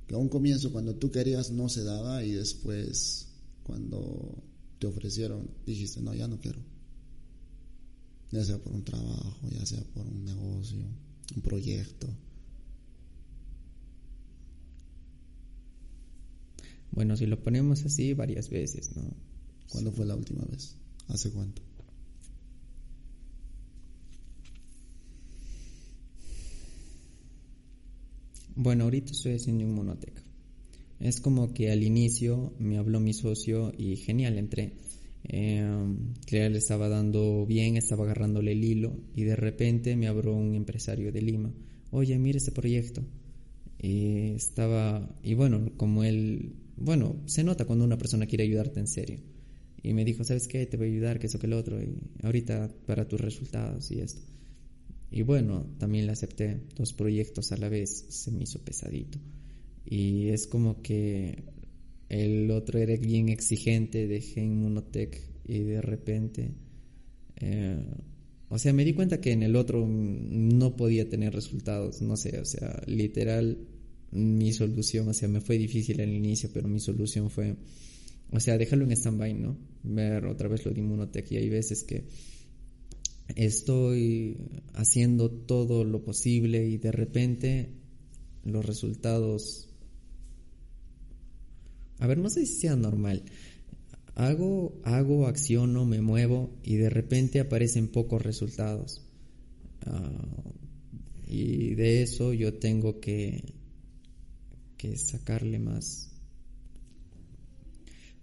Que 0.10 0.16
a 0.16 0.18
un 0.18 0.28
comienzo 0.28 0.72
cuando 0.72 0.96
tú 0.96 1.12
querías 1.12 1.52
no 1.52 1.70
se 1.70 1.84
daba 1.84 2.24
y 2.24 2.32
después 2.32 3.28
cuando 3.62 4.44
te 4.80 4.88
ofrecieron 4.88 5.48
dijiste, 5.68 6.02
no, 6.02 6.16
ya 6.16 6.28
no 6.28 6.40
quiero. 6.40 6.60
Ya 8.32 8.44
sea 8.44 8.58
por 8.58 8.74
un 8.74 8.84
trabajo, 8.84 9.48
ya 9.52 9.64
sea 9.68 9.84
por 9.94 10.08
un 10.08 10.26
negocio, 10.26 10.80
un 11.36 11.42
proyecto. 11.44 12.08
Bueno, 16.90 17.16
si 17.16 17.28
lo 17.28 17.44
ponemos 17.44 17.86
así, 17.86 18.16
varias 18.16 18.50
veces, 18.50 18.96
¿no? 18.96 19.04
¿Cuándo 19.70 19.92
fue 19.92 20.08
la 20.08 20.16
última 20.16 20.44
vez? 20.46 20.74
¿Hace 21.08 21.30
cuánto? 21.30 21.62
Bueno, 28.62 28.84
ahorita 28.84 29.14
estoy 29.14 29.36
haciendo 29.36 29.64
un 29.64 29.74
monoteca. 29.74 30.22
Es 31.00 31.22
como 31.22 31.54
que 31.54 31.72
al 31.72 31.82
inicio 31.82 32.52
me 32.60 32.78
habló 32.78 33.00
mi 33.00 33.14
socio 33.14 33.72
y 33.78 33.96
genial, 33.96 34.38
entré. 34.38 34.74
Eh, 35.24 35.66
él 36.30 36.56
estaba 36.58 36.90
dando 36.90 37.46
bien, 37.46 37.78
estaba 37.78 38.04
agarrándole 38.04 38.52
el 38.52 38.62
hilo 38.62 38.98
y 39.16 39.24
de 39.24 39.38
repente 39.38 39.96
me 39.96 40.10
habló 40.10 40.36
un 40.36 40.56
empresario 40.56 41.14
de 41.14 41.22
Lima. 41.22 41.54
Oye, 41.92 42.20
mira 42.20 42.36
este 42.36 42.52
proyecto. 42.52 43.02
Y 43.82 44.32
estaba, 44.32 45.10
y 45.24 45.36
bueno, 45.36 45.72
como 45.78 46.04
él, 46.04 46.52
bueno, 46.76 47.16
se 47.28 47.46
nota 47.46 47.64
cuando 47.64 47.86
una 47.86 47.98
persona 47.98 48.26
quiere 48.26 48.44
ayudarte 48.44 48.82
en 48.82 48.88
serio. 48.88 49.22
Y 49.82 49.94
me 49.94 50.04
dijo, 50.04 50.26
¿sabes 50.26 50.50
qué? 50.50 50.66
Te 50.66 50.76
voy 50.76 50.88
a 50.88 50.92
ayudar, 50.92 51.20
que 51.20 51.28
eso, 51.28 51.40
que 51.40 51.48
lo 51.48 51.58
otro, 51.58 51.82
y 51.82 51.96
ahorita 52.24 52.70
para 52.86 53.08
tus 53.08 53.22
resultados 53.22 53.90
y 53.92 54.02
esto. 54.02 54.20
Y 55.12 55.24
bueno, 55.24 55.66
también 55.80 56.06
le 56.06 56.12
acepté 56.12 56.62
dos 56.76 56.94
proyectos 56.94 57.52
a 57.52 57.58
la 57.58 57.70
vez, 57.70 58.06
se 58.10 58.32
me 58.32 58.44
hizo 58.44 58.60
pesadito. 58.60 59.20
Y 59.86 60.30
es 60.30 60.46
como 60.46 60.82
que 60.82 61.44
el 62.10 62.52
otro 62.52 62.80
era 62.80 62.96
bien 62.96 63.30
exigente, 63.30 64.08
dejé 64.08 64.42
en 64.42 64.62
Monotech 64.62 65.20
y 65.48 65.60
de 65.60 65.82
repente, 65.82 66.52
eh, 67.38 67.84
o 68.50 68.60
sea, 68.60 68.74
me 68.74 68.86
di 68.86 68.94
cuenta 68.94 69.20
que 69.20 69.32
en 69.32 69.44
el 69.44 69.56
otro 69.56 69.88
no 69.88 70.76
podía 70.76 71.10
tener 71.10 71.34
resultados, 71.34 72.02
no 72.02 72.18
sé, 72.18 72.40
o 72.40 72.46
sea, 72.46 72.82
literal, 72.86 73.58
mi 74.12 74.54
solución, 74.54 75.08
o 75.08 75.14
sea, 75.14 75.28
me 75.28 75.42
fue 75.42 75.58
difícil 75.58 76.02
al 76.02 76.14
inicio, 76.14 76.50
pero 76.54 76.68
mi 76.68 76.80
solución 76.80 77.30
fue, 77.30 77.56
o 78.32 78.40
sea, 78.40 78.58
dejarlo 78.58 78.86
en 78.86 78.92
stand-by, 78.92 79.34
¿no? 79.36 79.58
Ver 79.84 80.26
otra 80.26 80.48
vez 80.50 80.66
lo 80.66 80.72
de 80.72 80.82
Monotech 80.82 81.32
y 81.32 81.38
hay 81.38 81.50
veces 81.50 81.84
que 81.84 82.06
estoy 83.36 84.38
haciendo 84.74 85.30
todo 85.30 85.84
lo 85.84 86.04
posible 86.04 86.68
y 86.68 86.78
de 86.78 86.92
repente 86.92 87.70
los 88.44 88.66
resultados 88.66 89.70
a 92.00 92.08
ver, 92.08 92.18
no 92.18 92.30
sé 92.30 92.46
si 92.46 92.62
sea 92.62 92.76
normal. 92.76 93.24
Hago, 94.16 94.80
hago, 94.84 95.28
acciono, 95.28 95.86
me 95.86 96.02
muevo 96.02 96.50
y 96.64 96.78
de 96.78 96.90
repente 96.90 97.40
aparecen 97.40 97.90
pocos 97.90 98.22
resultados. 98.22 99.06
Ah, 99.86 100.44
y 101.28 101.76
de 101.76 102.02
eso 102.02 102.34
yo 102.34 102.54
tengo 102.56 103.00
que, 103.00 103.54
que 104.78 104.98
sacarle 104.98 105.60
más. 105.60 106.12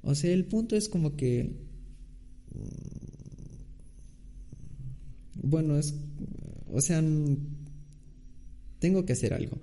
O 0.03 0.15
sea, 0.15 0.33
el 0.33 0.47
punto 0.47 0.77
es 0.77 0.89
como 0.89 1.17
que... 1.17 1.51
Bueno, 5.43 5.79
es... 5.79 5.95
O 6.73 6.81
sea, 6.81 7.03
tengo 8.79 9.05
que 9.07 9.13
hacer 9.13 9.35
algo 9.35 9.59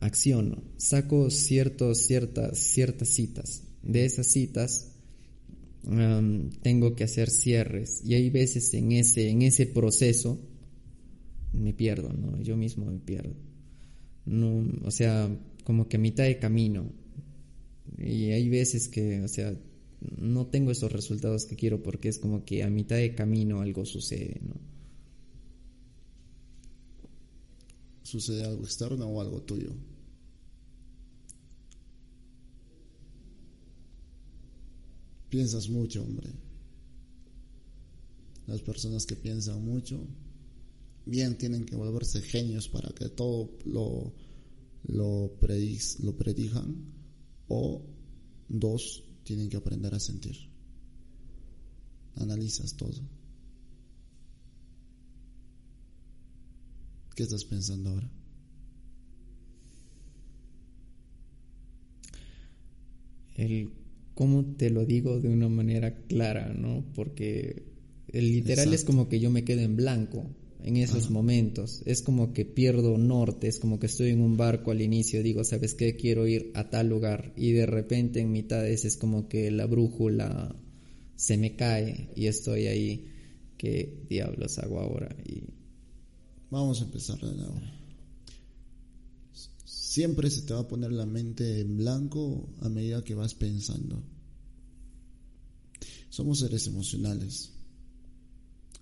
acciono, 0.00 0.62
saco 0.76 1.30
ciertos, 1.30 1.98
ciertas, 1.98 2.58
ciertas 2.58 3.08
citas. 3.08 3.62
De 3.82 4.04
esas 4.04 4.26
citas 4.26 4.92
um, 5.84 6.50
tengo 6.62 6.94
que 6.96 7.04
hacer 7.04 7.30
cierres 7.30 8.02
y 8.04 8.14
hay 8.14 8.30
veces 8.30 8.72
en 8.74 8.92
ese, 8.92 9.28
en 9.28 9.42
ese 9.42 9.66
proceso 9.66 10.40
me 11.52 11.72
pierdo, 11.72 12.12
¿no? 12.12 12.40
Yo 12.42 12.56
mismo 12.56 12.86
me 12.86 12.98
pierdo. 12.98 13.34
No, 14.26 14.66
o 14.84 14.90
sea, 14.90 15.30
como 15.64 15.88
que 15.88 15.96
a 15.96 16.00
mitad 16.00 16.24
de 16.24 16.38
camino. 16.38 16.92
Y 17.98 18.30
hay 18.30 18.48
veces 18.48 18.88
que, 18.88 19.22
o 19.22 19.28
sea, 19.28 19.56
no 20.18 20.46
tengo 20.48 20.70
esos 20.70 20.92
resultados 20.92 21.46
que 21.46 21.56
quiero 21.56 21.82
porque 21.82 22.08
es 22.08 22.18
como 22.18 22.44
que 22.44 22.62
a 22.62 22.68
mitad 22.68 22.96
de 22.96 23.14
camino 23.14 23.60
algo 23.60 23.86
sucede, 23.86 24.40
¿no? 24.46 24.54
Sucede 28.06 28.44
algo 28.44 28.62
externo 28.62 29.06
o 29.06 29.20
algo 29.20 29.42
tuyo. 29.42 29.72
Piensas 35.28 35.68
mucho, 35.68 36.04
hombre. 36.04 36.30
Las 38.46 38.62
personas 38.62 39.06
que 39.06 39.16
piensan 39.16 39.64
mucho, 39.64 39.98
bien 41.04 41.36
tienen 41.36 41.66
que 41.66 41.74
volverse 41.74 42.22
genios 42.22 42.68
para 42.68 42.94
que 42.94 43.08
todo 43.08 43.50
lo, 43.64 44.14
lo, 44.84 45.32
lo 45.98 46.16
predijan, 46.16 46.94
o 47.48 47.82
dos, 48.48 49.02
tienen 49.24 49.48
que 49.48 49.56
aprender 49.56 49.92
a 49.92 50.00
sentir. 50.00 50.36
Analizas 52.14 52.76
todo. 52.76 53.15
¿Qué 57.16 57.22
estás 57.22 57.46
pensando 57.46 57.90
ahora? 57.90 58.10
El 63.34 63.72
cómo 64.14 64.44
te 64.56 64.68
lo 64.68 64.84
digo 64.84 65.18
de 65.18 65.30
una 65.30 65.48
manera 65.48 65.96
clara, 66.08 66.52
¿no? 66.52 66.84
Porque 66.94 67.62
el 68.08 68.32
literal 68.32 68.74
es 68.74 68.84
como 68.84 69.08
que 69.08 69.18
yo 69.18 69.30
me 69.30 69.44
quedo 69.44 69.62
en 69.62 69.76
blanco 69.76 70.26
en 70.62 70.76
esos 70.76 71.10
momentos. 71.10 71.82
Es 71.86 72.02
como 72.02 72.34
que 72.34 72.44
pierdo 72.44 72.98
norte, 72.98 73.48
es 73.48 73.60
como 73.60 73.80
que 73.80 73.86
estoy 73.86 74.10
en 74.10 74.20
un 74.20 74.36
barco 74.36 74.70
al 74.70 74.82
inicio, 74.82 75.22
digo, 75.22 75.42
¿sabes 75.42 75.72
qué? 75.72 75.96
Quiero 75.96 76.26
ir 76.26 76.50
a 76.52 76.68
tal 76.68 76.90
lugar 76.90 77.32
y 77.34 77.52
de 77.52 77.64
repente 77.64 78.20
en 78.20 78.30
mitades 78.30 78.84
es 78.84 78.98
como 78.98 79.26
que 79.26 79.50
la 79.50 79.64
brújula 79.64 80.54
se 81.14 81.38
me 81.38 81.56
cae 81.56 82.10
y 82.14 82.26
estoy 82.26 82.66
ahí. 82.66 83.08
¿Qué 83.56 84.04
diablos 84.10 84.58
hago 84.58 84.80
ahora? 84.80 85.16
Y... 85.24 85.55
Vamos 86.50 86.80
a 86.80 86.84
empezar 86.84 87.20
de 87.20 87.34
nuevo. 87.34 87.60
Siempre 89.64 90.30
se 90.30 90.42
te 90.42 90.54
va 90.54 90.60
a 90.60 90.68
poner 90.68 90.92
la 90.92 91.06
mente 91.06 91.60
en 91.60 91.76
blanco 91.76 92.48
a 92.60 92.68
medida 92.68 93.02
que 93.02 93.14
vas 93.14 93.34
pensando. 93.34 94.02
Somos 96.08 96.38
seres 96.38 96.66
emocionales. 96.66 97.50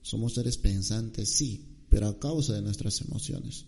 Somos 0.03 0.35
seres 0.35 0.59
pensantes, 0.59 1.31
sí, 1.31 1.65
pero 1.89 2.09
a 2.09 2.19
causa 2.19 2.53
de 2.55 2.63
nuestras 2.63 3.01
emociones. 3.01 3.65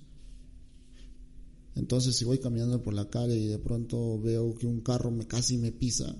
Entonces, 1.74 2.16
si 2.16 2.24
voy 2.24 2.38
caminando 2.38 2.82
por 2.82 2.94
la 2.94 3.08
calle 3.08 3.36
y 3.36 3.46
de 3.46 3.58
pronto 3.58 4.20
veo 4.20 4.56
que 4.56 4.66
un 4.66 4.80
carro 4.80 5.10
me 5.10 5.26
casi 5.26 5.56
me 5.56 5.72
pisa, 5.72 6.16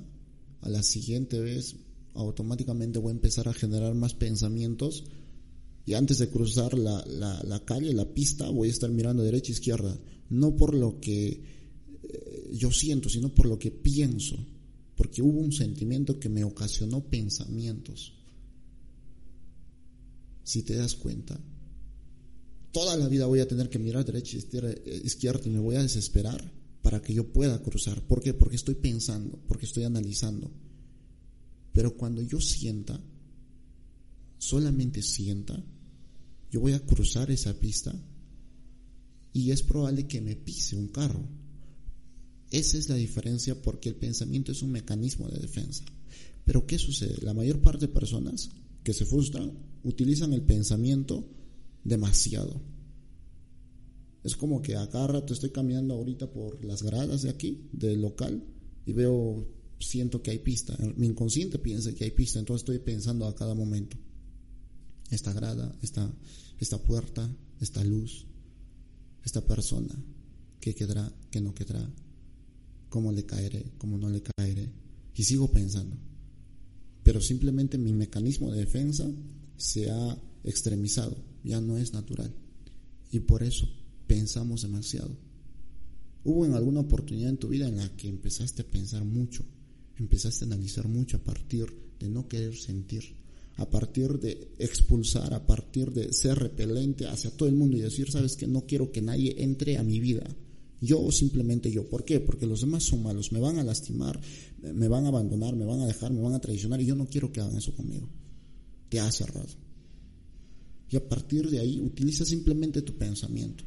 a 0.61 0.69
la 0.69 0.83
siguiente 0.83 1.41
vez 1.41 1.77
automáticamente 2.15 2.99
voy 2.99 3.11
a 3.11 3.15
empezar 3.17 3.49
a 3.49 3.53
generar 3.53 3.95
más 3.95 4.15
pensamientos 4.15 5.05
y 5.87 5.95
antes 5.95 6.19
de 6.19 6.29
cruzar 6.29 6.77
la, 6.77 7.05
la, 7.07 7.65
calle, 7.65 7.93
la 7.93 8.13
pista, 8.13 8.51
voy 8.51 8.69
a 8.69 8.73
estar 8.73 8.91
mirando 8.91 9.23
derecha 9.23 9.53
e 9.53 9.55
izquierda, 9.55 9.97
no 10.31 10.57
por 10.57 10.75
lo 10.75 11.01
que 11.01 11.29
eh, 12.03 12.51
yo 12.53 12.73
siento, 12.73 13.09
sino 13.09 13.33
por 13.33 13.47
lo 13.47 13.57
que 13.57 13.71
pienso, 13.71 14.37
porque 14.97 15.23
hubo 15.23 15.39
un 15.39 15.53
sentimiento 15.53 16.19
que 16.19 16.29
me 16.29 16.43
ocasionó 16.43 17.05
pensamientos. 17.05 18.13
Si 20.43 20.65
te 20.65 20.75
das 20.75 20.97
cuenta, 20.97 21.41
toda 22.73 22.97
la 22.97 23.07
vida 23.07 23.27
voy 23.27 23.39
a 23.39 23.49
tener 23.49 23.69
que 23.69 23.79
mirar 23.79 24.05
derecha 24.05 24.39
e 24.39 25.03
izquierda 25.05 25.43
y 25.45 25.51
me 25.51 25.61
voy 25.61 25.77
a 25.77 25.83
desesperar 25.83 26.53
para 26.83 27.01
que 27.01 27.15
yo 27.15 27.33
pueda 27.33 27.63
cruzar. 27.63 28.03
¿Por 28.03 28.21
qué? 28.21 28.35
Porque 28.35 28.57
estoy 28.57 28.75
pensando, 28.75 29.39
porque 29.47 29.67
estoy 29.67 29.85
analizando. 29.85 30.51
Pero 31.73 31.97
cuando 31.97 32.23
yo 32.23 32.41
sienta, 32.41 33.01
solamente 34.39 35.03
sienta, 35.03 35.63
yo 36.57 36.61
voy 36.63 36.73
a 36.73 36.81
cruzar 36.81 37.31
esa 37.31 37.53
pista 37.61 37.95
y 39.35 39.51
es 39.51 39.63
probable 39.63 40.07
que 40.07 40.23
me 40.23 40.37
pise 40.37 40.75
un 40.75 40.89
carro. 40.89 41.29
Esa 42.51 42.79
es 42.79 42.89
la 42.89 42.95
diferencia 42.95 43.61
porque 43.61 43.91
el 43.91 43.97
pensamiento 43.97 44.53
es 44.53 44.63
un 44.63 44.71
mecanismo 44.71 45.29
de 45.29 45.39
defensa. 45.39 45.85
Pero 46.47 46.67
¿qué 46.67 46.79
sucede? 46.79 47.19
La 47.21 47.35
mayor 47.35 47.61
parte 47.61 47.89
de 47.89 47.93
personas 47.93 48.49
que 48.83 48.95
se 48.95 49.05
frustran 49.05 49.53
utilizan 49.85 50.33
el 50.33 50.41
pensamiento 50.45 51.29
demasiado. 51.85 52.59
Es 54.25 54.35
como 54.35 54.63
que 54.63 54.77
a 54.77 54.89
cada 54.89 55.09
rato 55.09 55.35
estoy 55.35 55.51
caminando 55.51 55.93
ahorita 55.93 56.33
por 56.33 56.65
las 56.65 56.83
gradas 56.83 57.21
de 57.21 57.29
aquí, 57.29 57.69
del 57.71 58.01
local, 58.01 58.43
y 58.87 58.95
veo, 58.95 59.47
siento 59.79 60.23
que 60.23 60.31
hay 60.31 60.39
pista. 60.39 60.75
Mi 60.97 61.09
inconsciente 61.09 61.59
piensa 61.59 61.95
que 61.95 62.05
hay 62.05 62.13
pista, 62.13 62.39
entonces 62.39 62.63
estoy 62.63 62.79
pensando 62.79 63.27
a 63.27 63.35
cada 63.35 63.55
momento. 63.55 63.99
Esta 65.11 65.33
grada, 65.33 65.79
esta, 65.83 66.11
esta 66.59 66.79
puerta, 66.83 67.29
esta 67.61 67.83
luz, 67.85 68.27
esta 69.25 69.45
persona, 69.47 69.95
qué 70.61 70.75
quedará, 70.75 71.13
qué 71.31 71.41
no 71.41 71.55
quedará, 71.55 71.89
cómo 72.89 73.13
le 73.13 73.27
caeré, 73.27 73.73
cómo 73.79 73.99
no 73.99 74.09
le 74.09 74.23
caeré. 74.23 74.71
Y 75.15 75.25
sigo 75.25 75.51
pensando. 75.51 75.97
Pero 77.03 77.21
simplemente 77.21 77.79
mi 77.79 77.93
mecanismo 77.93 78.51
de 78.51 78.61
defensa 78.61 79.11
se 79.57 79.91
ha 79.91 80.19
extremizado, 80.45 81.17
ya 81.45 81.61
no 81.61 81.77
es 81.79 81.93
natural. 81.93 82.35
Y 83.11 83.21
por 83.21 83.43
eso 83.43 83.69
pensamos 84.07 84.63
demasiado. 84.63 85.17
¿Hubo 86.25 86.45
en 86.45 86.55
alguna 86.55 86.81
oportunidad 86.81 87.31
en 87.31 87.39
tu 87.39 87.49
vida 87.49 87.69
en 87.69 87.77
la 87.77 87.97
que 87.97 88.09
empezaste 88.09 88.63
a 88.63 88.67
pensar 88.67 89.05
mucho, 89.05 89.45
empezaste 89.97 90.45
a 90.45 90.49
analizar 90.49 90.89
mucho 90.89 91.19
a 91.19 91.23
partir 91.23 91.67
de 92.01 92.09
no 92.09 92.29
querer 92.29 92.57
sentir, 92.57 93.05
a 93.57 93.69
partir 93.69 94.19
de 94.19 94.53
expulsar, 94.59 95.33
a 95.33 95.47
partir 95.47 95.91
de 95.93 96.13
ser 96.13 96.39
repelente 96.39 97.07
hacia 97.07 97.31
todo 97.31 97.49
el 97.49 97.55
mundo 97.55 97.77
y 97.77 97.81
decir, 97.81 98.11
sabes 98.11 98.37
que 98.37 98.47
no 98.47 98.67
quiero 98.67 98.93
que 98.93 99.01
nadie 99.01 99.43
entre 99.43 99.79
a 99.79 99.83
mi 99.83 99.99
vida? 99.99 100.25
Yo 100.81 101.01
o 101.01 101.11
simplemente 101.11 101.71
yo. 101.71 101.89
¿Por 101.89 102.05
qué? 102.05 102.21
Porque 102.21 102.47
los 102.47 102.61
demás 102.61 102.85
son 102.85 103.03
malos, 103.03 103.33
me 103.33 103.41
van 103.41 103.59
a 103.59 103.65
lastimar, 103.65 104.21
me 104.61 104.89
van 104.89 105.07
a 105.07 105.09
abandonar, 105.09 105.57
me 105.57 105.65
van 105.65 105.81
a 105.81 105.87
dejar, 105.87 106.13
me 106.13 106.21
van 106.21 106.35
a 106.35 106.41
traicionar 106.41 106.81
y 106.83 106.87
yo 106.87 106.95
no 106.95 107.07
quiero 107.07 107.33
que 107.33 107.41
hagan 107.41 107.57
eso 107.57 107.75
conmigo. 107.75 108.09
Te 108.91 109.01
ha 109.01 109.11
cerrado. 109.11 109.49
Y 110.91 110.97
a 110.97 111.09
partir 111.09 111.49
de 111.51 111.59
ahí 111.59 111.81
utiliza 111.81 112.25
simplemente 112.27 112.83
tu 112.83 112.97
pensamiento. 112.97 113.65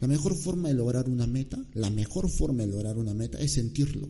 La 0.00 0.08
mejor 0.08 0.34
forma 0.36 0.68
de 0.68 0.74
lograr 0.74 1.08
una 1.08 1.26
meta, 1.26 1.62
la 1.74 1.90
mejor 1.90 2.30
forma 2.30 2.64
de 2.64 2.72
lograr 2.72 2.98
una 2.98 3.14
meta 3.14 3.38
es 3.38 3.52
sentirlo. 3.52 4.08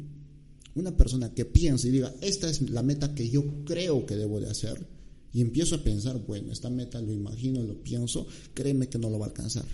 Una 0.77 0.97
persona 0.97 1.35
que 1.35 1.45
piensa 1.45 1.89
y 1.89 1.91
diga, 1.91 2.14
esta 2.20 2.49
es 2.49 2.62
la 2.70 2.83
meta 2.83 3.14
que 3.14 3.29
yo 3.29 3.64
creo 3.64 4.07
que 4.07 4.14
debo 4.14 4.39
de 4.41 4.49
hacer, 4.49 4.87
y 5.33 5.41
empiezo 5.41 5.74
a 5.74 5.83
pensar, 5.85 6.24
bueno, 6.27 6.53
esta 6.53 6.70
meta 6.70 7.01
lo 7.01 7.12
imagino, 7.12 7.62
lo 7.62 7.83
pienso, 7.83 8.27
créeme 8.55 8.89
que 8.89 8.99
no 8.99 9.11
lo 9.11 9.18
va 9.18 9.27
a 9.27 9.29
alcanzar. 9.29 9.66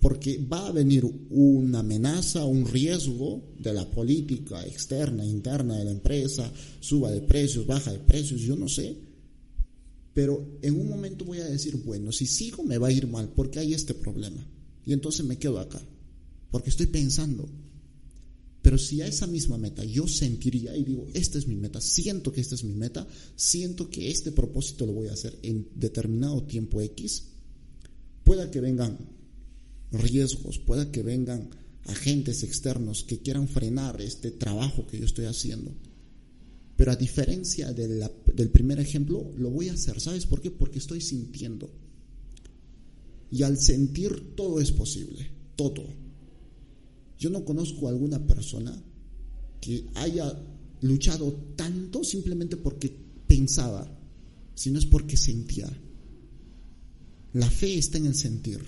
Porque 0.00 0.38
va 0.38 0.66
a 0.66 0.72
venir 0.72 1.04
una 1.30 1.80
amenaza, 1.80 2.44
un 2.44 2.66
riesgo 2.66 3.54
de 3.58 3.72
la 3.72 3.90
política 3.90 4.64
externa, 4.66 5.24
interna 5.24 5.76
de 5.78 5.84
la 5.84 5.90
empresa, 5.90 6.50
suba 6.80 7.10
de 7.10 7.20
precios, 7.20 7.66
baja 7.66 7.92
de 7.92 7.98
precios, 7.98 8.40
yo 8.40 8.56
no 8.56 8.68
sé, 8.68 8.96
pero 10.12 10.58
en 10.62 10.80
un 10.80 10.88
momento 10.88 11.24
voy 11.24 11.38
a 11.38 11.44
decir, 11.44 11.76
bueno, 11.84 12.10
si 12.10 12.26
sigo 12.26 12.64
me 12.64 12.78
va 12.78 12.88
a 12.88 12.92
ir 12.92 13.06
mal 13.06 13.28
porque 13.28 13.58
hay 13.58 13.74
este 13.74 13.94
problema. 13.94 14.44
Y 14.84 14.92
entonces 14.92 15.26
me 15.26 15.38
quedo 15.38 15.58
acá, 15.58 15.80
porque 16.50 16.70
estoy 16.70 16.86
pensando. 16.86 17.48
Pero 18.66 18.78
si 18.78 19.00
a 19.00 19.06
esa 19.06 19.28
misma 19.28 19.58
meta 19.58 19.84
yo 19.84 20.08
sentiría 20.08 20.76
y 20.76 20.82
digo, 20.82 21.06
esta 21.14 21.38
es 21.38 21.46
mi 21.46 21.54
meta, 21.54 21.80
siento 21.80 22.32
que 22.32 22.40
esta 22.40 22.56
es 22.56 22.64
mi 22.64 22.74
meta, 22.74 23.06
siento 23.36 23.88
que 23.88 24.10
este 24.10 24.32
propósito 24.32 24.86
lo 24.86 24.92
voy 24.92 25.06
a 25.06 25.12
hacer 25.12 25.38
en 25.42 25.68
determinado 25.76 26.42
tiempo 26.42 26.80
X, 26.80 27.26
pueda 28.24 28.50
que 28.50 28.60
vengan 28.60 28.98
riesgos, 29.92 30.58
pueda 30.58 30.90
que 30.90 31.04
vengan 31.04 31.48
agentes 31.84 32.42
externos 32.42 33.04
que 33.04 33.20
quieran 33.20 33.46
frenar 33.46 34.00
este 34.00 34.32
trabajo 34.32 34.84
que 34.88 34.98
yo 34.98 35.04
estoy 35.04 35.26
haciendo 35.26 35.72
pero 36.76 36.90
a 36.90 36.96
diferencia 36.96 37.72
del 37.72 38.50
primer 38.50 38.80
ejemplo, 38.80 39.32
lo 39.38 39.50
voy 39.50 39.70
a 39.70 39.72
hacer. 39.72 39.98
¿Sabes 39.98 40.26
por 40.26 40.42
qué? 40.42 40.50
Porque 40.50 40.78
estoy 40.78 41.00
sintiendo. 41.00 41.70
Y 43.30 43.44
al 43.44 43.58
sentir 43.58 44.34
todo 44.36 44.60
es 44.60 44.72
posible, 44.72 45.30
todo. 45.56 46.05
Yo 47.18 47.30
no 47.30 47.44
conozco 47.44 47.86
a 47.86 47.90
alguna 47.90 48.24
persona 48.26 48.76
que 49.60 49.86
haya 49.94 50.32
luchado 50.82 51.32
tanto 51.56 52.04
simplemente 52.04 52.56
porque 52.56 52.94
pensaba, 53.26 53.90
sino 54.54 54.78
es 54.78 54.86
porque 54.86 55.16
sentía. 55.16 55.68
La 57.32 57.50
fe 57.50 57.76
está 57.76 57.98
en 57.98 58.06
el 58.06 58.14
sentir, 58.14 58.60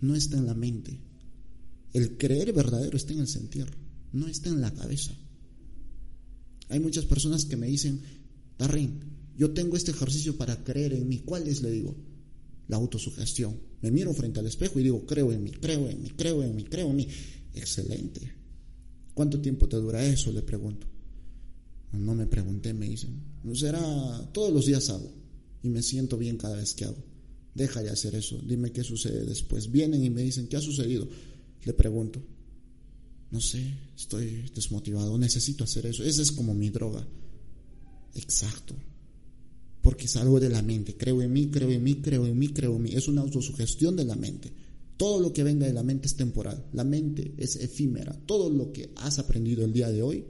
no 0.00 0.14
está 0.14 0.36
en 0.38 0.46
la 0.46 0.54
mente. 0.54 0.98
El 1.92 2.16
creer 2.16 2.52
verdadero 2.52 2.96
está 2.96 3.12
en 3.12 3.20
el 3.20 3.28
sentir, 3.28 3.66
no 4.12 4.26
está 4.26 4.50
en 4.50 4.60
la 4.60 4.72
cabeza. 4.72 5.12
Hay 6.68 6.80
muchas 6.80 7.06
personas 7.06 7.44
que 7.44 7.56
me 7.56 7.66
dicen, 7.66 8.00
Darren, 8.58 9.00
yo 9.36 9.52
tengo 9.52 9.76
este 9.76 9.92
ejercicio 9.92 10.36
para 10.36 10.62
creer 10.64 10.92
en 10.92 11.08
mí. 11.08 11.20
¿Cuál 11.20 11.46
es? 11.46 11.62
Le 11.62 11.70
digo, 11.70 11.96
la 12.66 12.76
autosugestión. 12.76 13.58
Me 13.80 13.90
miro 13.90 14.12
frente 14.12 14.40
al 14.40 14.46
espejo 14.46 14.78
y 14.80 14.82
digo, 14.82 15.06
creo 15.06 15.32
en 15.32 15.42
mí, 15.42 15.52
creo 15.52 15.88
en 15.88 16.02
mí, 16.02 16.10
creo 16.10 16.42
en 16.42 16.54
mí, 16.54 16.64
creo 16.64 16.90
en 16.90 16.96
mí. 16.96 17.08
Excelente. 17.58 18.32
¿Cuánto 19.14 19.40
tiempo 19.40 19.68
te 19.68 19.76
dura 19.76 20.04
eso? 20.04 20.32
Le 20.32 20.42
pregunto. 20.42 20.86
No 21.92 22.14
me 22.14 22.26
pregunté, 22.26 22.72
me 22.72 22.88
dicen. 22.88 23.20
Será, 23.54 24.30
todos 24.32 24.52
los 24.52 24.66
días 24.66 24.88
hago 24.90 25.10
y 25.62 25.68
me 25.68 25.82
siento 25.82 26.16
bien 26.16 26.36
cada 26.36 26.56
vez 26.56 26.74
que 26.74 26.84
hago. 26.84 27.02
Deja 27.54 27.82
de 27.82 27.90
hacer 27.90 28.14
eso, 28.14 28.38
dime 28.46 28.70
qué 28.70 28.84
sucede 28.84 29.24
después. 29.24 29.70
Vienen 29.70 30.04
y 30.04 30.10
me 30.10 30.22
dicen, 30.22 30.46
¿qué 30.46 30.56
ha 30.56 30.60
sucedido? 30.60 31.08
Le 31.64 31.72
pregunto, 31.72 32.22
no 33.30 33.40
sé, 33.40 33.74
estoy 33.96 34.50
desmotivado, 34.54 35.18
necesito 35.18 35.64
hacer 35.64 35.86
eso. 35.86 36.04
Esa 36.04 36.22
es 36.22 36.30
como 36.30 36.54
mi 36.54 36.70
droga. 36.70 37.06
Exacto. 38.14 38.74
Porque 39.82 40.04
es 40.04 40.16
algo 40.16 40.38
de 40.38 40.50
la 40.50 40.62
mente. 40.62 40.96
Creo 40.96 41.20
en 41.22 41.32
mí, 41.32 41.48
creo 41.48 41.70
en 41.70 41.82
mí, 41.82 41.96
creo 41.96 42.26
en 42.26 42.38
mí, 42.38 42.48
creo 42.48 42.76
en 42.76 42.82
mí. 42.82 42.90
Es 42.92 43.08
una 43.08 43.22
autosugestión 43.22 43.96
de 43.96 44.04
la 44.04 44.16
mente. 44.16 44.52
Todo 44.98 45.20
lo 45.20 45.32
que 45.32 45.44
venga 45.44 45.66
de 45.66 45.72
la 45.72 45.84
mente 45.84 46.08
es 46.08 46.16
temporal. 46.16 46.66
La 46.72 46.84
mente 46.84 47.32
es 47.38 47.56
efímera. 47.56 48.20
Todo 48.26 48.50
lo 48.50 48.72
que 48.72 48.92
has 48.96 49.18
aprendido 49.18 49.64
el 49.64 49.72
día 49.72 49.90
de 49.90 50.02
hoy, 50.02 50.26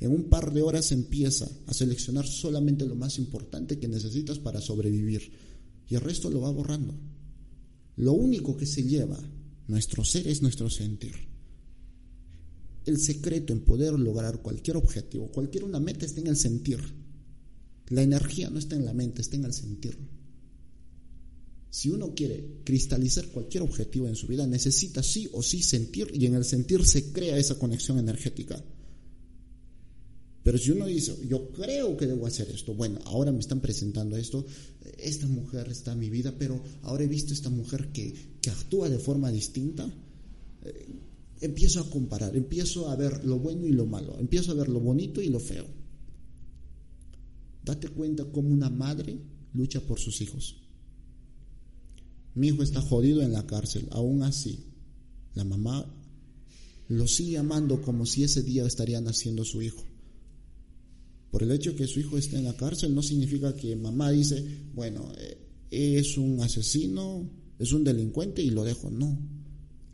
en 0.00 0.10
un 0.10 0.24
par 0.24 0.52
de 0.52 0.60
horas 0.60 0.90
empieza 0.90 1.48
a 1.66 1.72
seleccionar 1.72 2.26
solamente 2.26 2.84
lo 2.84 2.96
más 2.96 3.18
importante 3.18 3.78
que 3.78 3.86
necesitas 3.86 4.40
para 4.40 4.60
sobrevivir 4.60 5.30
y 5.88 5.94
el 5.94 6.00
resto 6.00 6.28
lo 6.30 6.40
va 6.40 6.50
borrando. 6.50 6.98
Lo 7.96 8.12
único 8.12 8.56
que 8.56 8.66
se 8.66 8.82
lleva 8.82 9.18
nuestro 9.68 10.04
ser 10.04 10.26
es 10.26 10.42
nuestro 10.42 10.68
sentir. 10.68 11.14
El 12.84 12.98
secreto 12.98 13.52
en 13.52 13.60
poder 13.60 13.92
lograr 13.92 14.42
cualquier 14.42 14.76
objetivo, 14.76 15.30
cualquier 15.30 15.62
una 15.62 15.78
meta 15.78 16.04
está 16.04 16.20
en 16.20 16.26
el 16.26 16.36
sentir. 16.36 16.80
La 17.90 18.02
energía 18.02 18.50
no 18.50 18.58
está 18.58 18.74
en 18.74 18.84
la 18.84 18.94
mente, 18.94 19.22
está 19.22 19.36
en 19.36 19.44
el 19.44 19.52
sentir. 19.52 19.96
Si 21.72 21.88
uno 21.88 22.14
quiere 22.14 22.60
cristalizar 22.64 23.28
cualquier 23.28 23.62
objetivo 23.62 24.06
en 24.06 24.14
su 24.14 24.26
vida, 24.26 24.46
necesita 24.46 25.02
sí 25.02 25.30
o 25.32 25.42
sí 25.42 25.62
sentir 25.62 26.10
y 26.12 26.26
en 26.26 26.34
el 26.34 26.44
sentir 26.44 26.84
se 26.84 27.12
crea 27.12 27.38
esa 27.38 27.58
conexión 27.58 27.98
energética. 27.98 28.62
Pero 30.42 30.58
si 30.58 30.70
uno 30.70 30.84
dice, 30.84 31.16
yo 31.26 31.48
creo 31.50 31.96
que 31.96 32.06
debo 32.06 32.26
hacer 32.26 32.50
esto, 32.50 32.74
bueno, 32.74 32.98
ahora 33.06 33.32
me 33.32 33.40
están 33.40 33.60
presentando 33.60 34.18
esto, 34.18 34.44
esta 34.98 35.26
mujer 35.26 35.66
está 35.70 35.92
en 35.92 36.00
mi 36.00 36.10
vida, 36.10 36.34
pero 36.38 36.62
ahora 36.82 37.04
he 37.04 37.08
visto 37.08 37.32
esta 37.32 37.48
mujer 37.48 37.90
que, 37.90 38.12
que 38.42 38.50
actúa 38.50 38.90
de 38.90 38.98
forma 38.98 39.32
distinta, 39.32 39.90
eh, 40.64 40.88
empiezo 41.40 41.80
a 41.80 41.88
comparar, 41.88 42.36
empiezo 42.36 42.90
a 42.90 42.96
ver 42.96 43.24
lo 43.24 43.38
bueno 43.38 43.66
y 43.66 43.72
lo 43.72 43.86
malo, 43.86 44.18
empiezo 44.18 44.50
a 44.50 44.56
ver 44.56 44.68
lo 44.68 44.80
bonito 44.80 45.22
y 45.22 45.30
lo 45.30 45.40
feo. 45.40 45.64
Date 47.64 47.88
cuenta 47.88 48.26
cómo 48.26 48.50
una 48.50 48.68
madre 48.68 49.16
lucha 49.54 49.80
por 49.80 49.98
sus 49.98 50.20
hijos. 50.20 50.61
Mi 52.34 52.48
hijo 52.48 52.62
está 52.62 52.80
jodido 52.80 53.22
en 53.22 53.32
la 53.32 53.46
cárcel, 53.46 53.88
aún 53.90 54.22
así, 54.22 54.66
la 55.34 55.44
mamá 55.44 55.86
lo 56.88 57.06
sigue 57.06 57.38
amando 57.38 57.80
como 57.82 58.06
si 58.06 58.22
ese 58.24 58.42
día 58.42 58.66
estaría 58.66 59.00
naciendo 59.00 59.44
su 59.44 59.62
hijo. 59.62 59.84
Por 61.30 61.42
el 61.42 61.50
hecho 61.50 61.70
de 61.70 61.76
que 61.76 61.86
su 61.86 62.00
hijo 62.00 62.18
esté 62.18 62.36
en 62.36 62.44
la 62.44 62.56
cárcel 62.56 62.94
no 62.94 63.02
significa 63.02 63.54
que 63.56 63.74
mamá 63.76 64.10
dice, 64.10 64.44
bueno, 64.74 65.10
eh, 65.16 65.38
es 65.70 66.18
un 66.18 66.40
asesino, 66.40 67.28
es 67.58 67.72
un 67.72 67.84
delincuente 67.84 68.42
y 68.42 68.50
lo 68.50 68.64
dejo. 68.64 68.90
No, 68.90 69.18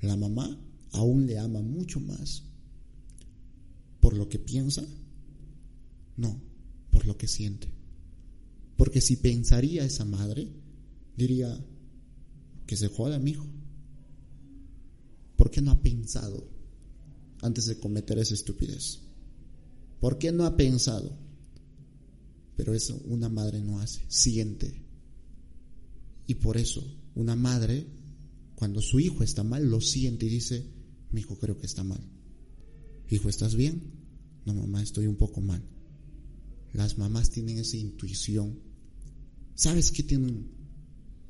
la 0.01 0.17
mamá 0.17 0.59
aún 0.91 1.27
le 1.27 1.39
ama 1.39 1.61
mucho 1.61 2.01
más 2.01 2.43
por 4.01 4.17
lo 4.17 4.29
que 4.29 4.39
piensa, 4.39 4.85
no, 6.17 6.41
por 6.91 7.07
lo 7.07 7.17
que 7.17 7.29
siente. 7.29 7.69
Porque 8.77 9.01
si 9.01 9.17
pensaría 9.17 9.85
esa 9.85 10.05
madre, 10.05 10.49
diría 11.17 11.65
que 12.69 12.77
se 12.77 12.89
joda 12.89 13.19
mi 13.19 13.31
hijo. 13.31 13.47
¿Por 15.37 15.51
qué 15.51 15.63
no 15.63 15.71
ha 15.71 15.83
pensado 15.83 16.47
antes 17.41 17.65
de 17.65 17.79
cometer 17.79 18.19
esa 18.19 18.35
estupidez? 18.35 19.01
¿Por 20.01 20.19
qué 20.19 20.31
no 20.33 20.45
ha 20.45 20.55
pensado? 20.55 21.17
Pero 22.57 22.75
eso 22.75 23.01
una 23.07 23.31
madre 23.31 23.63
no 23.63 23.81
hace, 23.81 24.03
siente. 24.09 24.83
Y 26.27 26.35
por 26.35 26.59
eso 26.59 26.85
una 27.15 27.35
madre, 27.35 27.87
cuando 28.55 28.83
su 28.83 29.01
hijo 29.01 29.25
está 29.25 29.43
mal, 29.43 29.65
lo 29.71 29.81
siente 29.81 30.27
y 30.27 30.29
dice, 30.29 30.67
mi 31.11 31.23
hijo 31.23 31.39
creo 31.39 31.57
que 31.57 31.67
está 31.67 31.83
mal. 31.83 32.03
Hijo, 33.09 33.31
¿estás 33.31 33.55
bien? 33.55 33.81
No, 34.45 34.53
mamá, 34.53 34.83
estoy 34.83 35.07
un 35.07 35.17
poco 35.17 35.41
mal. 35.41 35.63
Las 36.75 36.99
mamás 36.99 37.31
tienen 37.31 37.57
esa 37.57 37.79
intuición. 37.79 38.59
¿Sabes 39.55 39.91
qué 39.91 40.03
tienen 40.03 40.58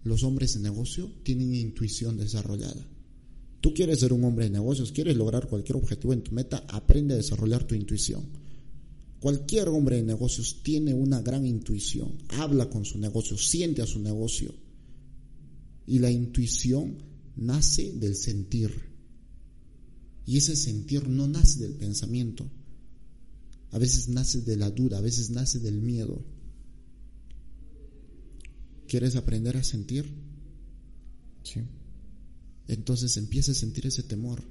los 0.08 0.22
hombres 0.24 0.54
de 0.54 0.60
negocio? 0.60 1.12
Tienen 1.22 1.54
intuición 1.54 2.16
desarrollada. 2.16 2.88
Tú 3.60 3.74
quieres 3.74 4.00
ser 4.00 4.12
un 4.12 4.24
hombre 4.24 4.46
de 4.46 4.50
negocios, 4.50 4.92
quieres 4.92 5.16
lograr 5.16 5.48
cualquier 5.48 5.76
objetivo 5.76 6.12
en 6.12 6.22
tu 6.22 6.32
meta, 6.32 6.64
aprende 6.68 7.14
a 7.14 7.16
desarrollar 7.16 7.64
tu 7.64 7.74
intuición. 7.74 8.24
Cualquier 9.20 9.68
hombre 9.68 9.96
de 9.96 10.04
negocios 10.04 10.62
tiene 10.62 10.94
una 10.94 11.20
gran 11.22 11.44
intuición, 11.44 12.18
habla 12.28 12.70
con 12.70 12.84
su 12.84 12.98
negocio, 12.98 13.36
siente 13.36 13.82
a 13.82 13.86
su 13.86 13.98
negocio. 13.98 14.54
Y 15.86 15.98
la 15.98 16.10
intuición 16.10 16.98
nace 17.36 17.92
del 17.92 18.14
sentir. 18.14 18.70
Y 20.24 20.36
ese 20.36 20.54
sentir 20.54 21.08
no 21.08 21.26
nace 21.26 21.60
del 21.60 21.74
pensamiento. 21.74 22.48
A 23.70 23.78
veces 23.78 24.08
nace 24.08 24.42
de 24.42 24.56
la 24.56 24.70
duda, 24.70 24.98
a 24.98 25.02
veces 25.02 25.30
nace 25.30 25.58
del 25.58 25.80
miedo. 25.80 26.24
¿Quieres 28.88 29.16
aprender 29.16 29.56
a 29.58 29.62
sentir? 29.62 30.10
Sí. 31.42 31.60
Entonces 32.68 33.16
empieza 33.18 33.52
a 33.52 33.54
sentir 33.54 33.86
ese 33.86 34.02
temor. 34.02 34.42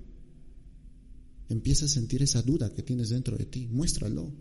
Empieza 1.50 1.86
a 1.86 1.90
sentir 1.90 2.22
esa 2.22 2.44
duda 2.44 2.72
que 2.72 2.84
tienes 2.84 3.10
dentro 3.10 3.36
de 3.36 3.46
ti. 3.46 3.68
Muéstralo. 3.68 4.32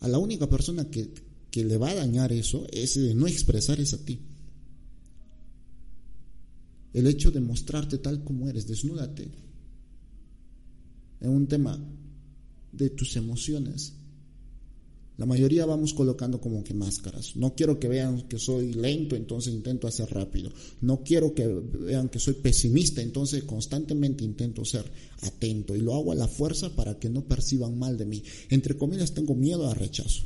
A 0.00 0.08
la 0.08 0.18
única 0.18 0.48
persona 0.48 0.90
que, 0.90 1.14
que 1.50 1.64
le 1.64 1.76
va 1.76 1.90
a 1.90 1.94
dañar 1.94 2.32
eso 2.32 2.66
es 2.72 2.94
de 2.94 3.14
no 3.14 3.28
expresar 3.28 3.78
eso 3.80 3.96
a 3.96 4.04
ti. 4.04 4.20
El 6.92 7.06
hecho 7.06 7.30
de 7.30 7.40
mostrarte 7.40 7.98
tal 7.98 8.24
como 8.24 8.48
eres, 8.48 8.66
desnúdate. 8.66 9.30
En 11.20 11.30
un 11.30 11.46
tema 11.46 11.78
de 12.72 12.90
tus 12.90 13.14
emociones, 13.16 13.94
la 15.18 15.26
mayoría 15.26 15.66
vamos 15.66 15.94
colocando 15.94 16.40
como 16.40 16.62
que 16.62 16.74
máscaras. 16.74 17.34
No 17.34 17.56
quiero 17.56 17.80
que 17.80 17.88
vean 17.88 18.28
que 18.28 18.38
soy 18.38 18.72
lento, 18.72 19.16
entonces 19.16 19.52
intento 19.52 19.88
hacer 19.88 20.08
rápido. 20.10 20.52
No 20.80 21.02
quiero 21.02 21.34
que 21.34 21.44
vean 21.44 22.08
que 22.08 22.20
soy 22.20 22.34
pesimista, 22.34 23.02
entonces 23.02 23.42
constantemente 23.42 24.24
intento 24.24 24.64
ser 24.64 24.84
atento 25.22 25.74
y 25.74 25.80
lo 25.80 25.96
hago 25.96 26.12
a 26.12 26.14
la 26.14 26.28
fuerza 26.28 26.70
para 26.76 27.00
que 27.00 27.10
no 27.10 27.26
perciban 27.26 27.76
mal 27.76 27.98
de 27.98 28.06
mí. 28.06 28.22
Entre 28.48 28.76
comillas 28.76 29.12
tengo 29.12 29.34
miedo 29.34 29.68
a 29.68 29.74
rechazo. 29.74 30.22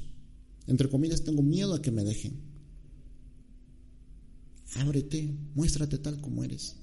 Entre 0.66 0.90
comillas 0.90 1.24
tengo 1.24 1.42
miedo 1.42 1.72
a 1.72 1.80
que 1.80 1.90
me 1.90 2.04
dejen. 2.04 2.34
Ábrete, 4.74 5.34
muéstrate 5.54 5.96
tal 5.96 6.20
como 6.20 6.44
eres. 6.44 6.76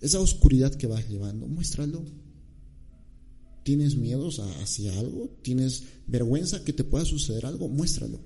Esa 0.00 0.20
oscuridad 0.20 0.76
que 0.76 0.86
vas 0.86 1.08
llevando, 1.08 1.48
muéstralo. 1.48 2.04
¿Tienes 3.62 3.96
miedos 3.96 4.40
hacia 4.40 4.98
algo? 4.98 5.28
¿Tienes 5.42 5.84
vergüenza 6.06 6.64
que 6.64 6.72
te 6.72 6.84
pueda 6.84 7.04
suceder 7.04 7.46
algo? 7.46 7.68
Muéstralo. 7.68 8.20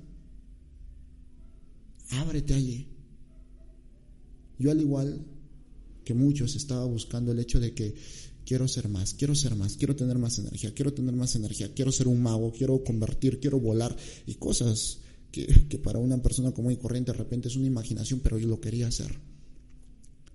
Ábrete 2.11 2.55
allí. 2.55 2.89
Yo 4.59 4.71
al 4.71 4.81
igual 4.81 5.27
que 6.05 6.15
muchos 6.15 6.55
estaba 6.55 6.85
buscando 6.85 7.33
el 7.33 7.41
hecho 7.41 7.59
de 7.59 7.75
que 7.75 7.95
quiero 8.45 8.69
ser 8.69 8.89
más, 8.89 9.15
quiero 9.15 9.35
ser 9.35 9.57
más, 9.57 9.77
quiero 9.77 9.97
tener 9.97 10.19
más 10.19 10.39
energía, 10.39 10.73
quiero 10.75 10.93
tener 10.93 11.15
más 11.15 11.35
energía, 11.35 11.73
quiero 11.75 11.91
ser 11.91 12.09
un 12.09 12.23
mago, 12.23 12.53
quiero 12.53 12.85
convertir, 12.85 13.41
quiero 13.41 13.59
volar 13.59 13.97
y 14.27 14.35
cosas 14.35 14.99
que, 15.33 15.47
que 15.69 15.79
para 15.79 15.99
una 15.99 16.23
persona 16.23 16.53
común 16.53 16.73
y 16.73 16.77
corriente 16.77 17.11
de 17.11 17.19
repente 17.19 17.49
es 17.49 17.57
una 17.57 17.67
imaginación, 17.67 18.21
pero 18.21 18.39
yo 18.39 18.47
lo 18.47 18.61
quería 18.61 18.87
hacer. 18.87 19.19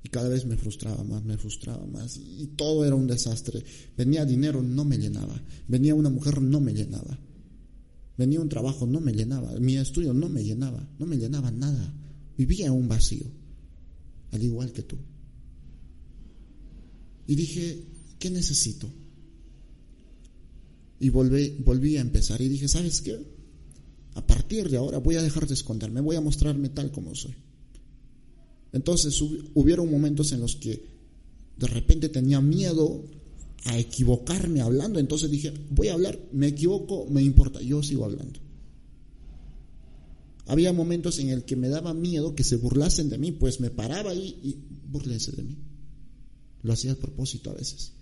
Y 0.04 0.10
cada 0.10 0.30
vez 0.30 0.46
me 0.46 0.56
frustraba 0.56 1.04
más, 1.04 1.24
me 1.24 1.38
frustraba 1.38 1.86
más. 1.86 2.18
Y 2.18 2.48
todo 2.56 2.86
era 2.86 2.96
un 2.96 3.08
desastre. 3.08 3.64
Venía 3.98 4.26
dinero, 4.26 4.64
no 4.64 4.86
me 4.86 4.98
llenaba. 4.98 5.42
Venía 5.68 5.94
una 5.94 6.10
mujer, 6.10 6.42
no 6.42 6.62
me 6.62 6.74
llenaba. 6.74 7.20
Venía 8.18 8.40
un 8.40 8.50
trabajo, 8.50 8.88
no 8.88 9.02
me 9.02 9.14
llenaba. 9.14 9.52
Mi 9.60 9.78
estudio 9.78 10.14
no 10.14 10.30
me 10.30 10.44
llenaba. 10.44 10.88
No 11.00 11.06
me 11.06 11.18
llenaba 11.18 11.52
nada. 11.52 11.94
Vivía 12.38 12.72
un 12.72 12.88
vacío. 12.88 13.26
Al 14.32 14.44
igual 14.44 14.72
que 14.72 14.84
tú. 14.84 14.98
Y 17.28 17.36
dije, 17.36 17.86
¿qué 18.20 18.30
necesito? 18.30 18.90
Y 21.00 21.10
volví, 21.10 21.58
volví 21.64 21.98
a 21.98 22.02
empezar. 22.02 22.42
Y 22.42 22.48
dije, 22.48 22.68
¿sabes 22.68 23.02
qué? 23.02 23.20
A 24.16 24.26
partir 24.26 24.70
de 24.70 24.78
ahora 24.78 24.98
voy 25.00 25.16
a 25.16 25.22
dejar 25.22 25.46
de 25.46 25.54
esconderme. 25.54 26.02
Voy 26.02 26.16
a 26.16 26.22
mostrarme 26.22 26.70
tal 26.70 26.92
como 26.92 27.16
soy. 27.16 27.36
Entonces 28.72 29.20
hubieron 29.54 29.90
momentos 29.90 30.32
en 30.32 30.42
los 30.42 30.56
que 30.56 30.84
de 31.58 31.68
repente 31.68 32.10
tenía 32.10 32.42
miedo 32.42 33.04
a 33.66 33.78
equivocarme 33.78 34.62
hablando, 34.62 35.00
entonces 35.00 35.30
dije, 35.30 35.54
voy 35.70 35.90
a 35.90 35.94
hablar, 35.94 36.20
me 36.32 36.48
equivoco, 36.48 37.08
me 37.10 37.22
importa, 37.22 37.62
yo 37.62 37.84
sigo 37.84 38.06
hablando. 38.06 38.40
Había 40.46 40.74
momentos 40.74 41.20
en 41.20 41.30
el 41.30 41.44
que 41.44 41.56
me 41.56 41.70
daba 41.70 41.94
miedo 41.94 42.34
que 42.34 42.44
se 42.44 42.56
burlasen 42.56 43.10
de 43.10 43.18
mí, 43.18 43.32
pues 43.32 43.60
me 43.60 43.70
paraba 43.70 44.12
ahí 44.12 44.40
y 44.42 44.56
burlense 44.90 45.32
de 45.34 45.44
mí. 45.44 45.58
Lo 46.64 46.74
hacía 46.74 46.94
a 46.94 46.96
propósito 46.96 47.52
a 47.52 47.54
veces. 47.54 47.94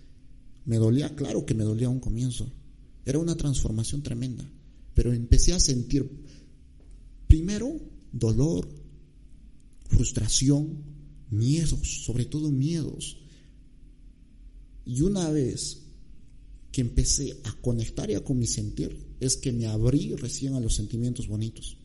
Me 0.64 0.76
dolía, 0.76 1.14
claro 1.14 1.44
que 1.44 1.54
me 1.54 1.64
dolía 1.64 1.88
un 1.88 2.00
comienzo. 2.00 2.50
Era 3.04 3.18
una 3.18 3.36
transformación 3.36 4.02
tremenda. 4.02 4.50
Pero 4.94 5.12
empecé 5.12 5.52
a 5.52 5.60
sentir 5.60 6.10
primero 7.26 7.78
dolor, 8.12 8.68
frustración, 9.88 10.84
miedos, 11.30 12.04
sobre 12.04 12.24
todo 12.24 12.50
miedos. 12.50 13.18
Y 14.84 15.02
una 15.02 15.30
vez 15.30 15.82
que 16.70 16.80
empecé 16.80 17.40
a 17.44 17.52
conectar 17.60 18.08
ya 18.08 18.22
con 18.22 18.38
mi 18.38 18.46
sentir, 18.46 19.16
es 19.20 19.36
que 19.36 19.52
me 19.52 19.66
abrí 19.66 20.14
recién 20.14 20.54
a 20.54 20.60
los 20.60 20.74
sentimientos 20.74 21.26
bonitos. 21.26 21.76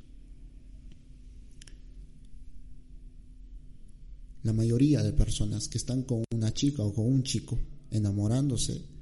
La 4.44 4.54
mayoría 4.54 5.02
de 5.02 5.14
personas 5.14 5.70
que 5.70 5.78
están 5.78 6.04
con 6.04 6.24
una 6.34 6.54
chica 6.54 6.84
o 6.84 6.94
con 6.94 7.06
un 7.06 7.24
chico 7.24 7.58
enamorándose 7.92 8.93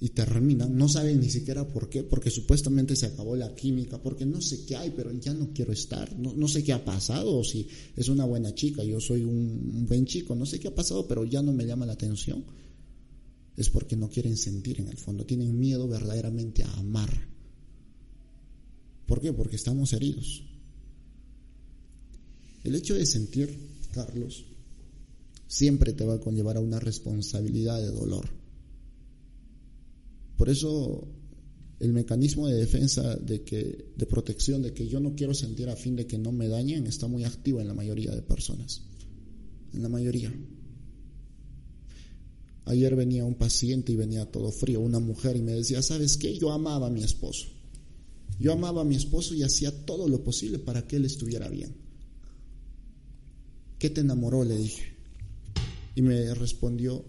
y 0.00 0.10
terminan, 0.10 0.76
no 0.76 0.88
saben 0.88 1.20
ni 1.20 1.30
siquiera 1.30 1.66
por 1.66 1.88
qué, 1.88 2.02
porque 2.02 2.30
supuestamente 2.30 2.96
se 2.96 3.06
acabó 3.06 3.36
la 3.36 3.54
química, 3.54 4.02
porque 4.02 4.26
no 4.26 4.40
sé 4.40 4.64
qué 4.66 4.76
hay, 4.76 4.90
pero 4.90 5.12
ya 5.12 5.32
no 5.32 5.50
quiero 5.54 5.72
estar, 5.72 6.18
no, 6.18 6.48
sé 6.48 6.62
qué 6.62 6.72
ha 6.72 6.84
pasado, 6.84 7.38
o 7.38 7.44
si 7.44 7.68
es 7.96 8.08
una 8.08 8.24
buena 8.24 8.54
chica, 8.54 8.82
yo 8.84 9.00
soy 9.00 9.22
un 9.24 9.86
buen 9.86 10.04
chico, 10.04 10.34
no 10.34 10.44
sé 10.44 10.60
qué 10.60 10.68
ha 10.68 10.74
pasado, 10.74 11.06
pero 11.06 11.24
ya 11.24 11.42
no 11.42 11.52
me 11.52 11.64
llama 11.64 11.86
la 11.86 11.94
atención 11.94 12.44
es 13.56 13.70
porque 13.70 13.96
no 13.96 14.08
quieren 14.08 14.36
sentir 14.36 14.80
en 14.80 14.88
el 14.88 14.96
fondo, 14.96 15.24
tienen 15.24 15.58
miedo 15.58 15.86
verdaderamente 15.86 16.64
a 16.64 16.72
amar. 16.72 17.28
¿Por 19.06 19.20
qué? 19.20 19.32
Porque 19.32 19.56
estamos 19.56 19.92
heridos. 19.92 20.44
El 22.64 22.74
hecho 22.74 22.94
de 22.94 23.06
sentir, 23.06 23.56
Carlos, 23.92 24.44
siempre 25.46 25.92
te 25.92 26.04
va 26.04 26.14
a 26.14 26.20
conllevar 26.20 26.56
a 26.56 26.60
una 26.60 26.80
responsabilidad 26.80 27.80
de 27.80 27.90
dolor. 27.90 28.28
Por 30.36 30.48
eso 30.48 31.08
el 31.80 31.92
mecanismo 31.92 32.48
de 32.48 32.54
defensa 32.54 33.16
de 33.16 33.42
que 33.42 33.92
de 33.96 34.06
protección 34.06 34.62
de 34.62 34.72
que 34.72 34.86
yo 34.88 35.00
no 35.00 35.14
quiero 35.14 35.34
sentir 35.34 35.68
a 35.68 35.76
fin 35.76 35.96
de 35.96 36.06
que 36.06 36.18
no 36.18 36.32
me 36.32 36.48
dañen 36.48 36.86
está 36.86 37.06
muy 37.06 37.24
activo 37.24 37.60
en 37.60 37.68
la 37.68 37.74
mayoría 37.74 38.14
de 38.14 38.22
personas. 38.22 38.82
En 39.72 39.82
la 39.82 39.88
mayoría. 39.88 40.32
Ayer 42.66 42.96
venía 42.96 43.24
un 43.24 43.34
paciente 43.34 43.92
y 43.92 43.96
venía 43.96 44.30
todo 44.30 44.50
frío, 44.50 44.80
una 44.80 44.98
mujer, 44.98 45.36
y 45.36 45.42
me 45.42 45.52
decía, 45.52 45.82
¿sabes 45.82 46.16
qué? 46.16 46.38
Yo 46.38 46.50
amaba 46.50 46.86
a 46.86 46.90
mi 46.90 47.02
esposo. 47.02 47.48
Yo 48.40 48.52
amaba 48.52 48.80
a 48.80 48.84
mi 48.84 48.96
esposo 48.96 49.34
y 49.34 49.42
hacía 49.42 49.84
todo 49.84 50.08
lo 50.08 50.24
posible 50.24 50.58
para 50.58 50.86
que 50.86 50.96
él 50.96 51.04
estuviera 51.04 51.48
bien. 51.48 51.74
¿Qué 53.78 53.90
te 53.90 54.00
enamoró? 54.00 54.44
Le 54.44 54.56
dije. 54.56 54.94
Y 55.94 56.02
me 56.02 56.32
respondió, 56.34 57.04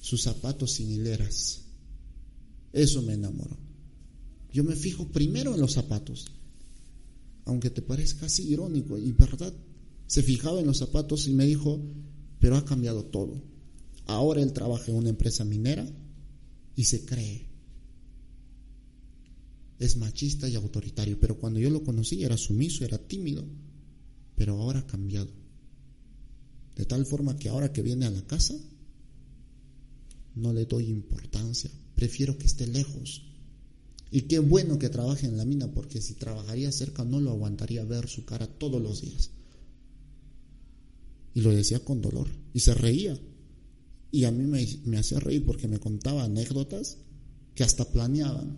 sus 0.00 0.22
zapatos 0.22 0.72
sin 0.72 0.92
hileras. 0.92 1.63
Eso 2.74 3.00
me 3.00 3.14
enamoró. 3.14 3.56
Yo 4.52 4.64
me 4.64 4.76
fijo 4.76 5.08
primero 5.08 5.54
en 5.54 5.60
los 5.60 5.72
zapatos, 5.72 6.26
aunque 7.46 7.70
te 7.70 7.80
parezca 7.80 8.26
así 8.26 8.52
irónico, 8.52 8.98
y 8.98 9.12
verdad, 9.12 9.54
se 10.06 10.22
fijaba 10.22 10.60
en 10.60 10.66
los 10.66 10.78
zapatos 10.78 11.26
y 11.26 11.32
me 11.32 11.46
dijo, 11.46 11.80
pero 12.38 12.56
ha 12.56 12.64
cambiado 12.66 13.06
todo 13.06 13.54
Ahora 14.06 14.42
él 14.42 14.52
trabaja 14.52 14.90
en 14.90 14.98
una 14.98 15.08
empresa 15.08 15.44
minera 15.44 15.86
y 16.76 16.84
se 16.84 17.04
cree. 17.04 17.48
Es 19.78 19.96
machista 19.96 20.48
y 20.48 20.54
autoritario, 20.54 21.18
pero 21.18 21.38
cuando 21.38 21.58
yo 21.58 21.70
lo 21.70 21.82
conocí 21.82 22.22
era 22.22 22.36
sumiso, 22.36 22.84
era 22.84 22.98
tímido, 22.98 23.44
pero 24.36 24.60
ahora 24.60 24.80
ha 24.80 24.86
cambiado. 24.86 25.30
De 26.76 26.84
tal 26.84 27.06
forma 27.06 27.38
que 27.38 27.48
ahora 27.48 27.72
que 27.72 27.82
viene 27.82 28.06
a 28.06 28.10
la 28.10 28.26
casa, 28.26 28.54
no 30.34 30.52
le 30.52 30.66
doy 30.66 30.86
importancia, 30.86 31.70
prefiero 31.94 32.38
que 32.38 32.46
esté 32.46 32.66
lejos. 32.66 33.22
Y 34.10 34.22
qué 34.22 34.38
bueno 34.38 34.78
que 34.78 34.88
trabaje 34.88 35.26
en 35.26 35.36
la 35.36 35.44
mina, 35.44 35.72
porque 35.72 36.00
si 36.00 36.14
trabajaría 36.14 36.70
cerca 36.70 37.04
no 37.04 37.20
lo 37.20 37.30
aguantaría 37.30 37.84
ver 37.84 38.08
su 38.08 38.24
cara 38.24 38.46
todos 38.46 38.80
los 38.80 39.00
días. 39.00 39.30
Y 41.34 41.40
lo 41.40 41.50
decía 41.50 41.80
con 41.80 42.00
dolor, 42.00 42.28
y 42.52 42.60
se 42.60 42.74
reía. 42.74 43.18
Y 44.12 44.24
a 44.24 44.30
mí 44.30 44.44
me, 44.44 44.96
hacía 44.98 45.18
reír 45.18 45.44
porque 45.44 45.66
me 45.66 45.80
contaba 45.80 46.22
anécdotas 46.22 46.98
que 47.56 47.64
hasta 47.64 47.90
planeaban. 47.90 48.56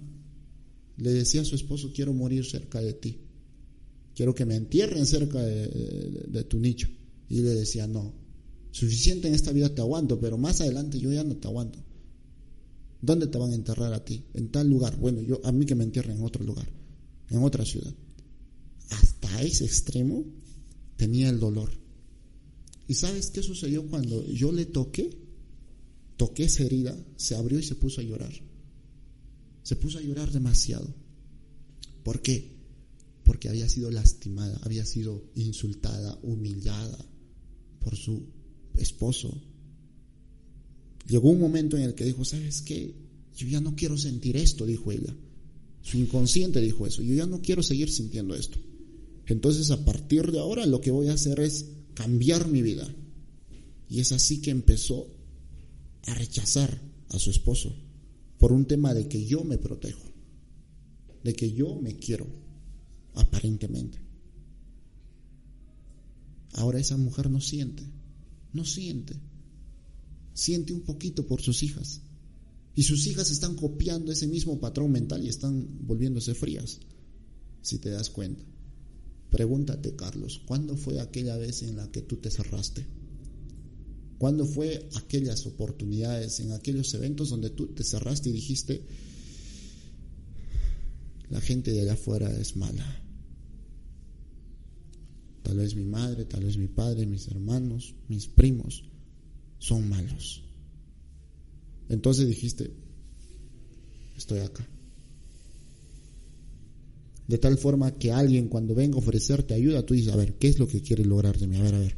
Le 0.98 1.12
decía 1.12 1.40
a 1.40 1.46
su 1.46 1.54
esposo, 1.54 1.92
quiero 1.94 2.12
morir 2.12 2.44
cerca 2.44 2.82
de 2.82 2.92
ti. 2.92 3.20
Quiero 4.14 4.34
que 4.34 4.44
me 4.44 4.56
entierren 4.56 5.06
cerca 5.06 5.42
de, 5.42 6.44
tu 6.44 6.58
nicho. 6.58 6.88
Y 7.30 7.36
le 7.40 7.54
decía, 7.54 7.86
no, 7.86 8.12
suficiente 8.70 9.28
en 9.28 9.34
esta 9.34 9.52
vida 9.52 9.74
te 9.74 9.80
aguanto, 9.80 10.20
pero 10.20 10.36
más 10.36 10.60
adelante 10.60 10.98
yo 11.00 11.10
ya 11.10 11.24
no 11.24 11.36
te 11.36 11.48
aguanto. 11.48 11.78
¿Dónde 13.00 13.26
te 13.26 13.38
van 13.38 13.52
a 13.52 13.54
enterrar 13.54 13.92
a 13.92 14.04
ti? 14.04 14.24
En 14.34 14.48
tal 14.50 14.68
lugar. 14.68 14.96
Bueno, 14.96 15.20
yo 15.22 15.40
a 15.44 15.52
mí 15.52 15.66
que 15.66 15.74
me 15.74 15.84
entierren 15.84 16.18
en 16.18 16.24
otro 16.24 16.44
lugar, 16.44 16.68
en 17.30 17.42
otra 17.42 17.64
ciudad. 17.64 17.92
Hasta 18.90 19.42
ese 19.42 19.64
extremo 19.64 20.24
tenía 20.96 21.28
el 21.28 21.38
dolor. 21.38 21.70
¿Y 22.88 22.94
sabes 22.94 23.30
qué 23.30 23.42
sucedió 23.42 23.86
cuando 23.86 24.24
yo 24.26 24.52
le 24.52 24.66
toqué? 24.66 25.26
toqué 26.16 26.44
esa 26.44 26.64
herida, 26.64 26.96
se 27.16 27.34
abrió 27.34 27.58
y 27.58 27.62
se 27.62 27.74
puso 27.74 28.00
a 28.00 28.04
llorar. 28.04 28.32
Se 29.62 29.76
puso 29.76 29.98
a 29.98 30.02
llorar 30.02 30.30
demasiado. 30.30 30.94
¿Por 32.02 32.22
qué? 32.22 32.56
Porque 33.24 33.48
había 33.48 33.68
sido 33.68 33.90
lastimada, 33.90 34.58
había 34.62 34.86
sido 34.86 35.24
insultada, 35.34 36.18
humillada 36.22 36.98
por 37.80 37.96
su 37.96 38.26
esposo. 38.74 39.42
Llegó 41.06 41.30
un 41.30 41.40
momento 41.40 41.76
en 41.76 41.84
el 41.84 41.94
que 41.94 42.04
dijo, 42.04 42.24
¿sabes 42.24 42.62
qué? 42.62 42.94
Yo 43.36 43.46
ya 43.46 43.60
no 43.60 43.76
quiero 43.76 43.96
sentir 43.96 44.36
esto, 44.36 44.66
dijo 44.66 44.90
ella. 44.90 45.14
Su 45.82 45.98
inconsciente 45.98 46.60
dijo 46.60 46.86
eso, 46.86 47.02
yo 47.02 47.14
ya 47.14 47.26
no 47.26 47.42
quiero 47.42 47.62
seguir 47.62 47.90
sintiendo 47.90 48.34
esto. 48.34 48.58
Entonces 49.26 49.70
a 49.70 49.84
partir 49.84 50.32
de 50.32 50.40
ahora 50.40 50.66
lo 50.66 50.80
que 50.80 50.90
voy 50.90 51.08
a 51.08 51.14
hacer 51.14 51.40
es 51.40 51.66
cambiar 51.94 52.48
mi 52.48 52.62
vida. 52.62 52.92
Y 53.88 54.00
es 54.00 54.12
así 54.12 54.40
que 54.40 54.50
empezó 54.50 55.08
a 56.06 56.14
rechazar 56.14 56.80
a 57.10 57.18
su 57.18 57.30
esposo 57.30 57.74
por 58.38 58.52
un 58.52 58.66
tema 58.66 58.94
de 58.94 59.08
que 59.08 59.24
yo 59.24 59.44
me 59.44 59.58
protejo, 59.58 60.12
de 61.22 61.34
que 61.34 61.52
yo 61.52 61.80
me 61.80 61.96
quiero, 61.96 62.26
aparentemente. 63.14 63.98
Ahora 66.52 66.80
esa 66.80 66.96
mujer 66.96 67.30
no 67.30 67.40
siente, 67.40 67.84
no 68.52 68.64
siente, 68.64 69.14
siente 70.36 70.74
un 70.74 70.82
poquito 70.82 71.26
por 71.26 71.40
sus 71.40 71.62
hijas. 71.62 72.02
Y 72.74 72.82
sus 72.82 73.06
hijas 73.06 73.30
están 73.30 73.56
copiando 73.56 74.12
ese 74.12 74.26
mismo 74.26 74.60
patrón 74.60 74.92
mental 74.92 75.24
y 75.24 75.28
están 75.28 75.66
volviéndose 75.86 76.34
frías, 76.34 76.78
si 77.62 77.78
te 77.78 77.88
das 77.88 78.10
cuenta. 78.10 78.44
Pregúntate, 79.30 79.96
Carlos, 79.96 80.42
¿cuándo 80.46 80.76
fue 80.76 81.00
aquella 81.00 81.38
vez 81.38 81.62
en 81.62 81.76
la 81.76 81.90
que 81.90 82.02
tú 82.02 82.16
te 82.16 82.30
cerraste? 82.30 82.86
¿Cuándo 84.18 84.44
fue 84.44 84.88
aquellas 84.94 85.46
oportunidades, 85.46 86.38
en 86.40 86.52
aquellos 86.52 86.92
eventos 86.92 87.30
donde 87.30 87.50
tú 87.50 87.68
te 87.68 87.82
cerraste 87.82 88.28
y 88.28 88.32
dijiste, 88.32 88.84
la 91.30 91.40
gente 91.40 91.72
de 91.72 91.80
allá 91.80 91.94
afuera 91.94 92.30
es 92.38 92.56
mala? 92.56 93.02
Tal 95.42 95.56
vez 95.56 95.74
mi 95.74 95.86
madre, 95.86 96.26
tal 96.26 96.44
vez 96.44 96.58
mi 96.58 96.68
padre, 96.68 97.06
mis 97.06 97.26
hermanos, 97.28 97.94
mis 98.08 98.26
primos 98.26 98.84
son 99.58 99.88
malos. 99.88 100.42
Entonces 101.88 102.26
dijiste, 102.26 102.70
estoy 104.16 104.40
acá. 104.40 104.66
De 107.28 107.38
tal 107.38 107.58
forma 107.58 107.98
que 107.98 108.12
alguien 108.12 108.48
cuando 108.48 108.74
venga 108.74 108.96
a 108.96 108.98
ofrecerte 108.98 109.54
ayuda, 109.54 109.84
tú 109.84 109.94
dices, 109.94 110.12
a 110.12 110.16
ver, 110.16 110.34
¿qué 110.34 110.48
es 110.48 110.58
lo 110.58 110.68
que 110.68 110.80
quiere 110.80 111.04
lograr 111.04 111.38
de 111.38 111.46
mí? 111.46 111.56
A 111.56 111.62
ver, 111.62 111.74
a 111.74 111.78
ver 111.78 111.96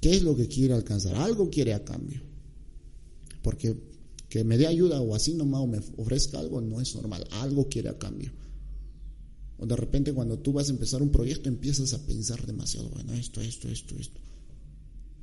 ¿Qué 0.00 0.14
es 0.14 0.22
lo 0.22 0.36
que 0.36 0.46
quiere 0.46 0.74
alcanzar? 0.74 1.14
Algo 1.16 1.50
quiere 1.50 1.74
a 1.74 1.84
cambio. 1.84 2.20
Porque 3.42 3.76
que 4.28 4.44
me 4.44 4.58
dé 4.58 4.66
ayuda 4.66 5.00
o 5.00 5.14
así 5.14 5.34
nomás 5.34 5.62
o 5.62 5.66
me 5.66 5.80
ofrezca 5.96 6.38
algo 6.38 6.60
no 6.60 6.80
es 6.80 6.94
normal. 6.94 7.26
Algo 7.30 7.68
quiere 7.68 7.88
a 7.88 7.98
cambio. 7.98 8.32
O 9.58 9.66
de 9.66 9.76
repente 9.76 10.12
cuando 10.12 10.38
tú 10.38 10.52
vas 10.52 10.68
a 10.68 10.72
empezar 10.72 11.02
un 11.02 11.10
proyecto 11.10 11.48
empiezas 11.48 11.92
a 11.94 12.04
pensar 12.04 12.44
demasiado, 12.46 12.88
bueno, 12.90 13.14
esto, 13.14 13.40
esto, 13.40 13.68
esto, 13.68 13.96
esto. 13.98 14.20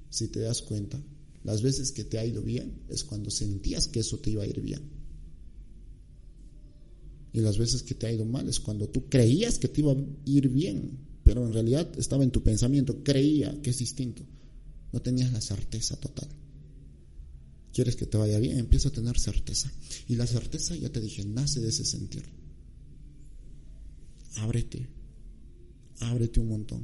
Si 0.09 0.27
te 0.29 0.39
das 0.39 0.61
cuenta, 0.61 0.99
las 1.43 1.61
veces 1.61 1.91
que 1.91 2.03
te 2.03 2.17
ha 2.17 2.25
ido 2.25 2.41
bien 2.41 2.83
es 2.89 3.03
cuando 3.03 3.29
sentías 3.29 3.87
que 3.87 3.99
eso 3.99 4.19
te 4.19 4.29
iba 4.29 4.43
a 4.43 4.47
ir 4.47 4.61
bien. 4.61 4.81
Y 7.33 7.41
las 7.41 7.57
veces 7.57 7.83
que 7.83 7.95
te 7.95 8.07
ha 8.07 8.11
ido 8.11 8.25
mal 8.25 8.47
es 8.47 8.59
cuando 8.59 8.87
tú 8.87 9.09
creías 9.09 9.57
que 9.57 9.67
te 9.67 9.81
iba 9.81 9.91
a 9.91 9.97
ir 10.25 10.49
bien, 10.49 10.99
pero 11.23 11.45
en 11.45 11.53
realidad 11.53 11.91
estaba 11.97 12.23
en 12.23 12.31
tu 12.31 12.43
pensamiento, 12.43 13.03
creía 13.03 13.59
que 13.61 13.71
es 13.71 13.79
distinto. 13.79 14.23
No 14.91 15.01
tenías 15.01 15.33
la 15.33 15.41
certeza 15.41 15.95
total. 15.97 16.29
¿Quieres 17.73 17.95
que 17.95 18.05
te 18.05 18.17
vaya 18.17 18.37
bien? 18.37 18.59
Empieza 18.59 18.89
a 18.89 18.91
tener 18.91 19.17
certeza. 19.19 19.71
Y 20.07 20.15
la 20.15 20.27
certeza, 20.27 20.75
ya 20.75 20.91
te 20.91 21.01
dije, 21.01 21.25
nace 21.25 21.59
de 21.59 21.69
ese 21.69 21.83
sentir. 21.83 22.23
Ábrete. 24.35 24.87
Ábrete 25.99 26.39
un 26.39 26.49
montón. 26.49 26.83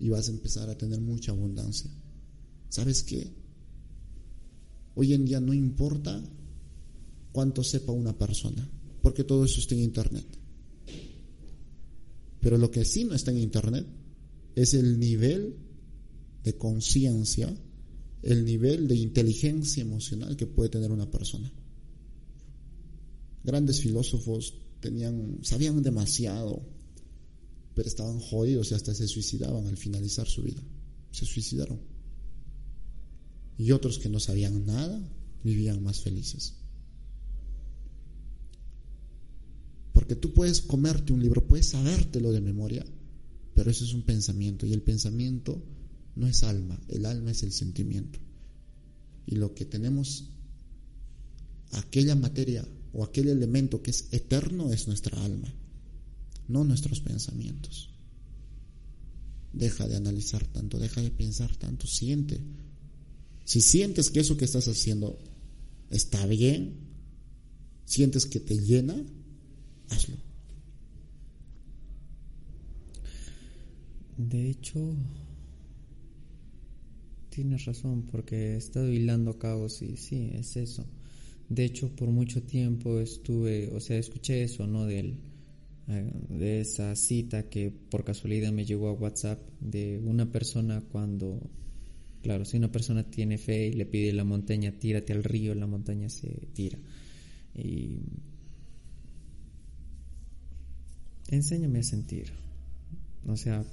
Y 0.00 0.08
vas 0.08 0.28
a 0.28 0.32
empezar 0.32 0.70
a 0.70 0.78
tener 0.78 1.00
mucha 1.00 1.32
abundancia. 1.32 1.90
¿Sabes 2.68 3.02
qué? 3.02 3.32
Hoy 4.94 5.14
en 5.14 5.24
día 5.24 5.40
no 5.40 5.54
importa 5.54 6.22
cuánto 7.32 7.62
sepa 7.62 7.92
una 7.92 8.16
persona, 8.16 8.68
porque 9.02 9.24
todo 9.24 9.44
eso 9.44 9.60
está 9.60 9.74
en 9.74 9.82
Internet. 9.82 10.26
Pero 12.40 12.58
lo 12.58 12.70
que 12.70 12.84
sí 12.84 13.04
no 13.04 13.14
está 13.14 13.30
en 13.30 13.38
Internet 13.38 13.86
es 14.54 14.74
el 14.74 14.98
nivel 14.98 15.56
de 16.44 16.56
conciencia, 16.56 17.54
el 18.22 18.44
nivel 18.44 18.88
de 18.88 18.96
inteligencia 18.96 19.82
emocional 19.82 20.36
que 20.36 20.46
puede 20.46 20.70
tener 20.70 20.90
una 20.90 21.10
persona. 21.10 21.52
Grandes 23.44 23.80
filósofos 23.80 24.54
tenían, 24.80 25.38
sabían 25.42 25.82
demasiado, 25.82 26.62
pero 27.74 27.88
estaban 27.88 28.18
jodidos 28.18 28.70
y 28.70 28.74
hasta 28.74 28.94
se 28.94 29.06
suicidaban 29.06 29.66
al 29.66 29.76
finalizar 29.76 30.26
su 30.26 30.42
vida. 30.42 30.62
Se 31.12 31.24
suicidaron. 31.24 31.97
Y 33.58 33.72
otros 33.72 33.98
que 33.98 34.08
no 34.08 34.20
sabían 34.20 34.64
nada 34.64 35.00
vivían 35.42 35.82
más 35.82 36.00
felices. 36.00 36.54
Porque 39.92 40.14
tú 40.14 40.32
puedes 40.32 40.60
comerte 40.60 41.12
un 41.12 41.20
libro, 41.20 41.46
puedes 41.46 41.70
sabértelo 41.70 42.30
de 42.30 42.40
memoria, 42.40 42.86
pero 43.54 43.70
eso 43.70 43.84
es 43.84 43.92
un 43.92 44.02
pensamiento 44.02 44.64
y 44.64 44.72
el 44.72 44.82
pensamiento 44.82 45.60
no 46.14 46.28
es 46.28 46.44
alma, 46.44 46.80
el 46.88 47.04
alma 47.06 47.32
es 47.32 47.42
el 47.42 47.52
sentimiento. 47.52 48.20
Y 49.26 49.34
lo 49.34 49.54
que 49.54 49.64
tenemos, 49.64 50.30
aquella 51.72 52.14
materia 52.14 52.66
o 52.92 53.04
aquel 53.04 53.28
elemento 53.28 53.82
que 53.82 53.90
es 53.90 54.06
eterno 54.12 54.72
es 54.72 54.86
nuestra 54.86 55.22
alma, 55.24 55.52
no 56.46 56.64
nuestros 56.64 57.00
pensamientos. 57.00 57.90
Deja 59.52 59.88
de 59.88 59.96
analizar 59.96 60.46
tanto, 60.46 60.78
deja 60.78 61.00
de 61.00 61.10
pensar 61.10 61.54
tanto, 61.56 61.86
siente. 61.86 62.40
Si 63.48 63.62
sientes 63.62 64.10
que 64.10 64.20
eso 64.20 64.36
que 64.36 64.44
estás 64.44 64.68
haciendo 64.68 65.18
está 65.88 66.26
bien, 66.26 66.74
sientes 67.86 68.26
que 68.26 68.40
te 68.40 68.58
llena, 68.58 68.94
hazlo. 69.88 70.16
De 74.18 74.50
hecho, 74.50 74.94
tienes 77.30 77.64
razón, 77.64 78.02
porque 78.12 78.52
he 78.52 78.56
estado 78.58 78.92
hilando 78.92 79.38
cabos 79.38 79.80
y 79.80 79.96
sí, 79.96 80.28
es 80.34 80.58
eso. 80.58 80.84
De 81.48 81.64
hecho, 81.64 81.88
por 81.96 82.10
mucho 82.10 82.42
tiempo 82.42 83.00
estuve, 83.00 83.70
o 83.74 83.80
sea, 83.80 83.96
escuché 83.96 84.42
eso, 84.42 84.66
¿no? 84.66 84.84
Del, 84.84 85.20
eh, 85.86 86.12
de 86.28 86.60
esa 86.60 86.94
cita 86.96 87.48
que 87.48 87.70
por 87.70 88.04
casualidad 88.04 88.52
me 88.52 88.66
llegó 88.66 88.88
a 88.88 88.92
WhatsApp 88.92 89.40
de 89.58 90.02
una 90.04 90.30
persona 90.30 90.82
cuando, 90.92 91.40
claro, 92.22 92.44
si 92.44 92.56
una 92.56 92.70
persona 92.70 93.08
tiene 93.08 93.38
fe 93.38 93.68
y 93.68 93.72
le 93.72 93.86
pide 93.86 94.12
la 94.12 94.24
montaña, 94.24 94.72
tírate 94.78 95.12
al 95.12 95.24
río, 95.24 95.54
la 95.54 95.66
montaña 95.66 96.08
se 96.08 96.28
tira. 96.52 96.78
Y 97.54 97.98
enséñame 101.28 101.80
a 101.80 101.82
sentir. 101.82 102.32
O 103.26 103.36
sea, 103.36 103.64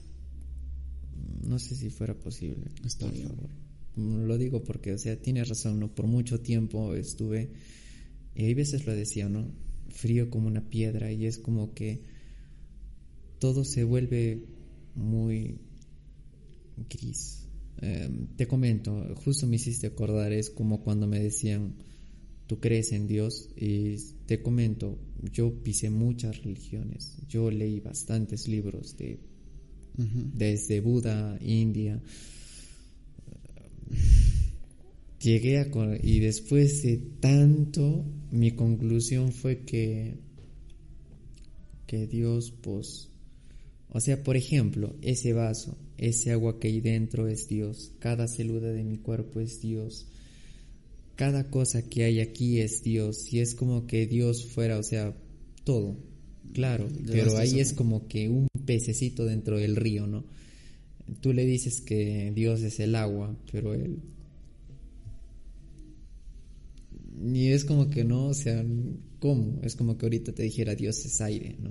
no 1.48 1.60
sé 1.60 1.76
si 1.76 1.90
fuera 1.90 2.14
posible. 2.14 2.72
Está 2.84 3.08
bien. 3.08 3.30
Lo 3.96 4.38
digo 4.38 4.64
porque, 4.64 4.94
o 4.94 4.98
sea, 4.98 5.22
tienes 5.22 5.48
razón, 5.48 5.80
¿no? 5.80 5.94
Por 5.94 6.08
mucho 6.08 6.42
tiempo 6.42 6.96
estuve, 6.96 7.52
y 8.36 8.46
hay 8.46 8.54
veces 8.54 8.86
lo 8.86 8.94
decía, 8.94 9.30
¿no? 9.30 9.48
Frío 9.90 10.30
como 10.30 10.48
una 10.48 10.68
piedra 10.68 11.12
y 11.12 11.26
es 11.26 11.38
como 11.38 11.74
que 11.74 12.02
todo 13.40 13.64
se 13.64 13.86
vuelve 13.86 14.44
muy 14.96 15.60
gris. 16.90 17.45
Em, 17.82 18.28
te 18.38 18.48
comento, 18.48 19.16
justo 19.24 19.48
me 19.48 19.58
hiciste 19.58 19.88
acordar, 19.88 20.32
es 20.32 20.50
como 20.50 20.82
cuando 20.82 21.08
me 21.08 21.20
decían, 21.20 21.76
tú 22.48 22.60
crees 22.60 22.92
en 22.92 23.08
Dios 23.08 23.50
y 23.56 23.98
te 24.26 24.42
comento, 24.42 24.98
yo 25.34 25.54
pisé 25.62 25.90
muchas 25.90 26.44
religiones, 26.44 27.18
yo 27.28 27.52
leí 27.52 27.80
bastantes 27.80 28.48
libros 28.48 28.98
de 28.98 29.20
desde 29.98 30.82
Buda, 30.82 31.38
India. 31.42 32.02
Llegué 35.22 35.60
a 35.60 35.70
y 36.04 36.20
después 36.20 36.84
de 36.84 36.98
tanto 37.20 38.06
mi 38.30 38.52
conclusión 38.52 39.32
fue 39.32 39.62
que 39.62 40.18
que 41.88 42.08
Dios 42.08 42.52
pues 42.52 43.10
o 43.96 44.02
sea, 44.02 44.22
por 44.22 44.36
ejemplo, 44.36 44.94
ese 45.02 45.32
vaso, 45.32 45.78
ese 45.98 46.32
agua 46.32 46.60
que 46.60 46.68
hay 46.68 46.82
dentro 46.82 47.28
es 47.28 47.48
Dios, 47.48 47.92
cada 48.00 48.28
célula 48.28 48.70
de 48.70 48.84
mi 48.84 48.98
cuerpo 48.98 49.40
es 49.40 49.62
Dios 49.62 50.08
cada 51.16 51.50
cosa 51.50 51.82
que 51.82 52.04
hay 52.04 52.20
aquí 52.20 52.60
es 52.60 52.84
Dios 52.84 53.32
y 53.34 53.40
es 53.40 53.56
como 53.56 53.88
que 53.88 54.06
Dios 54.06 54.46
fuera, 54.46 54.78
o 54.78 54.84
sea, 54.84 55.16
todo, 55.64 55.98
claro, 56.54 56.88
pero 57.08 57.38
ahí 57.38 57.60
es 57.60 57.74
como 57.74 58.08
que 58.08 58.30
un 58.30 58.48
pececito 58.66 59.26
dentro 59.26 59.58
del 59.58 59.76
río, 59.76 60.08
¿no? 60.08 60.26
Tú 61.22 61.34
le 61.34 61.46
dices 61.46 61.82
que 61.82 62.32
Dios 62.36 62.62
es 62.62 62.80
el 62.80 62.96
agua, 62.96 63.36
pero 63.52 63.74
él... 63.74 64.00
Y 67.24 67.48
es 67.48 67.64
como 67.64 67.90
que 67.90 68.04
no, 68.04 68.28
o 68.28 68.34
sea, 68.34 68.64
¿cómo? 69.20 69.60
Es 69.64 69.76
como 69.78 69.98
que 69.98 70.06
ahorita 70.06 70.34
te 70.34 70.44
dijera 70.44 70.76
Dios 70.76 71.06
es 71.06 71.22
aire, 71.22 71.56
¿no? 71.62 71.70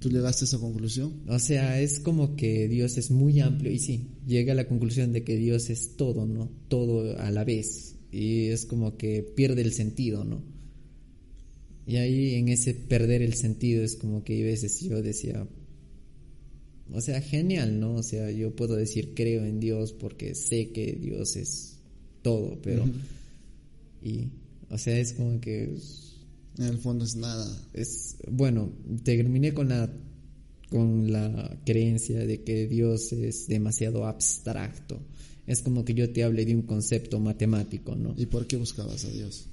¿Tú 0.00 0.08
llegaste 0.08 0.44
a 0.44 0.46
esa 0.46 0.58
conclusión? 0.58 1.22
O 1.28 1.38
sea, 1.38 1.78
es 1.80 2.00
como 2.00 2.34
que 2.34 2.68
Dios 2.68 2.96
es 2.96 3.10
muy 3.10 3.38
amplio 3.40 3.70
y 3.70 3.78
sí, 3.78 4.08
llega 4.26 4.52
a 4.52 4.56
la 4.56 4.66
conclusión 4.66 5.12
de 5.12 5.24
que 5.24 5.36
Dios 5.36 5.68
es 5.68 5.96
todo, 5.96 6.26
¿no? 6.26 6.50
Todo 6.68 7.18
a 7.18 7.30
la 7.30 7.44
vez. 7.44 7.96
Y 8.10 8.46
es 8.46 8.64
como 8.64 8.96
que 8.96 9.22
pierde 9.22 9.60
el 9.60 9.74
sentido, 9.74 10.24
¿no? 10.24 10.42
Y 11.86 11.96
ahí 11.96 12.34
en 12.34 12.48
ese 12.48 12.72
perder 12.72 13.20
el 13.20 13.34
sentido 13.34 13.84
es 13.84 13.96
como 13.96 14.24
que 14.24 14.40
a 14.40 14.46
veces 14.46 14.80
yo 14.80 15.02
decía, 15.02 15.46
o 16.92 17.00
sea, 17.02 17.20
genial, 17.20 17.78
¿no? 17.78 17.96
O 17.96 18.02
sea, 18.02 18.30
yo 18.30 18.56
puedo 18.56 18.76
decir 18.76 19.12
creo 19.14 19.44
en 19.44 19.60
Dios 19.60 19.92
porque 19.92 20.34
sé 20.34 20.70
que 20.70 20.92
Dios 20.92 21.36
es 21.36 21.78
todo, 22.22 22.58
pero... 22.62 22.84
Y, 24.02 24.28
o 24.70 24.78
sea, 24.78 24.98
es 24.98 25.12
como 25.12 25.40
que 25.40 25.74
en 26.60 26.66
el 26.66 26.78
fondo 26.78 27.04
es 27.04 27.16
nada. 27.16 27.46
Es, 27.72 28.16
bueno, 28.30 28.72
terminé 29.02 29.54
con 29.54 29.68
la, 29.70 29.90
con 30.68 31.10
la 31.10 31.58
creencia 31.64 32.18
de 32.18 32.42
que 32.42 32.66
Dios 32.66 33.12
es 33.12 33.48
demasiado 33.48 34.06
abstracto. 34.06 35.00
Es 35.46 35.62
como 35.62 35.84
que 35.84 35.94
yo 35.94 36.12
te 36.12 36.22
hable 36.22 36.44
de 36.44 36.54
un 36.54 36.62
concepto 36.62 37.18
matemático, 37.18 37.96
¿no? 37.96 38.14
¿Y 38.16 38.26
por 38.26 38.46
qué 38.46 38.56
buscabas 38.56 39.04
a 39.04 39.10
Dios? 39.10 39.46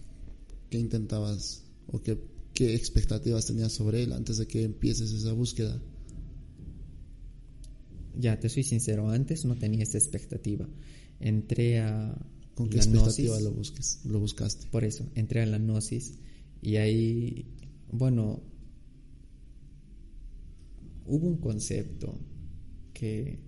¿Qué 0.69 0.77
intentabas 0.77 1.63
o 1.87 2.01
qué, 2.01 2.19
qué 2.53 2.75
expectativas 2.75 3.45
tenías 3.45 3.71
sobre 3.71 4.03
Él 4.03 4.11
antes 4.11 4.37
de 4.37 4.47
que 4.47 4.63
empieces 4.63 5.11
esa 5.11 5.31
búsqueda? 5.31 5.81
Ya, 8.19 8.39
te 8.39 8.49
soy 8.49 8.63
sincero, 8.63 9.09
antes 9.09 9.45
no 9.45 9.55
tenía 9.55 9.83
esa 9.83 9.97
expectativa. 9.97 10.67
Entré 11.19 11.79
a... 11.79 12.17
¿Con 12.53 12.69
qué 12.69 12.77
expectativa 12.77 13.39
lo, 13.39 13.51
busques, 13.51 13.99
lo 14.05 14.19
buscaste? 14.19 14.67
Por 14.71 14.83
eso, 14.83 15.05
entré 15.13 15.41
a 15.41 15.45
la 15.45 15.59
gnosis 15.59 16.15
y 16.61 16.77
ahí, 16.77 17.45
bueno, 17.91 18.41
hubo 21.05 21.27
un 21.27 21.37
concepto 21.37 22.13
que, 22.93 23.39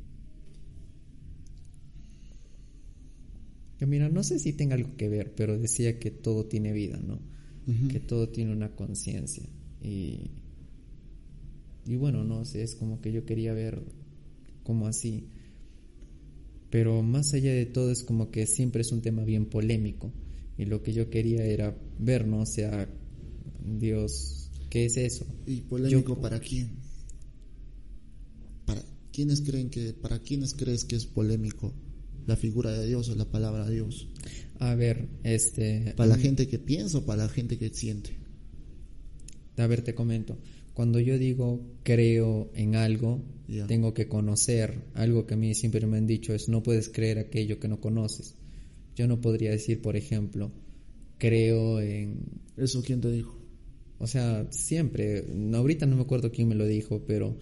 que 3.77 3.85
mira, 3.85 4.09
no 4.09 4.23
sé 4.23 4.39
si 4.39 4.53
tenga 4.53 4.75
algo 4.75 4.95
que 4.95 5.09
ver, 5.09 5.33
pero 5.35 5.57
decía 5.57 5.99
que 5.99 6.11
todo 6.11 6.45
tiene 6.45 6.71
vida, 6.71 6.99
¿no? 7.05 7.19
Que 7.91 7.99
todo 7.99 8.29
tiene 8.29 8.51
una 8.51 8.75
conciencia. 8.75 9.43
Y, 9.79 10.31
y 11.85 11.95
bueno, 11.97 12.23
no 12.23 12.43
sé, 12.43 12.63
es 12.63 12.73
como 12.73 12.99
que 12.99 13.11
yo 13.11 13.25
quería 13.25 13.53
ver 13.53 13.83
como 14.63 14.87
así. 14.87 15.27
Pero 16.71 17.03
más 17.03 17.33
allá 17.35 17.53
de 17.53 17.67
todo 17.67 17.91
es 17.91 18.03
como 18.03 18.31
que 18.31 18.47
siempre 18.47 18.81
es 18.81 18.91
un 18.91 19.01
tema 19.01 19.23
bien 19.23 19.45
polémico. 19.45 20.11
Y 20.57 20.65
lo 20.65 20.81
que 20.81 20.93
yo 20.93 21.09
quería 21.09 21.45
era 21.45 21.77
ver, 21.99 22.27
¿no? 22.27 22.41
O 22.41 22.45
sea, 22.45 22.89
Dios, 23.65 24.49
¿qué 24.69 24.85
es 24.85 24.97
eso? 24.97 25.25
¿Y 25.45 25.61
polémico 25.61 26.19
para 26.19 26.39
quién? 26.39 26.69
¿Para 28.65 28.83
quiénes 29.11 29.41
creen 29.41 29.69
que, 29.69 29.93
para 29.93 30.19
quiénes 30.19 30.53
crees 30.53 30.85
que 30.85 30.95
es 30.95 31.05
polémico 31.05 31.73
la 32.27 32.35
figura 32.35 32.71
de 32.71 32.87
Dios 32.87 33.09
o 33.09 33.15
la 33.15 33.25
palabra 33.25 33.65
de 33.65 33.75
Dios? 33.75 34.07
A 34.59 34.75
ver, 34.75 35.07
este... 35.23 35.93
¿Para 35.95 36.09
la 36.09 36.17
gente 36.17 36.47
que 36.47 36.59
piensa 36.59 36.99
o 36.99 37.05
para 37.05 37.23
la 37.23 37.29
gente 37.29 37.57
que 37.57 37.69
siente? 37.73 38.17
A 39.57 39.67
ver, 39.67 39.81
te 39.81 39.95
comento. 39.95 40.37
Cuando 40.73 40.99
yo 40.99 41.17
digo 41.17 41.61
creo 41.83 42.51
en 42.53 42.75
algo, 42.75 43.21
tengo 43.67 43.93
que 43.93 44.07
conocer. 44.07 44.85
Algo 44.93 45.25
que 45.25 45.33
a 45.33 45.37
mí 45.37 45.53
siempre 45.53 45.85
me 45.87 45.97
han 45.97 46.07
dicho 46.07 46.33
es 46.33 46.47
no 46.47 46.63
puedes 46.63 46.89
creer 46.89 47.19
aquello 47.19 47.59
que 47.59 47.67
no 47.67 47.81
conoces. 47.81 48.35
Yo 48.95 49.07
no 49.07 49.19
podría 49.19 49.51
decir, 49.51 49.81
por 49.81 49.95
ejemplo, 49.95 50.51
creo 51.17 51.81
en... 51.81 52.19
¿Eso 52.57 52.81
quién 52.81 53.01
te 53.01 53.11
dijo? 53.11 53.38
O 53.99 54.07
sea, 54.07 54.47
siempre, 54.51 55.25
ahorita 55.53 55.85
no 55.85 55.97
me 55.97 56.01
acuerdo 56.01 56.31
quién 56.31 56.47
me 56.47 56.55
lo 56.55 56.65
dijo, 56.65 57.03
pero 57.05 57.37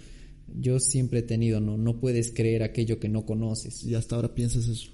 yo 0.60 0.80
siempre 0.80 1.20
he 1.20 1.24
tenido, 1.24 1.60
no, 1.60 1.78
no 1.78 2.00
puedes 2.00 2.32
creer 2.32 2.64
aquello 2.64 3.00
que 3.00 3.10
no 3.10 3.26
conoces. 3.26 3.84
Y 3.84 3.94
hasta 3.94 4.16
ahora 4.16 4.34
piensas 4.34 4.68
eso. 4.68 4.92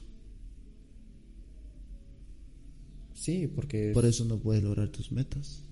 Sí, 3.13 3.47
porque... 3.47 3.91
Por 3.93 4.05
eso 4.05 4.25
no 4.25 4.37
puedes 4.37 4.63
lograr 4.63 4.89
tus 4.89 5.11
metas. 5.13 5.63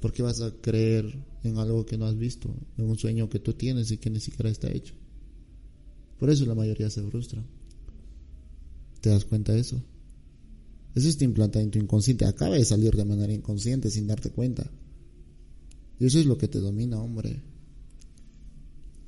¿Por 0.00 0.14
qué 0.14 0.22
vas 0.22 0.40
a 0.40 0.50
creer 0.50 1.12
en 1.44 1.58
algo 1.58 1.84
que 1.84 1.98
no 1.98 2.06
has 2.06 2.16
visto, 2.16 2.48
en 2.78 2.88
un 2.88 2.96
sueño 2.96 3.28
que 3.28 3.38
tú 3.38 3.52
tienes 3.52 3.90
y 3.90 3.98
que 3.98 4.08
ni 4.08 4.20
siquiera 4.20 4.48
está 4.48 4.72
hecho? 4.72 4.94
Por 6.18 6.30
eso 6.30 6.46
la 6.46 6.54
mayoría 6.54 6.88
se 6.88 7.02
frustra. 7.02 7.44
¿Te 9.02 9.10
das 9.10 9.26
cuenta 9.26 9.52
de 9.52 9.60
eso? 9.60 9.82
Eso 10.94 11.08
está 11.08 11.24
implantado 11.24 11.64
en 11.64 11.70
tu 11.70 11.78
inconsciente. 11.78 12.24
Acaba 12.24 12.56
de 12.56 12.64
salir 12.64 12.94
de 12.96 13.04
manera 13.04 13.32
inconsciente 13.32 13.90
sin 13.90 14.06
darte 14.06 14.30
cuenta. 14.30 14.70
Y 15.98 16.06
eso 16.06 16.18
es 16.18 16.26
lo 16.26 16.38
que 16.38 16.48
te 16.48 16.58
domina, 16.58 17.00
hombre. 17.00 17.40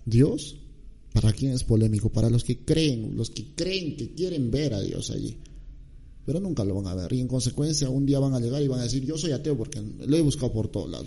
Dios, 0.05 0.57
¿para 1.12 1.33
quién 1.33 1.53
es 1.53 1.64
polémico? 1.64 2.11
Para 2.11 2.30
los 2.30 2.45
que 2.45 2.64
creen, 2.64 3.16
los 3.16 3.30
que 3.30 3.55
creen 3.55 3.97
que 3.97 4.14
quieren 4.14 4.51
ver 4.51 4.74
a 4.74 4.80
Dios 4.80 5.11
allí. 5.11 5.37
Pero 6.24 6.39
nunca 6.39 6.64
lo 6.64 6.74
van 6.74 6.87
a 6.87 6.95
ver. 6.95 7.12
Y 7.12 7.20
en 7.20 7.28
consecuencia, 7.28 7.89
un 7.89 8.07
día 8.07 8.18
van 8.18 8.35
a 8.35 8.41
llegar 8.41 8.62
y 8.62 8.68
van 8.68 8.80
a 8.80 8.85
decir, 8.85 9.05
yo 9.05 9.18
soy 9.18 9.33
ateo 9.33 9.57
porque 9.57 9.80
lo 9.80 10.16
he 10.16 10.20
buscado 10.20 10.53
por 10.53 10.68
todo 10.68 10.87
lado. 10.87 11.07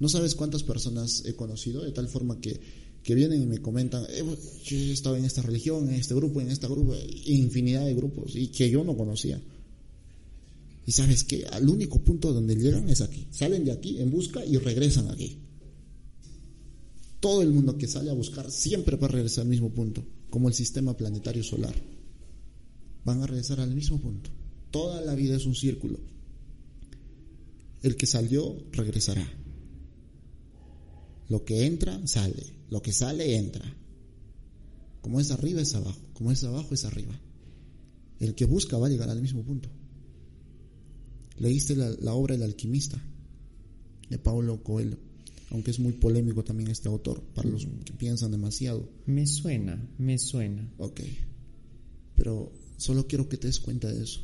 No 0.00 0.08
sabes 0.08 0.34
cuántas 0.34 0.62
personas 0.62 1.24
he 1.26 1.34
conocido 1.34 1.84
de 1.84 1.92
tal 1.92 2.08
forma 2.08 2.40
que, 2.40 2.60
que 3.02 3.14
vienen 3.14 3.42
y 3.42 3.46
me 3.46 3.58
comentan, 3.58 4.04
eh, 4.08 4.22
yo 4.64 4.76
he 4.76 4.92
estado 4.92 5.16
en 5.16 5.24
esta 5.24 5.42
religión, 5.42 5.88
en 5.88 5.96
este 5.96 6.14
grupo, 6.14 6.40
en 6.40 6.50
este 6.50 6.66
grupo, 6.66 6.94
infinidad 7.26 7.84
de 7.84 7.94
grupos, 7.94 8.34
y 8.36 8.48
que 8.48 8.70
yo 8.70 8.84
no 8.84 8.96
conocía. 8.96 9.40
Y 10.88 10.92
sabes 10.92 11.22
que 11.22 11.44
al 11.44 11.68
único 11.68 12.02
punto 12.02 12.32
donde 12.32 12.56
llegan 12.56 12.88
es 12.88 13.02
aquí. 13.02 13.28
Salen 13.30 13.62
de 13.62 13.72
aquí 13.72 14.00
en 14.00 14.10
busca 14.10 14.42
y 14.42 14.56
regresan 14.56 15.10
aquí. 15.10 15.36
Todo 17.20 17.42
el 17.42 17.50
mundo 17.50 17.76
que 17.76 17.86
sale 17.86 18.08
a 18.08 18.14
buscar 18.14 18.50
siempre 18.50 18.96
va 18.96 19.06
a 19.06 19.10
regresar 19.10 19.42
al 19.42 19.50
mismo 19.50 19.68
punto, 19.68 20.02
como 20.30 20.48
el 20.48 20.54
sistema 20.54 20.96
planetario 20.96 21.44
solar. 21.44 21.74
Van 23.04 23.20
a 23.22 23.26
regresar 23.26 23.60
al 23.60 23.74
mismo 23.74 24.00
punto. 24.00 24.30
Toda 24.70 25.02
la 25.02 25.14
vida 25.14 25.36
es 25.36 25.44
un 25.44 25.54
círculo. 25.54 26.00
El 27.82 27.94
que 27.94 28.06
salió 28.06 28.56
regresará. 28.72 29.30
Lo 31.28 31.44
que 31.44 31.66
entra, 31.66 32.00
sale. 32.06 32.46
Lo 32.70 32.80
que 32.80 32.94
sale, 32.94 33.36
entra. 33.36 33.76
Como 35.02 35.20
es 35.20 35.30
arriba, 35.32 35.60
es 35.60 35.74
abajo. 35.74 36.00
Como 36.14 36.32
es 36.32 36.42
abajo, 36.44 36.72
es 36.72 36.86
arriba. 36.86 37.20
El 38.20 38.34
que 38.34 38.46
busca 38.46 38.78
va 38.78 38.86
a 38.86 38.90
llegar 38.90 39.10
al 39.10 39.20
mismo 39.20 39.42
punto. 39.42 39.68
Leíste 41.40 41.76
la, 41.76 42.14
obra 42.14 42.34
El 42.34 42.42
alquimista 42.42 43.02
de 44.10 44.18
Paulo 44.18 44.62
Coelho, 44.62 44.98
aunque 45.50 45.70
es 45.70 45.78
muy 45.78 45.92
polémico 45.92 46.42
también 46.42 46.70
este 46.70 46.88
autor 46.88 47.22
para 47.34 47.48
los 47.48 47.66
que 47.84 47.92
piensan 47.92 48.30
demasiado. 48.30 48.88
Me 49.06 49.26
suena, 49.26 49.88
me 49.98 50.18
suena. 50.18 50.72
Ok, 50.78 51.00
pero 52.16 52.52
solo 52.76 53.06
quiero 53.06 53.28
que 53.28 53.36
te 53.36 53.46
des 53.46 53.60
cuenta 53.60 53.92
de 53.92 54.02
eso. 54.02 54.20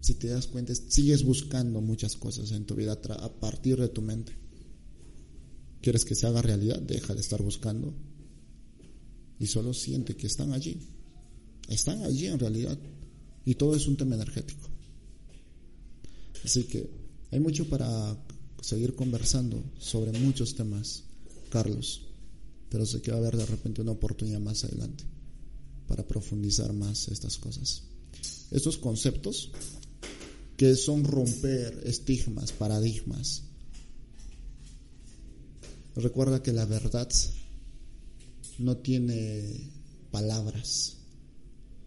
Si 0.00 0.14
te 0.14 0.28
das 0.28 0.46
cuenta, 0.46 0.74
sigues 0.74 1.24
buscando 1.24 1.80
muchas 1.80 2.16
cosas 2.16 2.52
en 2.52 2.64
tu 2.64 2.76
vida 2.76 2.92
a 2.92 3.40
partir 3.40 3.76
de 3.78 3.88
tu 3.88 4.02
mente. 4.02 4.32
¿Quieres 5.80 6.04
que 6.04 6.14
se 6.14 6.26
haga 6.26 6.42
realidad? 6.42 6.80
Deja 6.80 7.14
de 7.14 7.20
estar 7.20 7.42
buscando 7.42 7.94
y 9.38 9.46
solo 9.46 9.74
siente 9.74 10.16
que 10.16 10.26
están 10.26 10.52
allí. 10.52 10.78
Están 11.68 12.02
allí 12.04 12.26
en 12.26 12.38
realidad. 12.38 12.78
Y 13.44 13.54
todo 13.54 13.76
es 13.76 13.86
un 13.86 13.96
tema 13.96 14.14
energético. 14.14 14.75
Así 16.46 16.62
que 16.62 16.88
hay 17.32 17.40
mucho 17.40 17.68
para 17.68 18.16
seguir 18.60 18.94
conversando 18.94 19.64
sobre 19.80 20.16
muchos 20.20 20.54
temas, 20.54 21.02
Carlos, 21.50 22.02
pero 22.70 22.86
sé 22.86 23.02
que 23.02 23.10
va 23.10 23.16
a 23.16 23.20
haber 23.20 23.36
de 23.36 23.46
repente 23.46 23.82
una 23.82 23.90
oportunidad 23.90 24.38
más 24.38 24.62
adelante 24.62 25.02
para 25.88 26.06
profundizar 26.06 26.72
más 26.72 27.08
estas 27.08 27.36
cosas. 27.38 27.82
Estos 28.52 28.78
conceptos 28.78 29.50
que 30.56 30.76
son 30.76 31.02
romper 31.02 31.82
estigmas, 31.84 32.52
paradigmas. 32.52 33.42
Recuerda 35.96 36.44
que 36.44 36.52
la 36.52 36.64
verdad 36.64 37.08
no 38.60 38.76
tiene 38.76 39.68
palabras, 40.12 40.98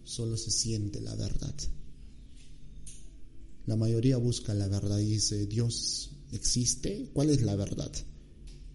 solo 0.04 0.36
se 0.36 0.52
siente 0.52 1.00
la 1.00 1.16
verdad. 1.16 1.56
La 3.70 3.76
mayoría 3.76 4.18
busca 4.18 4.56
la 4.56 4.68
verdad 4.68 4.98
y 4.98 5.12
dice, 5.12 5.46
Dios 5.46 6.10
existe. 6.32 7.08
¿Cuál 7.14 7.30
es 7.30 7.44
la 7.44 7.56
verdad? 7.56 7.92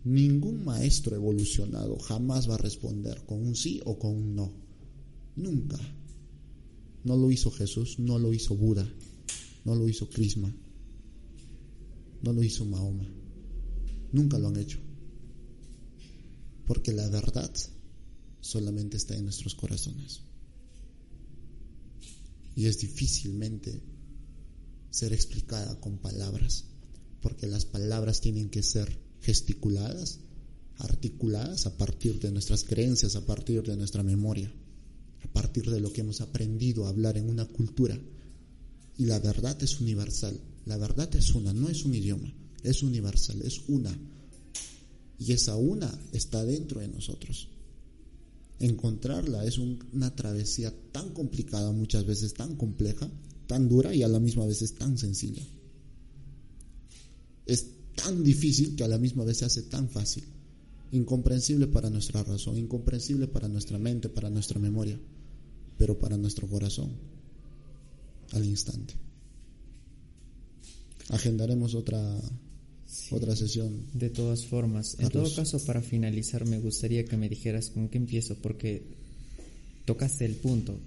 Ningún 0.05 0.65
maestro 0.65 1.17
evolucionado 1.17 1.99
jamás 1.99 2.49
va 2.49 2.55
a 2.55 2.59
responder 2.59 3.25
con 3.27 3.45
un 3.45 3.57
sí 3.57 3.81
o 3.87 3.99
con 3.99 4.15
un 4.15 4.37
no. 4.37 4.53
Nunca. 5.35 5.81
No 7.03 7.17
lo 7.17 7.33
hizo 7.33 7.51
Jesús, 7.51 7.99
no 7.99 8.21
lo 8.21 8.33
hizo 8.33 8.55
Buda, 8.55 8.89
no 9.65 9.75
lo 9.75 9.89
hizo 9.89 10.09
Crisma, 10.09 10.55
no 12.23 12.33
lo 12.33 12.45
hizo 12.45 12.65
Mahoma. 12.65 13.13
Nunca 14.13 14.39
lo 14.39 14.47
han 14.47 14.59
hecho. 14.59 14.79
Porque 16.69 16.93
la 16.93 17.09
verdad 17.09 17.51
solamente 18.41 18.97
está 18.97 19.17
en 19.17 19.25
nuestros 19.25 19.57
corazones. 19.57 20.21
Y 22.55 22.67
es 22.67 22.79
difícilmente 22.79 23.83
ser 24.95 25.13
explicada 25.13 25.81
con 25.81 25.99
palabras, 25.99 26.67
porque 27.21 27.49
las 27.49 27.65
palabras 27.65 28.21
tienen 28.21 28.49
que 28.49 28.63
ser 28.63 28.97
gesticuladas, 29.23 30.21
articuladas 30.79 31.67
a 31.67 31.77
partir 31.77 32.21
de 32.21 32.31
nuestras 32.31 32.63
creencias, 32.63 33.17
a 33.17 33.27
partir 33.27 33.65
de 33.65 33.77
nuestra 33.77 34.05
memoria, 34.05 34.53
a 35.25 35.33
partir 35.33 35.69
de 35.69 35.81
lo 35.81 35.93
que 35.93 36.03
hemos 36.03 36.21
aprendido 36.21 36.87
a 36.87 36.91
hablar 36.91 37.19
en 37.19 37.29
una 37.29 37.45
cultura. 37.45 37.99
Y 38.97 39.07
la 39.07 39.19
verdad 39.19 39.61
es 39.65 39.81
universal, 39.81 40.41
la 40.65 40.77
verdad 40.77 41.13
es 41.17 41.35
una, 41.35 41.53
no 41.53 41.69
es 41.69 41.85
un 41.85 41.97
idioma, 41.97 42.33
es 42.63 42.85
universal, 42.85 43.43
es 43.43 43.63
una. 43.67 43.99
Y 45.19 45.33
esa 45.33 45.57
una 45.57 45.93
está 46.13 46.45
dentro 46.45 46.81
de 46.81 46.87
nosotros. 46.87 47.49
Encontrarla 48.61 49.45
es 49.45 49.59
una 49.59 50.15
travesía 50.15 50.73
tan 50.93 51.13
complicada, 51.13 51.73
muchas 51.73 52.07
veces 52.07 52.33
tan 52.35 52.55
compleja, 52.55 53.11
tan 53.47 53.69
dura 53.69 53.95
y 53.95 54.03
a 54.03 54.09
la 54.09 54.21
misma 54.21 54.47
vez 54.47 54.63
es 54.63 54.75
tan 54.75 54.97
sencilla. 54.99 55.43
Es 57.47 57.67
tan 57.95 58.23
difícil 58.23 58.75
que 58.75 58.85
a 58.85 58.89
la 58.89 58.99
misma 58.99 59.25
vez 59.25 59.39
se 59.39 59.45
hace 59.45 59.63
tan 59.63 59.89
fácil. 59.89 60.25
Incomprensible 60.93 61.67
para 61.67 61.91
nuestra 61.91 62.23
razón, 62.23 62.57
incomprensible 62.57 63.27
para 63.27 63.49
nuestra 63.49 63.79
mente, 63.79 64.09
para 64.09 64.31
nuestra 64.31 64.61
memoria, 64.61 64.99
pero 65.77 65.99
para 65.99 66.17
nuestro 66.17 66.47
corazón, 66.49 66.93
al 68.33 68.45
instante. 68.45 68.95
Agendaremos 71.09 71.75
otra, 71.75 72.21
otra 73.11 73.37
sesión. 73.37 73.87
De 73.93 74.11
todas 74.11 74.47
formas, 74.47 74.97
en 74.99 75.11
todo 75.11 75.35
caso, 75.35 75.63
para 75.65 75.83
finalizar, 75.83 76.47
me 76.47 76.61
gustaría 76.61 77.05
que 77.05 77.17
me 77.17 77.29
dijeras 77.29 77.71
con 77.71 77.89
qué 77.89 77.99
empiezo, 77.99 78.37
porque 78.37 78.97
tocaste 79.85 80.25
el 80.25 80.37
punto. 80.37 80.79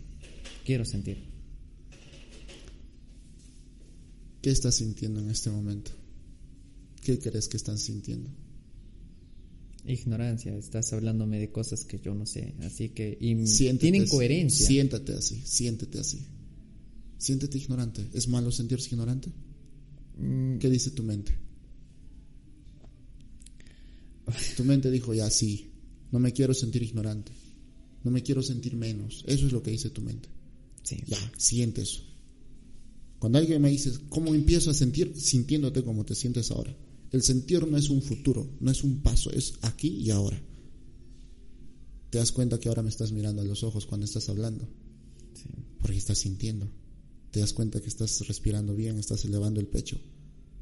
Quiero 0.65 0.85
sentir. 0.85 1.36
¿Qué 4.47 4.51
estás 4.51 4.75
sintiendo 4.75 5.19
en 5.19 5.29
este 5.29 5.49
momento? 5.49 5.91
¿Qué 7.03 7.19
crees 7.19 7.49
que 7.49 7.57
están 7.57 7.77
sintiendo? 7.77 8.29
Ignorancia, 9.85 10.55
estás 10.55 10.93
hablándome 10.93 11.37
de 11.37 11.51
cosas 11.51 11.83
que 11.83 11.99
yo 11.99 12.15
no 12.15 12.25
sé, 12.25 12.55
así 12.61 12.87
que 12.87 13.17
y 13.19 13.35
tienen 13.77 14.07
coherencia. 14.07 14.65
Siéntate 14.65 15.11
así, 15.11 15.41
siéntete 15.43 15.99
así. 15.99 16.25
Siéntete 17.17 17.57
ignorante. 17.57 18.07
¿Es 18.13 18.29
malo 18.29 18.49
sentirse 18.49 18.87
ignorante? 18.91 19.33
Mm. 20.17 20.59
¿Qué 20.59 20.69
dice 20.69 20.91
tu 20.91 21.03
mente? 21.03 21.33
Tu 24.55 24.63
mente 24.63 24.89
dijo, 24.89 25.13
ya 25.13 25.29
sí, 25.29 25.71
no 26.13 26.19
me 26.19 26.31
quiero 26.31 26.53
sentir 26.53 26.83
ignorante, 26.83 27.33
no 28.01 28.11
me 28.11 28.23
quiero 28.23 28.41
sentir 28.41 28.77
menos. 28.77 29.25
Eso 29.27 29.45
es 29.45 29.51
lo 29.51 29.61
que 29.61 29.71
dice 29.71 29.89
tu 29.89 30.01
mente. 30.01 30.29
Sí. 30.83 31.03
Ya, 31.05 31.17
siente 31.35 31.81
eso. 31.81 32.16
Cuando 33.19 33.39
alguien 33.39 33.61
me 33.61 33.69
dice, 33.69 33.91
¿cómo 34.09 34.35
empiezo 34.35 34.69
a 34.69 34.73
sentir? 34.73 35.13
Sintiéndote 35.19 35.83
como 35.83 36.05
te 36.05 36.15
sientes 36.15 36.51
ahora. 36.51 36.75
El 37.11 37.23
sentir 37.23 37.65
no 37.65 37.77
es 37.77 37.89
un 37.89 38.01
futuro, 38.01 38.47
no 38.59 38.69
es 38.69 38.83
un 38.83 39.01
paso, 39.01 39.31
es 39.31 39.55
aquí 39.61 39.87
y 39.87 40.11
ahora. 40.11 40.39
Te 42.09 42.19
das 42.19 42.31
cuenta 42.31 42.59
que 42.59 42.69
ahora 42.69 42.83
me 42.83 42.89
estás 42.89 43.11
mirando 43.11 43.41
a 43.41 43.45
los 43.45 43.63
ojos 43.63 43.85
cuando 43.85 44.05
estás 44.05 44.29
hablando. 44.29 44.67
Porque 45.81 45.97
estás 45.97 46.19
sintiendo. 46.19 46.69
Te 47.31 47.39
das 47.39 47.53
cuenta 47.53 47.81
que 47.81 47.87
estás 47.87 48.27
respirando 48.27 48.75
bien, 48.75 48.97
estás 48.97 49.25
elevando 49.25 49.59
el 49.59 49.67
pecho. 49.67 49.99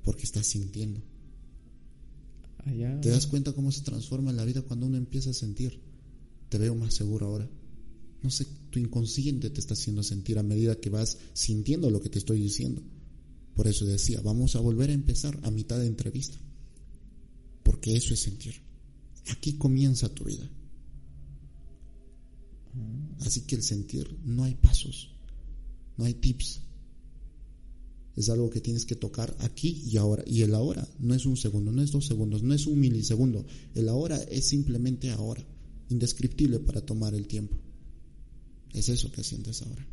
Porque 0.04 0.24
estás 0.24 0.48
sintiendo. 0.48 1.02
Te 3.02 3.10
das 3.10 3.28
cuenta 3.28 3.54
cómo 3.54 3.72
se 3.72 3.82
transforma 3.82 4.34
la 4.34 4.46
vida 4.46 4.62
cuando 4.62 4.86
uno 4.86 4.98
empieza 4.98 5.32
a 5.32 5.34
sentir. 5.34 5.80
Te 6.50 6.58
veo 6.58 6.76
más 6.76 6.94
seguro 6.94 7.28
ahora. 7.28 7.50
No 8.26 8.32
sé, 8.32 8.48
tu 8.72 8.80
inconsciente 8.80 9.52
te 9.52 9.60
está 9.60 9.76
haciendo 9.76 10.02
sentir 10.02 10.40
a 10.40 10.44
medida 10.44 10.80
que 10.80 10.90
vas 10.90 11.20
sintiendo 11.34 11.92
lo 11.92 12.02
que 12.02 12.10
te 12.10 12.18
estoy 12.18 12.42
diciendo. 12.42 12.82
Por 13.54 13.68
eso 13.68 13.86
decía, 13.86 14.20
vamos 14.22 14.56
a 14.56 14.62
volver 14.62 14.90
a 14.90 14.94
empezar 14.94 15.40
a 15.44 15.52
mitad 15.52 15.78
de 15.78 15.86
entrevista. 15.86 16.40
Porque 17.62 17.96
eso 17.96 18.16
es 18.16 18.22
sentir. 18.22 18.56
Aquí 19.28 19.54
comienza 19.54 20.10
tu 20.10 20.24
vida. 20.24 20.50
Así 23.20 23.42
que 23.42 23.58
el 23.58 23.62
sentir 23.62 24.18
no 24.26 24.44
hay 24.44 24.56
pasos, 24.56 25.12
no 25.96 26.06
hay 26.06 26.16
tips. 26.16 26.62
Es 28.16 28.30
algo 28.30 28.50
que 28.50 28.60
tienes 28.60 28.86
que 28.86 28.96
tocar 28.96 29.38
aquí 29.42 29.84
y 29.86 29.98
ahora. 29.98 30.24
Y 30.26 30.42
el 30.42 30.56
ahora 30.56 30.88
no 30.98 31.14
es 31.14 31.28
un 31.28 31.38
segundo, 31.38 31.72
no 31.72 31.84
es 31.84 31.92
dos 31.92 32.08
segundos, 32.08 32.42
no 32.42 32.56
es 32.56 32.66
un 32.66 32.80
milisegundo. 32.80 33.46
El 33.76 33.88
ahora 33.88 34.18
es 34.18 34.48
simplemente 34.48 35.12
ahora. 35.12 35.46
Indescriptible 35.90 36.60
para 36.62 36.84
tomar 36.84 37.14
el 37.14 37.28
tiempo. 37.28 37.56
Es 38.74 38.90
eso 38.90 39.12
que 39.12 39.24
sientes 39.24 39.62
ahora. 39.62 39.86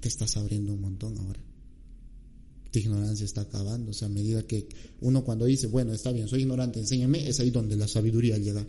Te 0.00 0.08
estás 0.08 0.36
abriendo 0.36 0.72
un 0.72 0.80
montón 0.80 1.18
ahora. 1.18 1.40
Tu 2.70 2.78
ignorancia 2.78 3.24
está 3.24 3.42
acabando. 3.42 3.90
O 3.90 3.94
sea, 3.94 4.06
a 4.06 4.10
medida 4.10 4.46
que 4.46 4.68
uno 5.00 5.24
cuando 5.24 5.44
dice, 5.44 5.66
bueno, 5.66 5.92
está 5.92 6.12
bien, 6.12 6.28
soy 6.28 6.42
ignorante, 6.42 6.80
enséñame, 6.80 7.28
es 7.28 7.40
ahí 7.40 7.50
donde 7.50 7.76
la 7.76 7.88
sabiduría 7.88 8.38
llega. 8.38 8.66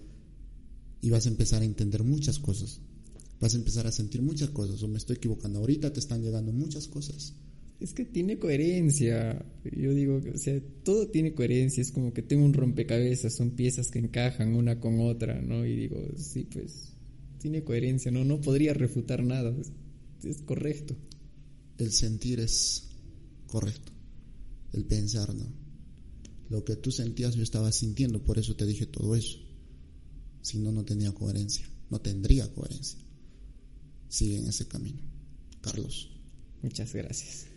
Y 1.02 1.10
vas 1.10 1.26
a 1.26 1.30
empezar 1.30 1.62
a 1.62 1.66
entender 1.66 2.04
muchas 2.04 2.40
cosas 2.40 2.80
vas 3.42 3.56
a 3.56 3.58
empezar 3.58 3.88
a 3.88 3.92
sentir 3.92 4.22
muchas 4.22 4.52
cosas, 4.52 4.82
o 4.84 4.88
me 4.88 4.98
estoy 4.98 5.16
equivocando, 5.16 5.60
ahorita 5.60 5.92
te 5.92 6.00
están 6.00 6.22
llegando 6.22 6.54
muchas 6.54 6.88
cosas. 6.88 7.34
Es 7.80 7.94
que 7.94 8.06
tiene 8.06 8.38
coherencia, 8.38 9.44
yo 9.76 9.92
digo, 9.96 10.22
o 10.34 10.38
sea, 10.38 10.62
todo 10.84 11.08
tiene 11.08 11.34
coherencia, 11.34 11.82
es 11.82 11.92
como 11.92 12.14
que 12.14 12.22
tengo 12.22 12.46
un 12.46 12.54
rompecabezas, 12.54 13.36
son 13.36 13.52
piezas 13.52 13.90
que 13.90 13.98
encajan 13.98 14.54
una 14.54 14.80
con 14.80 15.00
otra, 15.00 15.42
¿no? 15.42 15.66
Y 15.66 15.76
digo, 15.76 15.98
sí, 16.16 16.48
pues, 16.54 16.91
tiene 17.42 17.64
coherencia, 17.64 18.12
¿no? 18.12 18.24
No 18.24 18.40
podría 18.40 18.74
refutar 18.74 19.24
nada, 19.24 19.54
es, 20.24 20.42
correcto. 20.44 20.96
El 21.78 21.92
sentir 21.92 22.40
es 22.40 22.90
correcto, 23.48 23.92
el 24.74 24.86
pensar, 24.86 25.34
¿no? 25.34 25.52
Lo 26.50 26.64
que 26.64 26.76
tú 26.76 26.92
sentías 26.92 27.36
yo 27.36 27.44
estaba 27.44 27.72
sintiendo, 27.72 28.24
por 28.24 28.38
eso 28.38 28.56
te 28.56 28.66
dije 28.66 28.86
todo 28.86 29.16
eso. 29.16 29.40
Si 30.42 30.60
no, 30.60 30.72
no 30.72 30.86
tenía 30.86 31.12
coherencia, 31.14 31.68
no 31.90 32.00
tendría 32.02 32.52
coherencia 32.54 33.00
sigue 34.12 34.38
en 34.38 34.48
ese 34.48 34.68
camino. 34.68 35.02
Carlos. 35.62 36.10
Muchas 36.62 36.94
gracias. 36.94 37.48